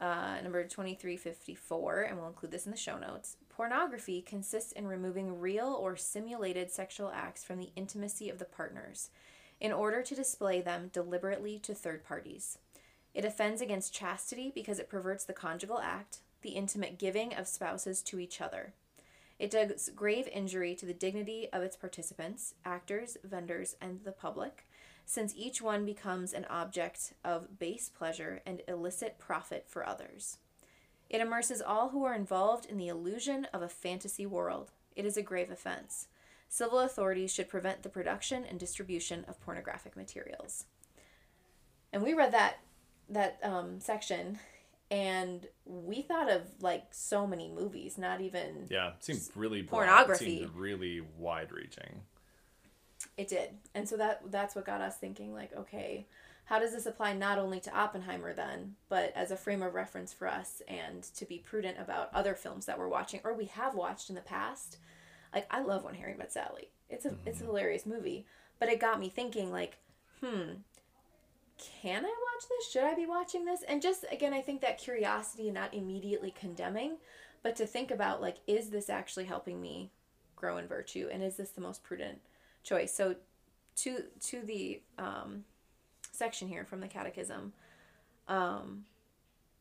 uh, 0.00 0.40
number 0.42 0.64
2354, 0.64 2.02
and 2.02 2.16
we'll 2.18 2.26
include 2.28 2.52
this 2.52 2.64
in 2.66 2.70
the 2.72 2.78
show 2.78 2.98
notes 2.98 3.36
pornography 3.58 4.22
consists 4.22 4.70
in 4.70 4.86
removing 4.86 5.40
real 5.40 5.76
or 5.80 5.96
simulated 5.96 6.70
sexual 6.70 7.10
acts 7.12 7.42
from 7.42 7.58
the 7.58 7.72
intimacy 7.74 8.30
of 8.30 8.38
the 8.38 8.44
partners 8.44 9.10
in 9.60 9.72
order 9.72 10.00
to 10.00 10.14
display 10.14 10.60
them 10.60 10.88
deliberately 10.92 11.58
to 11.58 11.74
third 11.74 12.04
parties. 12.04 12.58
It 13.14 13.24
offends 13.24 13.60
against 13.60 13.92
chastity 13.92 14.52
because 14.54 14.78
it 14.78 14.88
perverts 14.88 15.24
the 15.24 15.32
conjugal 15.32 15.80
act, 15.80 16.18
the 16.42 16.50
intimate 16.50 17.00
giving 17.00 17.34
of 17.34 17.48
spouses 17.48 18.00
to 18.02 18.20
each 18.20 18.40
other. 18.40 18.74
It 19.40 19.50
does 19.50 19.90
grave 19.96 20.28
injury 20.28 20.76
to 20.76 20.86
the 20.86 20.94
dignity 20.94 21.48
of 21.52 21.64
its 21.64 21.74
participants, 21.74 22.54
actors, 22.64 23.16
vendors, 23.24 23.74
and 23.80 24.04
the 24.04 24.12
public, 24.12 24.68
since 25.04 25.34
each 25.36 25.60
one 25.60 25.84
becomes 25.84 26.32
an 26.32 26.46
object 26.48 27.12
of 27.24 27.58
base 27.58 27.88
pleasure 27.88 28.40
and 28.46 28.62
illicit 28.68 29.18
profit 29.18 29.64
for 29.66 29.84
others. 29.84 30.38
It 31.10 31.20
immerses 31.20 31.62
all 31.62 31.88
who 31.90 32.04
are 32.04 32.14
involved 32.14 32.66
in 32.66 32.76
the 32.76 32.88
illusion 32.88 33.46
of 33.52 33.62
a 33.62 33.68
fantasy 33.68 34.26
world. 34.26 34.70
It 34.94 35.06
is 35.06 35.16
a 35.16 35.22
grave 35.22 35.50
offense. 35.50 36.08
Civil 36.48 36.80
authorities 36.80 37.32
should 37.32 37.48
prevent 37.48 37.82
the 37.82 37.88
production 37.88 38.44
and 38.44 38.58
distribution 38.58 39.24
of 39.28 39.40
pornographic 39.40 39.96
materials. 39.96 40.64
And 41.92 42.02
we 42.02 42.14
read 42.14 42.32
that 42.32 42.58
that 43.10 43.38
um, 43.42 43.80
section, 43.80 44.38
and 44.90 45.46
we 45.64 46.02
thought 46.02 46.30
of 46.30 46.42
like 46.60 46.84
so 46.90 47.26
many 47.26 47.48
movies, 47.50 47.96
not 47.96 48.20
even 48.20 48.66
Yeah, 48.68 48.88
it 48.88 49.04
seemed 49.04 49.22
really 49.34 49.62
broad. 49.62 49.78
pornography. 49.86 50.36
It 50.36 50.38
seemed 50.40 50.54
really 50.54 51.00
wide 51.16 51.50
reaching. 51.52 52.02
It 53.16 53.28
did. 53.28 53.50
And 53.74 53.88
so 53.88 53.96
that 53.96 54.30
that's 54.30 54.54
what 54.54 54.66
got 54.66 54.80
us 54.82 54.96
thinking 54.98 55.32
like, 55.32 55.54
okay, 55.56 56.06
how 56.48 56.58
does 56.58 56.72
this 56.72 56.86
apply 56.86 57.12
not 57.12 57.38
only 57.38 57.60
to 57.60 57.78
Oppenheimer 57.78 58.32
then, 58.32 58.76
but 58.88 59.12
as 59.14 59.30
a 59.30 59.36
frame 59.36 59.62
of 59.62 59.74
reference 59.74 60.14
for 60.14 60.26
us 60.26 60.62
and 60.66 61.02
to 61.02 61.26
be 61.26 61.36
prudent 61.36 61.76
about 61.78 62.08
other 62.14 62.34
films 62.34 62.64
that 62.64 62.78
we're 62.78 62.88
watching 62.88 63.20
or 63.22 63.34
we 63.34 63.44
have 63.44 63.74
watched 63.74 64.08
in 64.08 64.14
the 64.14 64.22
past? 64.22 64.78
Like 65.34 65.46
I 65.50 65.60
love 65.60 65.84
When 65.84 65.94
Harry 65.94 66.14
Met 66.16 66.32
Sally. 66.32 66.70
It's 66.88 67.04
a 67.04 67.12
it's 67.26 67.42
a 67.42 67.44
hilarious 67.44 67.84
movie, 67.84 68.24
but 68.58 68.70
it 68.70 68.80
got 68.80 68.98
me 68.98 69.10
thinking 69.10 69.52
like, 69.52 69.76
hmm, 70.22 70.52
can 71.58 72.06
I 72.06 72.08
watch 72.08 72.44
this? 72.48 72.72
Should 72.72 72.84
I 72.84 72.94
be 72.94 73.04
watching 73.04 73.44
this? 73.44 73.62
And 73.68 73.82
just 73.82 74.06
again, 74.10 74.32
I 74.32 74.40
think 74.40 74.62
that 74.62 74.78
curiosity 74.78 75.48
and 75.48 75.54
not 75.54 75.74
immediately 75.74 76.30
condemning, 76.30 76.96
but 77.42 77.56
to 77.56 77.66
think 77.66 77.90
about 77.90 78.22
like, 78.22 78.38
is 78.46 78.70
this 78.70 78.88
actually 78.88 79.26
helping 79.26 79.60
me 79.60 79.90
grow 80.34 80.56
in 80.56 80.66
virtue, 80.66 81.10
and 81.12 81.22
is 81.22 81.36
this 81.36 81.50
the 81.50 81.60
most 81.60 81.82
prudent 81.82 82.20
choice? 82.62 82.94
So, 82.94 83.16
to 83.76 84.04
to 84.20 84.40
the 84.40 84.80
um, 84.98 85.44
section 86.18 86.48
here 86.48 86.64
from 86.64 86.80
the 86.80 86.88
Catechism, 86.88 87.52
um, 88.26 88.84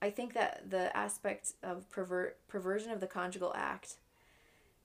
I 0.02 0.10
think 0.10 0.34
that 0.34 0.70
the 0.70 0.96
aspect 0.96 1.54
of 1.64 1.86
perversion 1.90 2.92
of 2.92 3.00
the 3.00 3.08
conjugal 3.08 3.54
act 3.56 3.96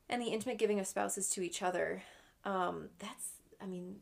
and 0.08 0.22
the 0.22 0.26
intimate 0.26 0.58
giving 0.58 0.78
of 0.78 0.86
spouses 0.86 1.28
to 1.30 1.42
each 1.42 1.62
other, 1.62 2.02
um, 2.44 2.88
that's 2.98 3.32
I 3.60 3.66
mean 3.66 3.96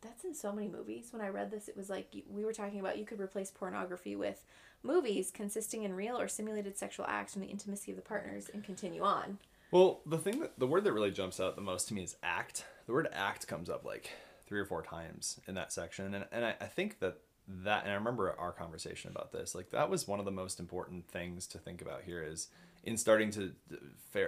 that's 0.00 0.24
in 0.24 0.34
so 0.34 0.52
many 0.52 0.68
movies. 0.68 1.08
When 1.10 1.22
I 1.22 1.28
read 1.28 1.50
this, 1.50 1.68
it 1.68 1.76
was 1.76 1.90
like 1.90 2.08
we 2.28 2.44
were 2.44 2.52
talking 2.52 2.80
about 2.80 2.98
you 2.98 3.04
could 3.04 3.20
replace 3.20 3.50
pornography 3.50 4.16
with 4.16 4.44
movies 4.82 5.30
consisting 5.32 5.84
in 5.84 5.94
real 5.94 6.18
or 6.18 6.28
simulated 6.28 6.76
sexual 6.76 7.06
acts 7.08 7.34
from 7.34 7.42
the 7.42 7.48
intimacy 7.48 7.92
of 7.92 7.96
the 7.96 8.02
partners 8.02 8.50
and 8.52 8.64
continue 8.64 9.02
on. 9.02 9.38
Well, 9.70 10.00
the 10.04 10.18
thing 10.18 10.40
that 10.40 10.58
the 10.58 10.66
word 10.66 10.84
that 10.84 10.92
really 10.92 11.10
jumps 11.10 11.40
out 11.40 11.56
the 11.56 11.62
most 11.62 11.88
to 11.88 11.94
me 11.94 12.02
is 12.02 12.16
act. 12.22 12.64
The 12.86 12.92
word 12.92 13.08
act 13.12 13.46
comes 13.46 13.70
up 13.70 13.84
like 13.84 14.10
three 14.52 14.60
or 14.60 14.66
four 14.66 14.82
times 14.82 15.40
in 15.48 15.54
that 15.54 15.72
section, 15.72 16.12
and 16.12 16.26
and 16.30 16.44
I, 16.44 16.54
I 16.60 16.66
think 16.66 16.98
that 16.98 17.20
that 17.48 17.84
and 17.84 17.92
I 17.92 17.94
remember 17.94 18.38
our 18.38 18.52
conversation 18.52 19.10
about 19.10 19.32
this. 19.32 19.54
Like 19.54 19.70
that 19.70 19.88
was 19.88 20.06
one 20.06 20.18
of 20.18 20.26
the 20.26 20.30
most 20.30 20.60
important 20.60 21.08
things 21.08 21.46
to 21.48 21.58
think 21.58 21.80
about 21.80 22.02
here 22.02 22.22
is 22.22 22.48
in 22.84 22.98
starting 22.98 23.30
to 23.30 23.52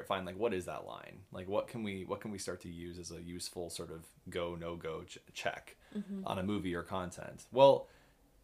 find 0.06 0.24
like 0.24 0.38
what 0.38 0.54
is 0.54 0.64
that 0.64 0.87
line? 0.87 1.18
Like 1.30 1.46
what 1.46 1.68
can 1.68 1.82
we 1.82 2.06
what 2.06 2.22
can 2.22 2.30
we 2.30 2.38
start 2.38 2.62
to 2.62 2.70
use 2.70 2.98
as 2.98 3.10
a 3.10 3.20
useful 3.20 3.68
sort 3.68 3.90
of 3.90 4.06
go 4.30 4.56
no 4.58 4.76
go 4.76 5.02
ch- 5.02 5.18
check 5.34 5.76
mm-hmm. 5.94 6.26
on 6.26 6.38
a 6.38 6.42
movie 6.42 6.74
or 6.74 6.82
content? 6.82 7.44
Well, 7.52 7.88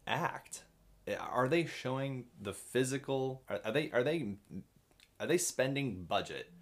act. 0.06 0.64
Eh, 1.06 1.16
are 1.16 1.48
they 1.48 1.64
showing 1.64 2.26
the 2.42 2.52
physical? 2.52 3.40
Are, 3.48 3.58
are 3.64 3.72
they 3.72 3.90
are 3.92 4.02
they 4.02 4.34
are 5.18 5.26
they 5.26 5.38
spending 5.38 6.04
budget 6.04 6.52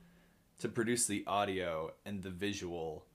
to 0.61 0.68
produce 0.68 1.07
the 1.07 1.24
audio 1.26 1.90
and 2.07 2.22
the 2.22 2.31
visual 2.31 3.08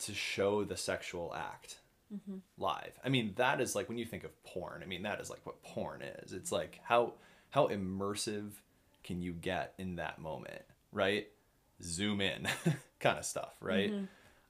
to 0.00 0.14
show 0.14 0.64
the 0.64 0.76
sexual 0.76 1.34
act 1.34 1.78
live. 2.58 2.98
I 3.04 3.08
mean, 3.08 3.34
that 3.36 3.60
is 3.60 3.74
like 3.74 3.88
when 3.88 3.98
you 3.98 4.04
think 4.04 4.24
of 4.24 4.44
porn. 4.44 4.82
I 4.82 4.86
mean, 4.86 5.02
that 5.02 5.20
is 5.20 5.30
like 5.30 5.40
what 5.44 5.62
porn 5.62 6.02
is. 6.02 6.32
It's 6.32 6.50
like 6.52 6.80
how 6.82 7.14
how 7.50 7.68
immersive 7.68 8.50
can 9.04 9.22
you 9.22 9.32
get 9.32 9.74
in 9.78 9.96
that 9.96 10.18
moment, 10.20 10.62
right? 10.92 11.28
Zoom 11.82 12.20
in, 12.20 12.46
kind 13.00 13.18
of 13.18 13.24
stuff, 13.24 13.54
right? 13.60 13.92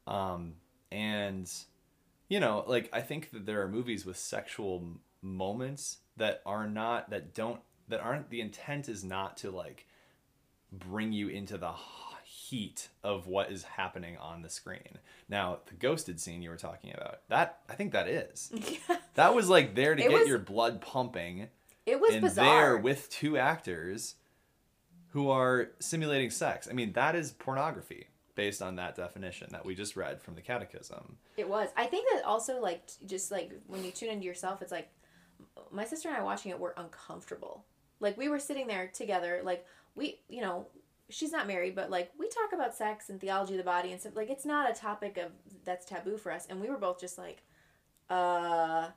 Um, 0.06 0.54
and 0.90 1.50
you 2.28 2.40
know, 2.40 2.64
like 2.66 2.88
I 2.92 3.00
think 3.00 3.30
that 3.32 3.46
there 3.46 3.62
are 3.62 3.68
movies 3.68 4.06
with 4.06 4.16
sexual 4.16 4.84
moments 5.22 5.98
that 6.16 6.42
are 6.46 6.66
not 6.66 7.10
that 7.10 7.34
don't 7.34 7.60
that 7.88 8.00
aren't 8.00 8.30
the 8.30 8.40
intent 8.40 8.88
is 8.88 9.04
not 9.04 9.36
to 9.38 9.50
like 9.50 9.86
bring 10.72 11.12
you 11.12 11.28
into 11.28 11.58
the 11.58 11.72
heat 12.50 12.88
of 13.04 13.26
what 13.26 13.50
is 13.50 13.62
happening 13.64 14.16
on 14.18 14.42
the 14.42 14.50
screen. 14.50 14.98
Now, 15.28 15.58
the 15.66 15.74
ghosted 15.74 16.20
scene 16.20 16.42
you 16.42 16.50
were 16.50 16.56
talking 16.56 16.92
about, 16.94 17.20
that 17.28 17.60
I 17.68 17.74
think 17.74 17.92
that 17.92 18.08
is. 18.08 18.52
That 19.14 19.34
was 19.34 19.48
like 19.48 19.74
there 19.74 19.94
to 19.94 20.02
It 20.02 20.08
get 20.08 20.18
was- 20.20 20.28
your 20.28 20.38
blood 20.38 20.80
pumping 20.80 21.48
It 21.84 22.00
was 22.00 22.12
and 22.14 22.22
bizarre. 22.22 22.44
there 22.46 22.76
with 22.78 23.10
two 23.10 23.36
actors 23.36 24.14
who 25.08 25.28
are 25.30 25.70
simulating 25.80 26.30
sex. 26.30 26.68
I 26.70 26.72
mean, 26.72 26.92
that 26.92 27.14
is 27.16 27.32
pornography 27.32 28.06
based 28.36 28.62
on 28.62 28.76
that 28.76 28.94
definition 28.94 29.48
that 29.50 29.66
we 29.66 29.74
just 29.74 29.96
read 29.96 30.22
from 30.22 30.36
the 30.36 30.40
catechism. 30.40 31.16
It 31.36 31.48
was. 31.48 31.68
I 31.76 31.86
think 31.86 32.06
that 32.14 32.24
also 32.24 32.60
like 32.60 32.88
just 33.06 33.30
like 33.30 33.52
when 33.66 33.84
you 33.84 33.90
tune 33.90 34.08
into 34.10 34.24
yourself, 34.24 34.62
it's 34.62 34.72
like 34.72 34.88
my 35.70 35.84
sister 35.84 36.08
and 36.08 36.16
I 36.16 36.22
watching 36.22 36.50
it 36.52 36.58
were 36.58 36.74
uncomfortable. 36.76 37.64
Like 37.98 38.16
we 38.16 38.28
were 38.28 38.38
sitting 38.38 38.66
there 38.68 38.88
together, 38.94 39.40
like 39.44 39.66
we, 39.96 40.20
you 40.28 40.40
know, 40.40 40.66
she's 41.10 41.32
not 41.32 41.46
married, 41.46 41.74
but 41.74 41.90
like 41.90 42.10
we 42.18 42.28
talk 42.28 42.52
about 42.52 42.74
sex 42.74 43.08
and 43.10 43.20
theology 43.20 43.54
of 43.54 43.58
the 43.58 43.64
body 43.64 43.92
and 43.92 44.00
stuff. 44.00 44.16
Like 44.16 44.30
it's 44.30 44.46
not 44.46 44.70
a 44.70 44.74
topic 44.74 45.18
of 45.18 45.32
that's 45.64 45.84
taboo 45.84 46.16
for 46.16 46.32
us, 46.32 46.46
and 46.48 46.60
we 46.60 46.68
were 46.68 46.78
both 46.78 47.00
just 47.00 47.18
like, 47.18 47.42
uh. 48.08 48.88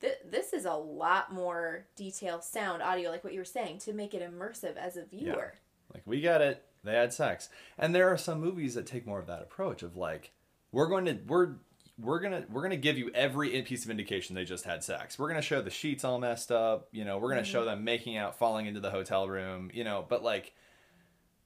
Th- 0.00 0.14
this 0.30 0.54
is 0.54 0.64
a 0.64 0.72
lot 0.72 1.30
more 1.30 1.84
detail, 1.94 2.40
sound, 2.40 2.82
audio, 2.82 3.10
like 3.10 3.22
what 3.22 3.34
you 3.34 3.38
were 3.38 3.44
saying, 3.44 3.80
to 3.80 3.92
make 3.92 4.14
it 4.14 4.22
immersive 4.22 4.78
as 4.78 4.96
a 4.96 5.04
viewer. 5.04 5.52
Like 5.92 6.02
we 6.06 6.22
get 6.22 6.40
it. 6.40 6.64
They 6.82 6.94
had 6.94 7.12
sex. 7.12 7.50
And 7.76 7.94
there 7.94 8.08
are 8.08 8.16
some 8.16 8.40
movies 8.40 8.74
that 8.74 8.86
take 8.86 9.06
more 9.06 9.18
of 9.18 9.26
that 9.26 9.42
approach 9.42 9.82
of 9.82 9.96
like 9.96 10.32
we're 10.72 10.86
going 10.86 11.04
to 11.04 11.18
we're 11.26 11.56
we're 11.98 12.20
gonna 12.20 12.44
we're 12.50 12.62
gonna 12.62 12.76
give 12.76 12.96
you 12.96 13.10
every 13.14 13.60
piece 13.62 13.84
of 13.84 13.90
indication 13.90 14.34
they 14.34 14.44
just 14.44 14.64
had 14.64 14.82
sex. 14.82 15.18
We're 15.18 15.28
gonna 15.28 15.42
show 15.42 15.60
the 15.60 15.70
sheets 15.70 16.04
all 16.04 16.18
messed 16.18 16.50
up. 16.50 16.88
You 16.92 17.04
know, 17.04 17.18
we're 17.18 17.28
gonna 17.28 17.44
show 17.44 17.64
them 17.64 17.84
making 17.84 18.16
out, 18.16 18.38
falling 18.38 18.66
into 18.66 18.80
the 18.80 18.90
hotel 18.90 19.28
room. 19.28 19.70
You 19.74 19.84
know, 19.84 20.04
but 20.08 20.22
like, 20.22 20.54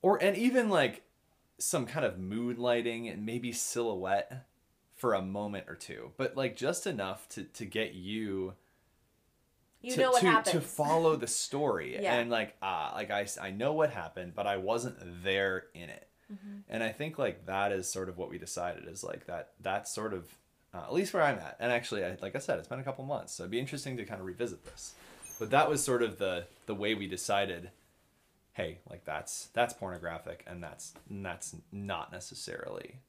or 0.05 0.23
and 0.23 0.37
even 0.37 0.69
like 0.69 1.03
some 1.59 1.87
kind 1.87 2.05
of 2.05 2.19
mood 2.19 2.59
lighting 2.59 3.09
and 3.09 3.25
maybe 3.25 3.53
silhouette 3.53 4.47
for 4.97 5.15
a 5.15 5.23
moment 5.23 5.65
or 5.69 5.75
two, 5.75 6.13
but 6.17 6.37
like 6.37 6.57
just 6.57 6.87
enough 6.87 7.29
to 7.31 7.45
to 7.45 7.65
get 7.65 7.95
you 7.95 8.55
You 9.81 9.93
to, 9.95 10.01
know 10.01 10.11
what 10.13 10.21
to, 10.21 10.27
happens. 10.27 10.53
to 10.53 10.61
follow 10.83 11.17
the 11.17 11.27
story 11.27 12.01
Yeah. 12.01 12.15
and 12.17 12.31
like 12.31 12.55
ah 12.63 12.93
like 12.95 13.11
I, 13.11 13.27
I 13.41 13.51
know 13.51 13.73
what 13.73 13.91
happened 13.91 14.33
but 14.35 14.47
i 14.47 14.57
wasn't 14.57 14.97
there 15.25 15.65
in 15.75 15.89
it 15.91 16.09
Mm-hmm. 16.33 16.61
and 16.71 16.83
i 16.83 16.89
think 16.91 17.19
like 17.19 17.45
that 17.45 17.71
is 17.71 17.87
sort 17.87 18.09
of 18.09 18.17
what 18.17 18.31
we 18.31 18.39
decided 18.39 18.89
is 18.89 19.05
like 19.05 19.27
that 19.27 19.51
that's 19.61 19.91
sort 19.95 20.15
of 20.15 20.25
uh, 20.73 20.79
at 20.79 20.93
least 20.95 21.13
where 21.13 21.23
i'm 21.23 21.39
at 21.39 21.55
and 21.61 21.71
actually 21.71 22.03
I, 22.03 22.17
like 22.23 22.35
i 22.35 22.39
said 22.39 22.59
it's 22.59 22.67
been 22.67 22.79
a 22.81 22.83
couple 22.83 23.05
months 23.05 23.35
so 23.35 23.43
it'd 23.43 23.51
be 23.51 23.61
interesting 23.61 23.99
to 23.99 24.07
kind 24.07 24.21
of 24.21 24.27
revisit 24.27 24.65
this 24.65 24.95
but 25.39 25.51
that 25.51 25.69
was 25.69 25.85
sort 25.85 26.03
of 26.03 26.17
the 26.17 26.47
the 26.65 26.75
way 26.75 26.95
we 26.95 27.07
decided 27.07 27.69
hey 28.55 28.79
like 28.89 29.05
that's 29.05 29.49
that's 29.53 29.75
pornographic 29.75 30.43
and 30.47 30.63
that's 30.63 30.95
and 31.09 31.25
that's 31.25 31.57
not 31.71 32.11
necessarily 32.11 33.01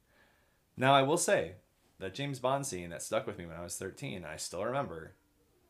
now 0.78 0.94
i 0.94 1.02
will 1.02 1.18
say 1.18 1.54
that 2.00 2.14
james 2.14 2.40
bond 2.40 2.66
scene 2.66 2.90
that 2.90 3.02
stuck 3.02 3.26
with 3.26 3.38
me 3.38 3.46
when 3.46 3.56
i 3.56 3.64
was 3.64 3.78
13 3.78 4.18
and 4.18 4.26
i 4.26 4.36
still 4.36 4.64
remember 4.64 5.14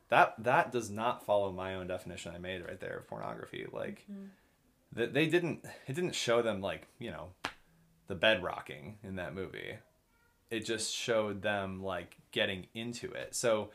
that 0.08 0.34
that 0.38 0.70
does 0.70 0.90
not 0.90 1.24
follow 1.24 1.52
my 1.52 1.74
own 1.74 1.86
definition 1.86 2.32
I 2.34 2.38
made 2.38 2.64
right 2.64 2.78
there 2.78 2.98
of 2.98 3.08
pornography. 3.08 3.66
Like, 3.72 4.04
mm-hmm. 4.10 4.26
that 4.92 5.14
they 5.14 5.26
didn't. 5.26 5.64
It 5.86 5.94
didn't 5.94 6.14
show 6.14 6.42
them 6.42 6.60
like 6.60 6.86
you 6.98 7.10
know, 7.10 7.30
the 8.06 8.14
bed 8.14 8.42
rocking 8.42 8.98
in 9.02 9.16
that 9.16 9.34
movie. 9.34 9.76
It 10.50 10.60
just 10.60 10.94
showed 10.94 11.42
them 11.42 11.82
like 11.82 12.16
getting 12.30 12.66
into 12.74 13.10
it. 13.12 13.34
So, 13.34 13.70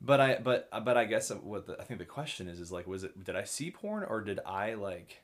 but 0.00 0.20
I 0.20 0.38
but 0.38 0.68
but 0.84 0.96
I 0.96 1.04
guess 1.04 1.30
what 1.30 1.66
the, 1.66 1.80
I 1.80 1.84
think 1.84 1.98
the 1.98 2.06
question 2.06 2.48
is 2.48 2.60
is 2.60 2.70
like 2.70 2.86
was 2.86 3.04
it 3.04 3.24
did 3.24 3.36
I 3.36 3.44
see 3.44 3.70
porn 3.70 4.04
or 4.04 4.20
did 4.20 4.40
I 4.44 4.74
like 4.74 5.22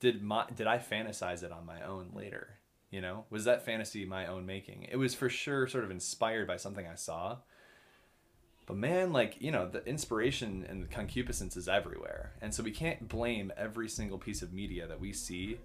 did 0.00 0.22
my 0.22 0.46
did 0.54 0.66
I 0.66 0.78
fantasize 0.78 1.42
it 1.42 1.52
on 1.52 1.66
my 1.66 1.82
own 1.82 2.10
later? 2.14 2.58
You 2.90 3.00
know, 3.00 3.24
was 3.30 3.44
that 3.44 3.64
fantasy 3.64 4.04
my 4.04 4.26
own 4.26 4.44
making? 4.44 4.86
It 4.90 4.96
was 4.96 5.14
for 5.14 5.30
sure 5.30 5.66
sort 5.66 5.84
of 5.84 5.90
inspired 5.90 6.46
by 6.46 6.56
something 6.56 6.86
I 6.86 6.94
saw. 6.96 7.38
But 8.66 8.76
man, 8.76 9.12
like, 9.12 9.36
you 9.40 9.50
know, 9.50 9.66
the 9.66 9.84
inspiration 9.86 10.64
and 10.68 10.82
the 10.82 10.88
concupiscence 10.88 11.56
is 11.56 11.68
everywhere. 11.68 12.32
And 12.40 12.54
so 12.54 12.62
we 12.62 12.70
can't 12.70 13.08
blame 13.08 13.50
every 13.56 13.88
single 13.88 14.18
piece 14.18 14.42
of 14.42 14.52
media 14.52 14.86
that 14.86 15.00
we 15.00 15.12
see 15.12 15.58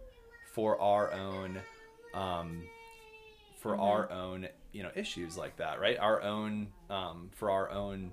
for 0.54 0.80
our 0.82 1.12
own 1.12 1.60
um 2.14 2.64
for 3.58 3.78
our 3.78 4.10
own, 4.12 4.48
you 4.78 4.84
know, 4.84 4.92
issues 4.94 5.36
like 5.36 5.58
that, 5.58 5.80
right? 5.82 5.98
Our 5.98 6.22
own 6.22 6.68
um 6.90 7.32
for 7.34 7.50
our 7.50 7.72
own 7.72 8.12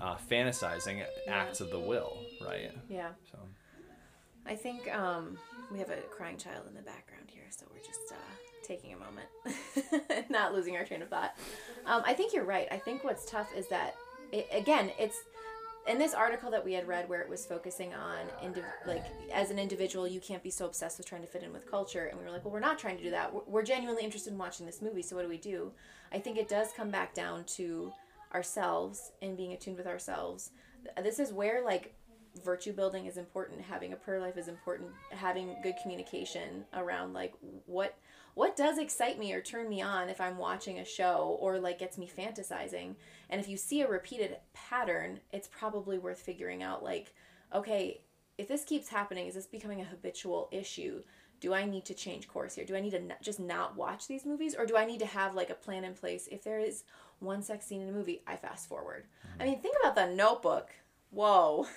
uh 0.00 0.16
fantasizing 0.30 1.04
acts 1.28 1.60
of 1.60 1.70
the 1.70 1.78
will, 1.78 2.18
right? 2.44 2.72
Yeah. 2.88 3.10
So 3.30 3.38
I 4.44 4.56
think 4.56 4.92
um, 4.92 5.38
we 5.70 5.78
have 5.78 5.90
a 5.90 6.00
crying 6.10 6.36
child 6.36 6.64
in 6.68 6.74
the 6.74 6.82
background 6.82 7.26
here, 7.28 7.44
so 7.50 7.64
we're 7.72 7.78
just 7.78 8.10
uh, 8.10 8.34
taking 8.64 8.92
a 8.92 8.96
moment, 8.96 10.28
not 10.30 10.52
losing 10.52 10.76
our 10.76 10.84
train 10.84 11.02
of 11.02 11.08
thought. 11.08 11.36
Um, 11.86 12.02
I 12.04 12.14
think 12.14 12.32
you're 12.32 12.44
right. 12.44 12.66
I 12.72 12.78
think 12.78 13.04
what's 13.04 13.24
tough 13.24 13.48
is 13.56 13.68
that, 13.68 13.94
it, 14.32 14.48
again, 14.52 14.90
it's 14.98 15.22
in 15.86 15.98
this 15.98 16.14
article 16.14 16.50
that 16.50 16.64
we 16.64 16.72
had 16.72 16.86
read 16.86 17.08
where 17.08 17.20
it 17.20 17.28
was 17.28 17.44
focusing 17.44 17.92
on 17.94 18.26
indiv- 18.42 18.64
like 18.86 19.04
as 19.32 19.50
an 19.50 19.58
individual 19.58 20.06
you 20.06 20.20
can't 20.20 20.42
be 20.42 20.50
so 20.50 20.66
obsessed 20.66 20.98
with 20.98 21.06
trying 21.06 21.22
to 21.22 21.26
fit 21.26 21.42
in 21.42 21.52
with 21.52 21.68
culture 21.68 22.06
and 22.06 22.18
we 22.18 22.24
were 22.24 22.30
like 22.30 22.44
well 22.44 22.52
we're 22.52 22.60
not 22.60 22.78
trying 22.78 22.96
to 22.96 23.02
do 23.02 23.10
that. 23.10 23.32
We're, 23.32 23.42
we're 23.46 23.62
genuinely 23.62 24.04
interested 24.04 24.32
in 24.32 24.38
watching 24.38 24.66
this 24.66 24.80
movie 24.80 25.02
so 25.02 25.16
what 25.16 25.22
do 25.22 25.28
we 25.28 25.38
do? 25.38 25.72
I 26.12 26.18
think 26.18 26.38
it 26.38 26.48
does 26.48 26.68
come 26.76 26.90
back 26.90 27.14
down 27.14 27.44
to 27.56 27.92
ourselves 28.34 29.12
and 29.20 29.36
being 29.36 29.52
attuned 29.52 29.76
with 29.76 29.86
ourselves. 29.86 30.50
This 31.02 31.18
is 31.18 31.32
where 31.32 31.64
like 31.64 31.94
virtue 32.44 32.72
building 32.72 33.06
is 33.06 33.18
important 33.18 33.60
having 33.60 33.92
a 33.92 33.96
prayer 33.96 34.20
life 34.20 34.38
is 34.38 34.48
important 34.48 34.88
having 35.10 35.54
good 35.62 35.74
communication 35.82 36.64
around 36.74 37.12
like 37.12 37.34
what 37.66 37.98
what 38.34 38.56
does 38.56 38.78
excite 38.78 39.18
me 39.18 39.32
or 39.32 39.40
turn 39.40 39.68
me 39.68 39.82
on 39.82 40.08
if 40.08 40.20
i'm 40.20 40.38
watching 40.38 40.78
a 40.78 40.84
show 40.84 41.36
or 41.40 41.58
like 41.58 41.78
gets 41.78 41.98
me 41.98 42.08
fantasizing? 42.08 42.94
And 43.30 43.40
if 43.40 43.48
you 43.48 43.56
see 43.56 43.82
a 43.82 43.88
repeated 43.88 44.36
pattern 44.52 45.20
it's 45.32 45.48
probably 45.48 45.98
worth 45.98 46.20
figuring 46.20 46.62
out 46.62 46.82
like 46.82 47.14
okay 47.54 48.00
if 48.38 48.48
this 48.48 48.64
keeps 48.64 48.88
happening 48.88 49.26
is 49.26 49.34
this 49.34 49.46
becoming 49.46 49.80
a 49.80 49.84
habitual 49.84 50.48
issue? 50.52 51.02
Do 51.40 51.54
i 51.54 51.64
need 51.64 51.84
to 51.86 51.94
change 51.94 52.28
course 52.28 52.54
here? 52.54 52.64
Do 52.64 52.76
i 52.76 52.80
need 52.80 52.90
to 52.90 52.98
n- 53.00 53.14
just 53.22 53.40
not 53.40 53.76
watch 53.76 54.06
these 54.06 54.24
movies? 54.24 54.54
Or 54.54 54.66
do 54.66 54.76
i 54.76 54.84
need 54.84 55.00
to 55.00 55.06
have 55.06 55.34
like 55.34 55.50
a 55.50 55.54
plan 55.54 55.84
in 55.84 55.94
place? 55.94 56.28
If 56.30 56.44
there 56.44 56.60
is 56.60 56.84
one 57.18 57.42
sex 57.42 57.66
scene 57.66 57.80
in 57.80 57.88
a 57.88 57.92
movie 57.92 58.22
i 58.26 58.36
fast 58.36 58.68
forward. 58.68 59.04
Mm-hmm. 59.26 59.42
I 59.42 59.44
mean 59.46 59.60
think 59.60 59.76
about 59.82 59.94
the 59.94 60.14
notebook. 60.14 60.70
Whoa. 61.10 61.66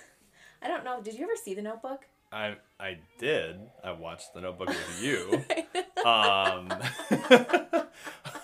I 0.62 0.68
don't 0.68 0.84
know. 0.84 1.00
Did 1.00 1.14
you 1.14 1.24
ever 1.24 1.36
see 1.36 1.54
The 1.54 1.62
Notebook? 1.62 2.06
I 2.32 2.56
I 2.80 2.98
did. 3.18 3.56
I 3.84 3.92
watched 3.92 4.34
The 4.34 4.40
Notebook 4.40 4.68
with 4.68 5.02
you. 5.02 5.44
um, 6.06 6.68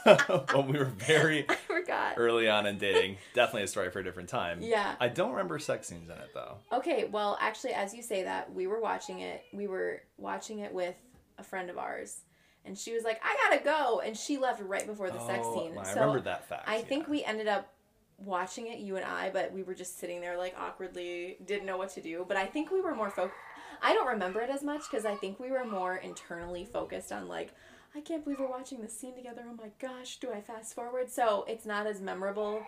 when 0.53 0.67
we 0.67 0.79
were 0.79 0.85
very 0.85 1.47
early 2.17 2.49
on 2.49 2.67
in 2.67 2.79
dating. 2.79 3.19
Definitely 3.35 3.63
a 3.65 3.69
story 3.69 3.91
for 3.91 4.01
a 4.01 4.05
different 4.05 4.29
time. 4.29 4.61
Yeah. 4.61 4.95
I 5.01 5.09
don't 5.09 5.31
remember 5.31 5.59
sex 5.59 5.89
scenes 5.89 6.11
in 6.11 6.17
it 6.17 6.31
though. 6.35 6.57
Okay, 6.73 7.05
well, 7.11 7.39
actually, 7.41 7.75
as 7.75 7.95
you 7.95 8.03
say 8.03 8.25
that, 8.25 8.53
we 8.53 8.67
were 8.67 8.81
watching 8.81 9.21
it. 9.21 9.43
We 9.53 9.67
were 9.69 10.03
watching 10.17 10.59
it 10.61 10.73
with 10.73 10.97
a 11.39 11.45
friend 11.45 11.71
of 11.71 11.79
ours, 11.79 12.21
and 12.65 12.77
she 12.77 12.93
was 12.93 13.05
like, 13.05 13.21
"I 13.25 13.37
gotta 13.49 13.65
go," 13.65 14.01
and 14.01 14.17
she 14.17 14.39
left 14.39 14.61
right 14.63 14.87
before 14.87 15.11
the 15.11 15.25
sex 15.27 15.45
Oh, 15.45 15.55
scene. 15.55 15.79
I 15.79 15.85
so 15.85 16.01
remember 16.01 16.21
that 16.23 16.49
fact. 16.49 16.69
I 16.69 16.83
think 16.83 17.05
yeah. 17.05 17.11
we 17.11 17.25
ended 17.25 17.49
up 17.49 17.73
watching 18.19 18.69
it, 18.69 18.79
you 18.79 18.97
and 18.97 19.05
I, 19.05 19.31
but 19.31 19.53
we 19.53 19.63
were 19.63 19.75
just 19.75 19.99
sitting 19.99 20.21
there 20.21 20.37
like 20.37 20.55
awkwardly, 20.59 21.37
didn't 21.45 21.67
know 21.67 21.77
what 21.77 21.91
to 21.91 22.01
do. 22.01 22.25
But 22.27 22.37
I 22.37 22.47
think 22.47 22.71
we 22.71 22.81
were 22.81 22.95
more 22.95 23.11
focused. 23.11 23.37
I 23.83 23.93
don't 23.95 24.07
remember 24.07 24.41
it 24.41 24.51
as 24.51 24.63
much 24.63 24.83
because 24.91 25.05
I 25.05 25.15
think 25.17 25.41
we 25.41 25.51
were 25.51 25.65
more 25.65 25.97
internally 25.97 26.65
focused 26.65 27.13
on 27.13 27.29
like, 27.29 27.53
I 27.95 28.01
can't 28.01 28.25
believe 28.25 28.39
we're 28.39 28.49
watching 28.49 28.81
this 28.81 28.97
scene 28.99 29.15
together. 29.15 29.43
Oh 29.49 29.55
my 29.55 29.71
gosh, 29.81 30.19
do 30.19 30.31
I 30.33 30.41
fast 30.41 30.75
forward? 30.75 31.11
So 31.11 31.45
it's 31.49 31.67
not 31.67 31.87
as 31.87 32.01
memorable 32.01 32.63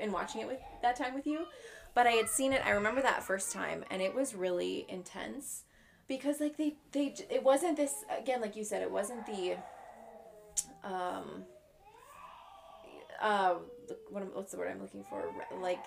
in 0.00 0.12
watching 0.12 0.40
it 0.40 0.46
with 0.48 0.58
that 0.82 0.96
time 0.96 1.14
with 1.14 1.26
you. 1.26 1.46
But 1.94 2.06
I 2.06 2.10
had 2.10 2.28
seen 2.28 2.52
it. 2.52 2.60
I 2.66 2.70
remember 2.70 3.00
that 3.00 3.22
first 3.22 3.52
time, 3.52 3.82
and 3.90 4.02
it 4.02 4.14
was 4.14 4.34
really 4.34 4.84
intense 4.88 5.64
because 6.08 6.40
like 6.40 6.56
they 6.56 6.74
they 6.92 7.14
it 7.30 7.42
wasn't 7.42 7.76
this 7.76 8.04
again 8.16 8.40
like 8.40 8.56
you 8.56 8.64
said 8.64 8.82
it 8.82 8.90
wasn't 8.90 9.24
the 9.26 9.56
um 10.84 11.44
uh 13.20 13.54
what 14.10 14.34
what's 14.34 14.52
the 14.52 14.58
word 14.58 14.70
I'm 14.70 14.80
looking 14.80 15.04
for 15.08 15.24
like 15.60 15.84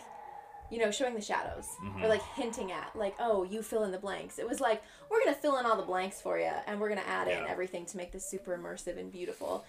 you 0.72 0.78
know 0.80 0.92
showing 0.92 1.16
the 1.16 1.22
shadows 1.22 1.66
or 2.02 2.08
like 2.08 2.22
hinting 2.36 2.72
at 2.72 2.96
like 2.96 3.16
oh 3.20 3.44
you 3.44 3.62
fill 3.62 3.84
in 3.84 3.92
the 3.92 3.98
blanks 3.98 4.38
it 4.40 4.48
was 4.48 4.60
like 4.60 4.82
we're 5.10 5.20
gonna 5.24 5.36
fill 5.36 5.58
in 5.58 5.66
all 5.66 5.76
the 5.78 5.84
blanks 5.84 6.22
for 6.22 6.38
you 6.40 6.52
and 6.68 6.80
we're 6.80 6.90
gonna 6.90 7.02
add 7.08 7.28
in 7.28 7.44
everything 7.48 7.86
to 7.86 7.98
make 7.98 8.12
this 8.12 8.26
super 8.30 8.58
immersive 8.58 8.98
and 9.00 9.12
beautiful 9.12 9.66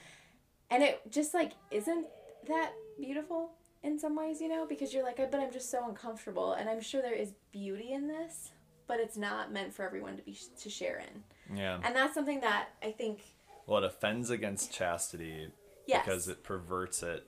and 0.70 0.82
it 0.82 1.00
just 1.10 1.32
like 1.34 1.52
isn't 1.70 2.06
that 2.48 2.72
beautiful 3.00 3.52
in 3.82 3.98
some 3.98 4.14
ways 4.14 4.40
you 4.40 4.48
know 4.48 4.66
because 4.66 4.92
you're 4.92 5.02
like 5.04 5.16
but 5.16 5.34
i'm 5.40 5.50
just 5.52 5.70
so 5.70 5.86
uncomfortable 5.88 6.52
and 6.52 6.68
i'm 6.68 6.80
sure 6.80 7.00
there 7.00 7.14
is 7.14 7.32
beauty 7.52 7.92
in 7.92 8.06
this 8.08 8.50
but 8.86 9.00
it's 9.00 9.16
not 9.16 9.52
meant 9.52 9.72
for 9.72 9.84
everyone 9.84 10.16
to 10.16 10.22
be 10.22 10.36
to 10.60 10.68
share 10.68 10.98
in 10.98 11.56
Yeah. 11.56 11.78
and 11.82 11.96
that's 11.96 12.12
something 12.14 12.40
that 12.40 12.68
i 12.82 12.90
think 12.90 13.20
Well, 13.66 13.78
it 13.78 13.84
offends 13.84 14.28
against 14.30 14.72
chastity 14.72 15.48
yes 15.86 16.04
because 16.04 16.28
it 16.28 16.42
perverts 16.44 17.02
it. 17.02 17.26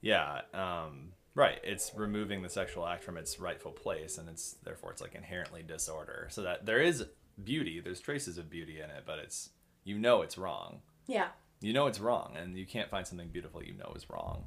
Yeah. 0.00 0.42
Um, 0.54 1.12
right. 1.38 1.60
It's 1.62 1.92
removing 1.94 2.42
the 2.42 2.48
sexual 2.48 2.86
act 2.86 3.04
from 3.04 3.16
its 3.16 3.40
rightful 3.40 3.72
place, 3.72 4.18
and 4.18 4.28
it's 4.28 4.56
therefore 4.64 4.90
it's 4.92 5.00
like 5.00 5.14
inherently 5.14 5.62
disorder. 5.62 6.28
So 6.30 6.42
that 6.42 6.66
there 6.66 6.80
is 6.80 7.04
beauty. 7.42 7.80
There's 7.80 8.00
traces 8.00 8.36
of 8.36 8.50
beauty 8.50 8.80
in 8.80 8.90
it, 8.90 9.04
but 9.06 9.18
it's 9.18 9.50
you 9.84 9.98
know 9.98 10.22
it's 10.22 10.36
wrong. 10.36 10.82
yeah 11.06 11.28
You 11.60 11.72
know 11.72 11.86
it's 11.86 12.00
wrong, 12.00 12.34
and 12.36 12.58
you 12.58 12.66
can't 12.66 12.90
find 12.90 13.06
something 13.06 13.28
beautiful 13.28 13.62
you 13.62 13.74
know 13.74 13.92
is 13.96 14.10
wrong. 14.10 14.44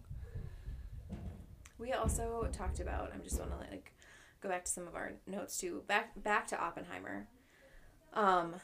We 1.80 1.94
also 1.94 2.48
talked 2.52 2.80
about. 2.80 3.12
I'm 3.14 3.24
just 3.24 3.40
want 3.40 3.52
to 3.52 3.72
like 3.72 3.94
go 4.42 4.50
back 4.50 4.66
to 4.66 4.72
some 4.72 4.88
of 4.88 4.96
our 4.96 5.14
notes 5.26 5.58
too. 5.58 5.84
Back 5.88 6.12
back 6.22 6.48
to 6.48 6.62
Oppenheimer. 6.62 7.28
Um, 8.14 8.56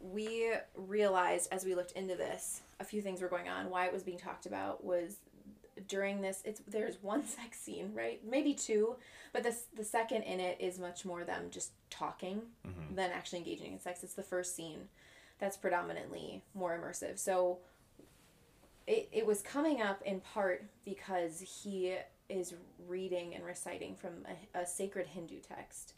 we 0.00 0.52
realized 0.76 1.48
as 1.52 1.64
we 1.64 1.74
looked 1.74 1.92
into 1.92 2.14
this, 2.14 2.62
a 2.78 2.84
few 2.84 3.02
things 3.02 3.20
were 3.20 3.28
going 3.28 3.48
on. 3.48 3.68
Why 3.68 3.86
it 3.86 3.92
was 3.92 4.04
being 4.04 4.18
talked 4.18 4.46
about 4.46 4.84
was 4.84 5.16
during 5.86 6.20
this. 6.20 6.42
It's 6.44 6.60
there's 6.66 7.02
one 7.02 7.24
sex 7.26 7.60
scene, 7.60 7.92
right? 7.94 8.20
Maybe 8.28 8.54
two, 8.54 8.96
but 9.32 9.42
this 9.42 9.64
the 9.76 9.84
second 9.84 10.22
in 10.22 10.40
it 10.40 10.56
is 10.60 10.78
much 10.78 11.04
more 11.04 11.24
them 11.24 11.46
just 11.50 11.72
talking 11.90 12.42
mm-hmm. 12.66 12.94
than 12.94 13.10
actually 13.10 13.38
engaging 13.38 13.72
in 13.72 13.80
sex. 13.80 14.02
It's 14.02 14.14
the 14.14 14.22
first 14.22 14.56
scene 14.56 14.88
that's 15.38 15.56
predominantly 15.56 16.42
more 16.54 16.78
immersive. 16.78 17.18
So 17.18 17.58
it, 18.86 19.08
it 19.12 19.26
was 19.26 19.42
coming 19.42 19.82
up 19.82 20.02
in 20.02 20.20
part 20.20 20.64
because 20.84 21.40
he 21.40 21.94
is 22.28 22.54
reading 22.86 23.34
and 23.34 23.44
reciting 23.44 23.94
from 23.94 24.26
a, 24.54 24.60
a 24.60 24.66
sacred 24.66 25.06
Hindu 25.06 25.40
text, 25.40 25.94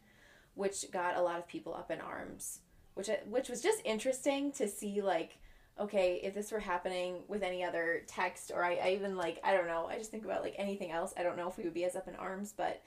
which 0.54 0.90
got 0.90 1.16
a 1.16 1.22
lot 1.22 1.38
of 1.38 1.48
people 1.48 1.74
up 1.74 1.90
in 1.90 2.00
arms, 2.00 2.60
which 2.94 3.08
I, 3.08 3.20
which 3.28 3.48
was 3.48 3.62
just 3.62 3.80
interesting 3.84 4.52
to 4.52 4.68
see 4.68 5.00
like 5.00 5.38
okay 5.78 6.20
if 6.22 6.34
this 6.34 6.52
were 6.52 6.60
happening 6.60 7.16
with 7.28 7.42
any 7.42 7.64
other 7.64 8.02
text 8.06 8.50
or 8.54 8.64
I, 8.64 8.74
I 8.74 8.90
even 8.90 9.16
like 9.16 9.38
I 9.44 9.54
don't 9.54 9.66
know 9.66 9.86
I 9.86 9.98
just 9.98 10.10
think 10.10 10.24
about 10.24 10.42
like 10.42 10.54
anything 10.58 10.90
else 10.90 11.14
I 11.16 11.22
don't 11.22 11.36
know 11.36 11.48
if 11.48 11.56
we 11.56 11.64
would 11.64 11.74
be 11.74 11.84
as 11.84 11.96
up 11.96 12.08
in 12.08 12.16
arms 12.16 12.52
but 12.56 12.82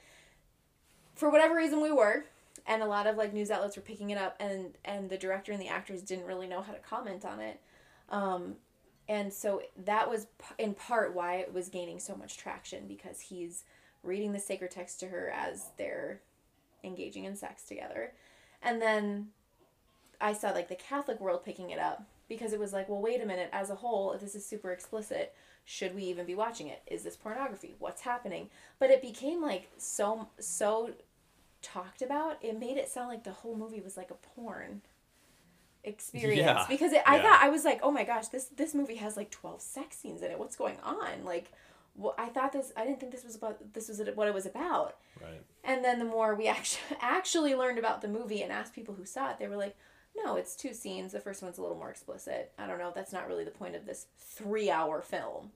for 1.14 1.30
whatever 1.30 1.54
reason 1.54 1.80
we 1.80 1.92
were. 1.92 2.24
And 2.66 2.82
a 2.82 2.86
lot 2.86 3.06
of 3.06 3.16
like 3.16 3.32
news 3.32 3.50
outlets 3.50 3.76
were 3.76 3.82
picking 3.82 4.10
it 4.10 4.18
up 4.18 4.36
and 4.40 4.74
and 4.84 5.10
the 5.10 5.18
director 5.18 5.52
and 5.52 5.60
the 5.60 5.68
actors 5.68 6.02
didn't 6.02 6.26
really 6.26 6.46
know 6.46 6.62
how 6.62 6.72
to 6.72 6.78
comment 6.78 7.24
on 7.24 7.40
it. 7.40 7.60
Um, 8.08 8.56
and 9.08 9.32
so 9.32 9.62
that 9.84 10.08
was 10.08 10.26
in 10.58 10.74
part 10.74 11.14
why 11.14 11.36
it 11.36 11.52
was 11.52 11.68
gaining 11.68 11.98
so 11.98 12.16
much 12.16 12.38
traction 12.38 12.86
because 12.86 13.20
he's 13.20 13.64
reading 14.02 14.32
the 14.32 14.38
sacred 14.38 14.70
text 14.70 15.00
to 15.00 15.08
her 15.08 15.30
as 15.30 15.66
they're 15.76 16.20
engaging 16.82 17.24
in 17.24 17.36
sex 17.36 17.64
together. 17.64 18.12
And 18.62 18.80
then 18.80 19.28
i 20.20 20.32
saw 20.32 20.50
like 20.50 20.68
the 20.68 20.76
catholic 20.76 21.20
world 21.20 21.44
picking 21.44 21.70
it 21.70 21.78
up 21.78 22.06
because 22.28 22.52
it 22.52 22.58
was 22.58 22.72
like 22.72 22.88
well 22.88 23.00
wait 23.00 23.22
a 23.22 23.26
minute 23.26 23.48
as 23.52 23.70
a 23.70 23.74
whole 23.74 24.12
if 24.12 24.20
this 24.20 24.34
is 24.34 24.44
super 24.46 24.72
explicit 24.72 25.34
should 25.64 25.94
we 25.94 26.02
even 26.04 26.26
be 26.26 26.34
watching 26.34 26.68
it 26.68 26.82
is 26.86 27.02
this 27.02 27.16
pornography 27.16 27.74
what's 27.78 28.02
happening 28.02 28.48
but 28.78 28.90
it 28.90 29.00
became 29.00 29.42
like 29.42 29.70
so 29.78 30.28
so 30.38 30.90
talked 31.62 32.02
about 32.02 32.36
it 32.42 32.58
made 32.58 32.76
it 32.76 32.88
sound 32.88 33.08
like 33.08 33.24
the 33.24 33.32
whole 33.32 33.56
movie 33.56 33.80
was 33.80 33.96
like 33.96 34.10
a 34.10 34.14
porn 34.14 34.82
experience 35.84 36.40
Yeah, 36.40 36.66
because 36.68 36.92
it, 36.92 37.02
I 37.06 37.16
yeah. 37.16 37.22
thought 37.22 37.40
I 37.42 37.48
was 37.50 37.64
like, 37.64 37.80
oh 37.82 37.90
my 37.90 38.04
gosh, 38.04 38.28
this 38.28 38.46
this 38.56 38.74
movie 38.74 38.96
has 38.96 39.16
like 39.16 39.30
twelve 39.30 39.60
sex 39.60 39.96
scenes 39.98 40.22
in 40.22 40.30
it. 40.30 40.38
What's 40.38 40.56
going 40.56 40.76
on? 40.82 41.24
Like, 41.24 41.52
well, 41.94 42.14
I 42.18 42.26
thought 42.28 42.52
this. 42.52 42.72
I 42.76 42.84
didn't 42.84 43.00
think 43.00 43.12
this 43.12 43.24
was 43.24 43.36
about. 43.36 43.72
This 43.74 43.88
was 43.88 44.00
what 44.14 44.26
it 44.28 44.34
was 44.34 44.46
about. 44.46 44.96
Right. 45.20 45.42
And 45.62 45.84
then 45.84 45.98
the 45.98 46.04
more 46.04 46.34
we 46.34 46.48
actually 46.48 46.96
actually 47.00 47.54
learned 47.54 47.78
about 47.78 48.00
the 48.02 48.08
movie 48.08 48.42
and 48.42 48.50
asked 48.52 48.74
people 48.74 48.94
who 48.94 49.04
saw 49.04 49.30
it, 49.30 49.38
they 49.38 49.46
were 49.48 49.56
like, 49.56 49.76
no, 50.16 50.36
it's 50.36 50.54
two 50.54 50.72
scenes. 50.72 51.12
The 51.12 51.20
first 51.20 51.42
one's 51.42 51.58
a 51.58 51.62
little 51.62 51.76
more 51.76 51.90
explicit. 51.90 52.52
I 52.58 52.66
don't 52.66 52.78
know. 52.78 52.92
That's 52.94 53.12
not 53.12 53.26
really 53.26 53.44
the 53.44 53.50
point 53.50 53.74
of 53.74 53.86
this 53.86 54.06
three 54.18 54.70
hour 54.70 55.00
film. 55.00 55.50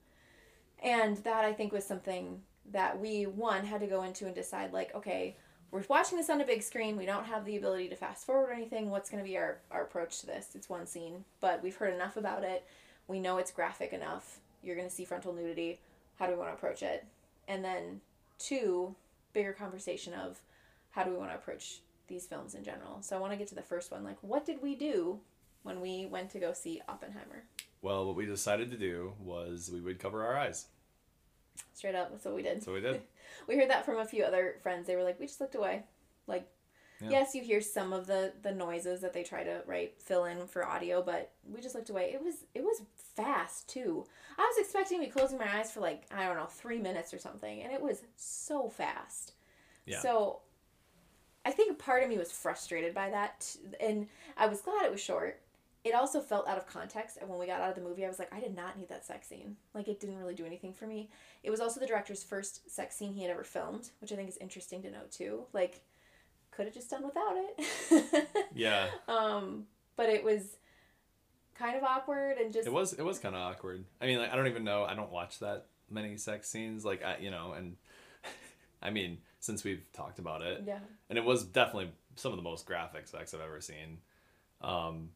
And 0.81 1.17
that 1.17 1.45
I 1.45 1.53
think 1.53 1.71
was 1.71 1.85
something 1.85 2.41
that 2.71 2.99
we 2.99 3.25
one 3.25 3.65
had 3.65 3.81
to 3.81 3.87
go 3.87 4.03
into 4.03 4.25
and 4.25 4.35
decide 4.35 4.73
like, 4.73 4.93
okay, 4.95 5.35
we're 5.71 5.83
watching 5.87 6.17
this 6.17 6.29
on 6.29 6.41
a 6.41 6.45
big 6.45 6.63
screen. 6.63 6.97
We 6.97 7.05
don't 7.05 7.25
have 7.25 7.45
the 7.45 7.57
ability 7.57 7.89
to 7.89 7.95
fast 7.95 8.25
forward 8.25 8.49
or 8.49 8.53
anything. 8.53 8.89
What's 8.89 9.09
going 9.09 9.23
to 9.23 9.29
be 9.29 9.37
our, 9.37 9.59
our 9.71 9.83
approach 9.83 10.19
to 10.21 10.25
this? 10.25 10.49
It's 10.55 10.69
one 10.69 10.87
scene, 10.87 11.25
but 11.41 11.61
we've 11.61 11.75
heard 11.75 11.93
enough 11.93 12.17
about 12.17 12.43
it. 12.43 12.65
We 13.07 13.19
know 13.19 13.37
it's 13.37 13.51
graphic 13.51 13.93
enough. 13.93 14.39
You're 14.63 14.75
going 14.75 14.87
to 14.87 14.93
see 14.93 15.05
frontal 15.05 15.33
nudity. 15.33 15.79
How 16.17 16.25
do 16.25 16.33
we 16.33 16.39
want 16.39 16.49
to 16.49 16.55
approach 16.55 16.81
it? 16.81 17.05
And 17.47 17.63
then 17.63 18.01
two, 18.39 18.95
bigger 19.33 19.53
conversation 19.53 20.13
of 20.13 20.41
how 20.91 21.03
do 21.03 21.11
we 21.11 21.17
want 21.17 21.31
to 21.31 21.35
approach 21.35 21.79
these 22.09 22.25
films 22.25 22.55
in 22.55 22.63
general. 22.63 23.01
So 23.01 23.15
I 23.15 23.19
want 23.19 23.31
to 23.31 23.37
get 23.37 23.47
to 23.49 23.55
the 23.55 23.61
first 23.61 23.91
one. 23.91 24.03
Like, 24.03 24.17
what 24.21 24.45
did 24.45 24.61
we 24.61 24.75
do 24.75 25.19
when 25.63 25.79
we 25.79 26.05
went 26.05 26.29
to 26.31 26.39
go 26.39 26.51
see 26.51 26.81
Oppenheimer? 26.89 27.45
Well, 27.81 28.05
what 28.05 28.15
we 28.15 28.25
decided 28.25 28.71
to 28.71 28.77
do 28.77 29.13
was 29.19 29.69
we 29.71 29.79
would 29.79 29.99
cover 29.99 30.25
our 30.25 30.37
eyes. 30.37 30.65
Straight 31.73 31.95
up, 31.95 32.11
that's 32.11 32.25
what 32.25 32.35
we 32.35 32.41
did. 32.43 32.63
So 32.63 32.73
we 32.73 32.81
did. 32.81 33.01
We 33.47 33.55
heard 33.55 33.69
that 33.69 33.85
from 33.85 33.99
a 33.99 34.05
few 34.05 34.23
other 34.23 34.55
friends. 34.61 34.85
They 34.85 34.95
were 34.95 35.03
like, 35.03 35.19
we 35.19 35.25
just 35.25 35.39
looked 35.39 35.55
away. 35.55 35.83
Like, 36.27 36.47
Yeah. 36.99 37.09
Yes, 37.11 37.33
you 37.35 37.41
hear 37.41 37.61
some 37.61 37.93
of 37.93 38.05
the 38.05 38.33
the 38.41 38.51
noises 38.51 39.01
that 39.01 39.13
they 39.13 39.23
try 39.23 39.43
to 39.43 39.61
right 39.65 39.93
fill 40.01 40.25
in 40.25 40.45
for 40.47 40.65
audio, 40.65 41.01
but 41.01 41.31
we 41.49 41.61
just 41.61 41.75
looked 41.75 41.89
away. 41.89 42.11
It 42.13 42.21
was 42.21 42.45
it 42.53 42.63
was 42.63 42.81
fast 43.15 43.69
too. 43.69 44.05
I 44.37 44.41
was 44.41 44.65
expecting 44.65 44.99
to 44.99 45.05
be 45.05 45.11
closing 45.11 45.37
my 45.37 45.57
eyes 45.57 45.71
for 45.71 45.79
like 45.79 46.03
I 46.11 46.25
don't 46.25 46.35
know 46.35 46.47
three 46.47 46.79
minutes 46.79 47.13
or 47.13 47.19
something, 47.19 47.61
and 47.61 47.71
it 47.71 47.81
was 47.81 48.01
so 48.17 48.67
fast. 48.69 49.33
Yeah. 49.85 50.01
So 50.01 50.41
I 51.49 51.51
think 51.51 51.79
part 51.79 52.03
of 52.03 52.09
me 52.09 52.17
was 52.19 52.31
frustrated 52.31 52.93
by 52.93 53.09
that, 53.09 53.55
and 53.79 54.07
I 54.37 54.45
was 54.45 54.61
glad 54.61 54.85
it 54.85 54.91
was 54.91 55.01
short. 55.01 55.41
It 55.83 55.95
also 55.95 56.21
felt 56.21 56.47
out 56.47 56.57
of 56.59 56.67
context, 56.67 57.17
and 57.19 57.27
when 57.27 57.39
we 57.39 57.47
got 57.47 57.59
out 57.59 57.69
of 57.69 57.75
the 57.75 57.81
movie, 57.81 58.05
I 58.05 58.07
was 58.07 58.19
like, 58.19 58.31
I 58.31 58.39
did 58.39 58.55
not 58.55 58.77
need 58.77 58.89
that 58.89 59.03
sex 59.03 59.27
scene. 59.27 59.55
Like, 59.73 59.87
it 59.87 59.99
didn't 59.99 60.19
really 60.19 60.35
do 60.35 60.45
anything 60.45 60.73
for 60.73 60.85
me. 60.85 61.09
It 61.41 61.49
was 61.49 61.59
also 61.59 61.79
the 61.79 61.87
director's 61.87 62.21
first 62.21 62.69
sex 62.69 62.95
scene 62.95 63.13
he 63.13 63.23
had 63.23 63.31
ever 63.31 63.43
filmed, 63.43 63.89
which 63.99 64.11
I 64.11 64.15
think 64.15 64.29
is 64.29 64.37
interesting 64.37 64.83
to 64.83 64.91
note 64.91 65.11
too. 65.11 65.45
Like, 65.51 65.81
could 66.51 66.65
have 66.65 66.73
just 66.75 66.91
done 66.91 67.03
without 67.03 67.33
it. 67.35 68.27
Yeah. 68.53 68.89
um, 69.07 69.65
but 69.95 70.09
it 70.09 70.23
was 70.23 70.57
kind 71.57 71.75
of 71.75 71.83
awkward 71.83 72.37
and 72.37 72.53
just 72.53 72.67
It 72.67 72.73
was 72.73 72.93
it 72.93 73.01
was 73.01 73.17
kind 73.17 73.33
of 73.33 73.41
awkward. 73.41 73.85
I 73.99 74.05
mean, 74.05 74.19
like 74.19 74.31
I 74.31 74.35
don't 74.35 74.47
even 74.47 74.63
know. 74.63 74.83
I 74.83 74.93
don't 74.93 75.11
watch 75.11 75.39
that 75.39 75.65
many 75.89 76.15
sex 76.17 76.47
scenes. 76.49 76.85
Like 76.85 77.03
I, 77.03 77.17
you 77.17 77.31
know, 77.31 77.53
and 77.53 77.77
I 78.83 78.91
mean, 78.91 79.17
since 79.39 79.63
we've 79.63 79.83
talked 79.93 80.19
about 80.19 80.41
it, 80.41 80.63
yeah. 80.65 80.79
and 81.09 81.17
it 81.17 81.23
was 81.25 81.43
definitely 81.43 81.91
some 82.15 82.31
of 82.31 82.37
the 82.37 82.43
most 82.43 82.65
graphic 82.65 83.07
sex 83.07 83.33
I've 83.33 83.41
ever 83.41 83.61
seen. 83.61 83.99
Um, 84.61 85.09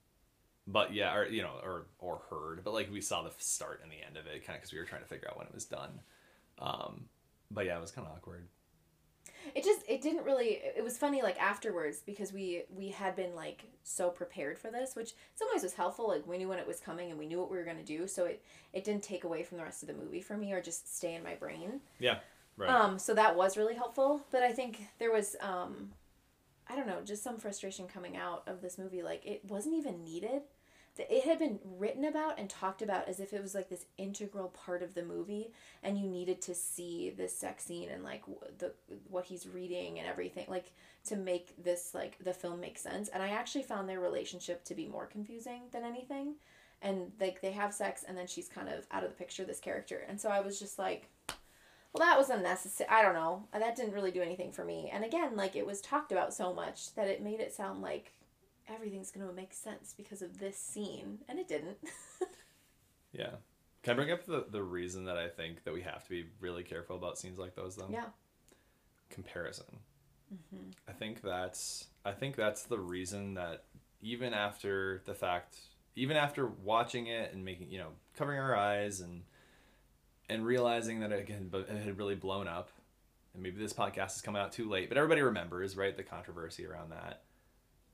but 0.67 0.93
yeah, 0.93 1.13
or 1.15 1.25
you 1.27 1.41
know, 1.41 1.53
or 1.63 1.87
or 1.99 2.21
heard, 2.29 2.63
but 2.63 2.73
like 2.73 2.91
we 2.91 3.01
saw 3.01 3.21
the 3.23 3.31
start 3.37 3.81
and 3.83 3.91
the 3.91 4.05
end 4.05 4.17
of 4.17 4.25
it, 4.27 4.45
kind 4.45 4.55
of 4.55 4.61
because 4.61 4.71
we 4.73 4.79
were 4.79 4.85
trying 4.85 5.01
to 5.01 5.07
figure 5.07 5.27
out 5.29 5.37
when 5.37 5.47
it 5.47 5.53
was 5.53 5.65
done. 5.65 5.99
Um, 6.59 7.05
but 7.51 7.65
yeah, 7.65 7.77
it 7.77 7.81
was 7.81 7.91
kind 7.91 8.07
of 8.07 8.13
awkward. 8.15 8.47
it 9.55 9.63
just 9.63 9.81
it 9.89 10.01
didn't 10.01 10.23
really 10.23 10.61
it 10.77 10.83
was 10.83 10.97
funny 10.97 11.21
like 11.21 11.37
afterwards 11.41 12.01
because 12.05 12.31
we 12.31 12.63
we 12.73 12.87
had 12.89 13.15
been 13.15 13.35
like 13.35 13.65
so 13.83 14.09
prepared 14.09 14.57
for 14.57 14.71
this 14.71 14.95
which 14.95 15.09
in 15.11 15.15
some 15.35 15.47
ways 15.53 15.63
was 15.63 15.73
helpful 15.73 16.07
like 16.07 16.25
we 16.25 16.37
knew 16.37 16.47
when 16.47 16.59
it 16.59 16.67
was 16.67 16.79
coming 16.79 17.09
and 17.09 17.19
we 17.19 17.25
knew 17.27 17.39
what 17.39 17.51
we 17.51 17.57
were 17.57 17.65
going 17.65 17.77
to 17.77 17.83
do 17.83 18.07
so 18.07 18.23
it 18.25 18.41
it 18.71 18.85
didn't 18.85 19.03
take 19.03 19.25
away 19.25 19.43
from 19.43 19.57
the 19.57 19.63
rest 19.63 19.83
of 19.83 19.87
the 19.87 19.93
movie 19.93 20.21
for 20.21 20.37
me 20.37 20.53
or 20.53 20.61
just 20.61 20.95
stay 20.95 21.13
in 21.15 21.23
my 21.23 21.35
brain 21.35 21.81
Yeah, 21.99 22.19
right. 22.57 22.69
um 22.69 22.99
so 22.99 23.13
that 23.13 23.35
was 23.35 23.57
really 23.57 23.75
helpful 23.75 24.25
but 24.31 24.43
i 24.43 24.51
think 24.51 24.87
there 24.99 25.11
was 25.11 25.35
um 25.41 25.91
i 26.69 26.75
don't 26.75 26.87
know 26.87 27.01
just 27.03 27.23
some 27.23 27.37
frustration 27.37 27.87
coming 27.87 28.15
out 28.17 28.43
of 28.47 28.61
this 28.61 28.77
movie 28.77 29.01
like 29.01 29.25
it 29.25 29.41
wasn't 29.47 29.75
even 29.75 30.03
needed. 30.03 30.41
It 30.95 31.23
had 31.23 31.39
been 31.39 31.59
written 31.63 32.05
about 32.05 32.37
and 32.37 32.47
talked 32.47 32.83
about 32.83 33.09
as 33.09 33.19
if 33.19 33.33
it 33.33 33.41
was 33.41 33.55
like 33.55 33.67
this 33.67 33.85
integral 33.97 34.49
part 34.49 34.83
of 34.83 34.93
the 34.93 35.03
movie 35.03 35.51
and 35.81 35.97
you 35.97 36.07
needed 36.07 36.39
to 36.43 36.53
see 36.53 37.09
this 37.09 37.35
sex 37.35 37.63
scene 37.65 37.89
and 37.89 38.03
like 38.03 38.23
the 38.59 38.73
what 39.09 39.25
he's 39.25 39.47
reading 39.47 39.97
and 39.97 40.07
everything 40.07 40.45
like 40.47 40.71
to 41.05 41.15
make 41.15 41.55
this 41.63 41.95
like 41.95 42.17
the 42.23 42.33
film 42.33 42.59
make 42.61 42.77
sense. 42.77 43.09
And 43.09 43.23
i 43.23 43.29
actually 43.29 43.63
found 43.63 43.89
their 43.89 43.99
relationship 43.99 44.63
to 44.65 44.75
be 44.75 44.85
more 44.87 45.07
confusing 45.07 45.63
than 45.71 45.83
anything. 45.83 46.35
And 46.83 47.11
like 47.19 47.41
they 47.41 47.53
have 47.53 47.73
sex 47.73 48.03
and 48.07 48.15
then 48.15 48.27
she's 48.27 48.47
kind 48.47 48.69
of 48.69 48.85
out 48.91 49.03
of 49.03 49.09
the 49.09 49.15
picture 49.15 49.45
this 49.45 49.59
character. 49.59 50.05
And 50.07 50.21
so 50.21 50.29
i 50.29 50.41
was 50.41 50.59
just 50.59 50.77
like 50.77 51.09
well 51.93 52.05
that 52.07 52.17
was 52.17 52.29
unnecessary 52.29 52.89
i 52.89 53.01
don't 53.01 53.13
know 53.13 53.43
uh, 53.53 53.59
that 53.59 53.75
didn't 53.75 53.93
really 53.93 54.11
do 54.11 54.21
anything 54.21 54.51
for 54.51 54.65
me 54.65 54.89
and 54.93 55.03
again 55.03 55.35
like 55.35 55.55
it 55.55 55.65
was 55.65 55.81
talked 55.81 56.11
about 56.11 56.33
so 56.33 56.53
much 56.53 56.93
that 56.95 57.07
it 57.07 57.21
made 57.21 57.39
it 57.39 57.53
sound 57.53 57.81
like 57.81 58.13
everything's 58.67 59.11
going 59.11 59.27
to 59.27 59.33
make 59.33 59.53
sense 59.53 59.93
because 59.95 60.21
of 60.21 60.39
this 60.39 60.57
scene 60.57 61.19
and 61.27 61.39
it 61.39 61.47
didn't 61.47 61.77
yeah. 63.11 63.31
Can 63.83 63.91
I 63.91 63.95
bring 63.95 64.11
up 64.11 64.25
the 64.25 64.45
the 64.49 64.63
reason 64.63 65.03
that 65.05 65.17
I 65.17 65.27
think 65.27 65.65
that 65.65 65.73
we 65.73 65.81
have 65.81 66.03
to 66.05 66.09
be 66.09 66.25
really 66.39 66.63
careful 66.63 66.95
about 66.95 67.17
scenes 67.17 67.37
like 67.37 67.53
those 67.53 67.75
though? 67.75 67.89
yeah 67.91 68.05
comparison. 69.13 69.79
Mm-hmm. 70.33 70.69
I 70.87 70.91
think 70.91 71.21
that's 71.21 71.87
I 72.03 72.11
think 72.11 72.35
that's 72.35 72.63
the 72.63 72.79
reason 72.79 73.35
that 73.35 73.65
even 74.01 74.33
after 74.33 75.01
the 75.05 75.13
fact, 75.13 75.57
even 75.95 76.17
after 76.17 76.47
watching 76.47 77.07
it 77.07 77.33
and 77.33 77.45
making 77.45 77.69
you 77.69 77.79
know 77.79 77.89
covering 78.17 78.39
our 78.39 78.55
eyes 78.55 78.99
and 78.99 79.23
and 80.29 80.45
realizing 80.45 80.99
that 81.01 81.11
it 81.11 81.27
had, 81.29 81.53
it 81.53 81.83
had 81.85 81.97
really 81.97 82.15
blown 82.15 82.47
up, 82.47 82.69
and 83.33 83.43
maybe 83.43 83.57
this 83.57 83.73
podcast 83.73 84.15
is 84.15 84.21
coming 84.21 84.41
out 84.41 84.51
too 84.51 84.69
late, 84.69 84.89
but 84.89 84.97
everybody 84.97 85.21
remembers 85.21 85.75
right 85.75 85.95
the 85.95 86.03
controversy 86.03 86.65
around 86.65 86.91
that. 86.91 87.23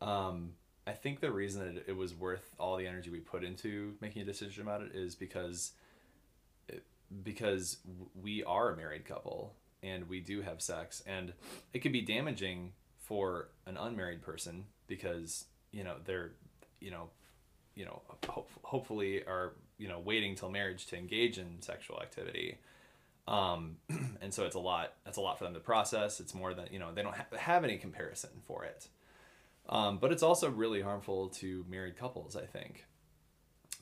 Um, 0.06 0.54
I 0.90 0.94
think 0.94 1.20
the 1.20 1.32
reason 1.32 1.76
that 1.76 1.84
it, 1.88 1.96
was 1.96 2.16
worth 2.16 2.56
all 2.58 2.76
the 2.76 2.88
energy 2.88 3.12
we 3.12 3.20
put 3.20 3.44
into 3.44 3.94
making 4.02 4.24
a 4.24 4.26
decision 4.26 4.64
about 4.64 4.82
it 4.82 4.92
is 4.96 5.16
because 5.16 5.74
because 7.24 7.78
we 8.20 8.44
are 8.44 8.72
a 8.72 8.78
married 8.78 9.06
couple 9.06 9.54
and 9.82 10.08
we 10.08 10.20
do 10.20 10.42
have 10.42 10.62
sex 10.62 11.02
and 11.08 11.34
it 11.74 11.80
could 11.80 11.92
be 11.92 12.02
damaging 12.02 12.72
for 13.00 13.50
an 13.66 13.78
unmarried 13.78 14.22
person 14.22 14.66
because 14.88 15.46
you 15.72 15.84
know 15.84 15.96
they're 16.06 16.32
you 16.80 16.92
know 16.92 17.10
you 17.76 17.86
know 17.86 18.02
ho- 18.28 18.46
hopefully 18.62 19.24
are 19.26 19.54
you 19.80 19.88
know 19.88 20.00
waiting 20.00 20.36
till 20.36 20.50
marriage 20.50 20.86
to 20.86 20.96
engage 20.96 21.40
in 21.40 21.62
sexual 21.62 22.00
activity 22.00 22.60
um, 23.28 23.78
and 24.22 24.32
so 24.34 24.46
it's 24.46 24.56
a 24.56 24.60
lot 24.60 24.94
that's 25.04 25.18
a 25.18 25.22
lot 25.22 25.38
for 25.40 25.46
them 25.46 25.56
to 25.56 25.60
process 25.60 26.20
it's 26.20 26.36
more 26.36 26.54
than 26.54 26.68
you 26.72 26.78
know 26.78 26.94
they 26.94 27.02
don't 27.02 27.16
ha- 27.16 27.38
have 27.38 27.64
any 27.64 27.78
comparison 27.78 28.30
for 28.46 28.64
it 28.64 28.88
um, 29.68 29.98
but 29.98 30.12
it's 30.12 30.24
also 30.24 30.50
really 30.50 30.82
harmful 30.82 31.30
to 31.30 31.66
married 31.68 31.98
couples 31.98 32.36
i 32.36 32.46
think 32.46 32.86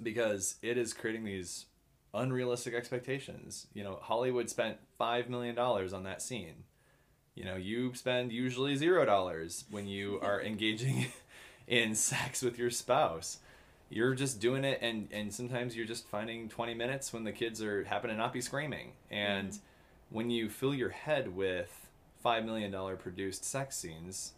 because 0.01 0.55
it 0.61 0.77
is 0.77 0.93
creating 0.93 1.25
these 1.25 1.65
unrealistic 2.13 2.73
expectations. 2.73 3.67
You 3.73 3.83
know, 3.83 3.99
Hollywood 4.01 4.49
spent 4.49 4.77
five 4.97 5.29
million 5.29 5.55
dollars 5.55 5.93
on 5.93 6.03
that 6.03 6.21
scene. 6.21 6.63
You 7.35 7.45
know, 7.45 7.55
you 7.55 7.93
spend 7.93 8.31
usually 8.31 8.75
zero 8.75 9.05
dollars 9.05 9.65
when 9.69 9.87
you 9.87 10.19
are 10.21 10.41
engaging 10.41 11.07
in 11.67 11.95
sex 11.95 12.41
with 12.41 12.57
your 12.57 12.69
spouse. 12.69 13.39
You're 13.89 14.15
just 14.15 14.39
doing 14.39 14.63
it, 14.65 14.79
and 14.81 15.07
and 15.11 15.33
sometimes 15.33 15.75
you're 15.75 15.85
just 15.85 16.07
finding 16.07 16.49
twenty 16.49 16.73
minutes 16.73 17.13
when 17.13 17.23
the 17.23 17.31
kids 17.31 17.61
are 17.61 17.83
happen 17.85 18.09
to 18.09 18.15
not 18.15 18.33
be 18.33 18.41
screaming. 18.41 18.93
And 19.09 19.57
when 20.09 20.29
you 20.29 20.49
fill 20.49 20.73
your 20.73 20.89
head 20.89 21.35
with 21.35 21.89
five 22.21 22.45
million 22.45 22.71
dollar 22.71 22.95
produced 22.95 23.45
sex 23.45 23.77
scenes, 23.77 24.33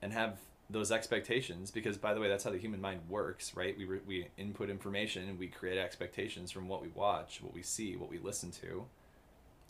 and 0.00 0.12
have 0.12 0.38
those 0.70 0.90
expectations 0.90 1.70
because 1.70 1.98
by 1.98 2.14
the 2.14 2.20
way 2.20 2.26
that's 2.26 2.42
how 2.42 2.50
the 2.50 2.56
human 2.56 2.80
mind 2.80 3.00
works 3.08 3.54
right? 3.54 3.76
We, 3.76 3.84
re- 3.84 4.00
we 4.06 4.28
input 4.38 4.70
information 4.70 5.28
and 5.28 5.38
we 5.38 5.48
create 5.48 5.76
expectations 5.76 6.50
from 6.50 6.68
what 6.68 6.80
we 6.80 6.88
watch 6.88 7.40
what 7.42 7.52
we 7.52 7.62
see 7.62 7.96
what 7.96 8.10
we 8.10 8.18
listen 8.18 8.50
to 8.62 8.86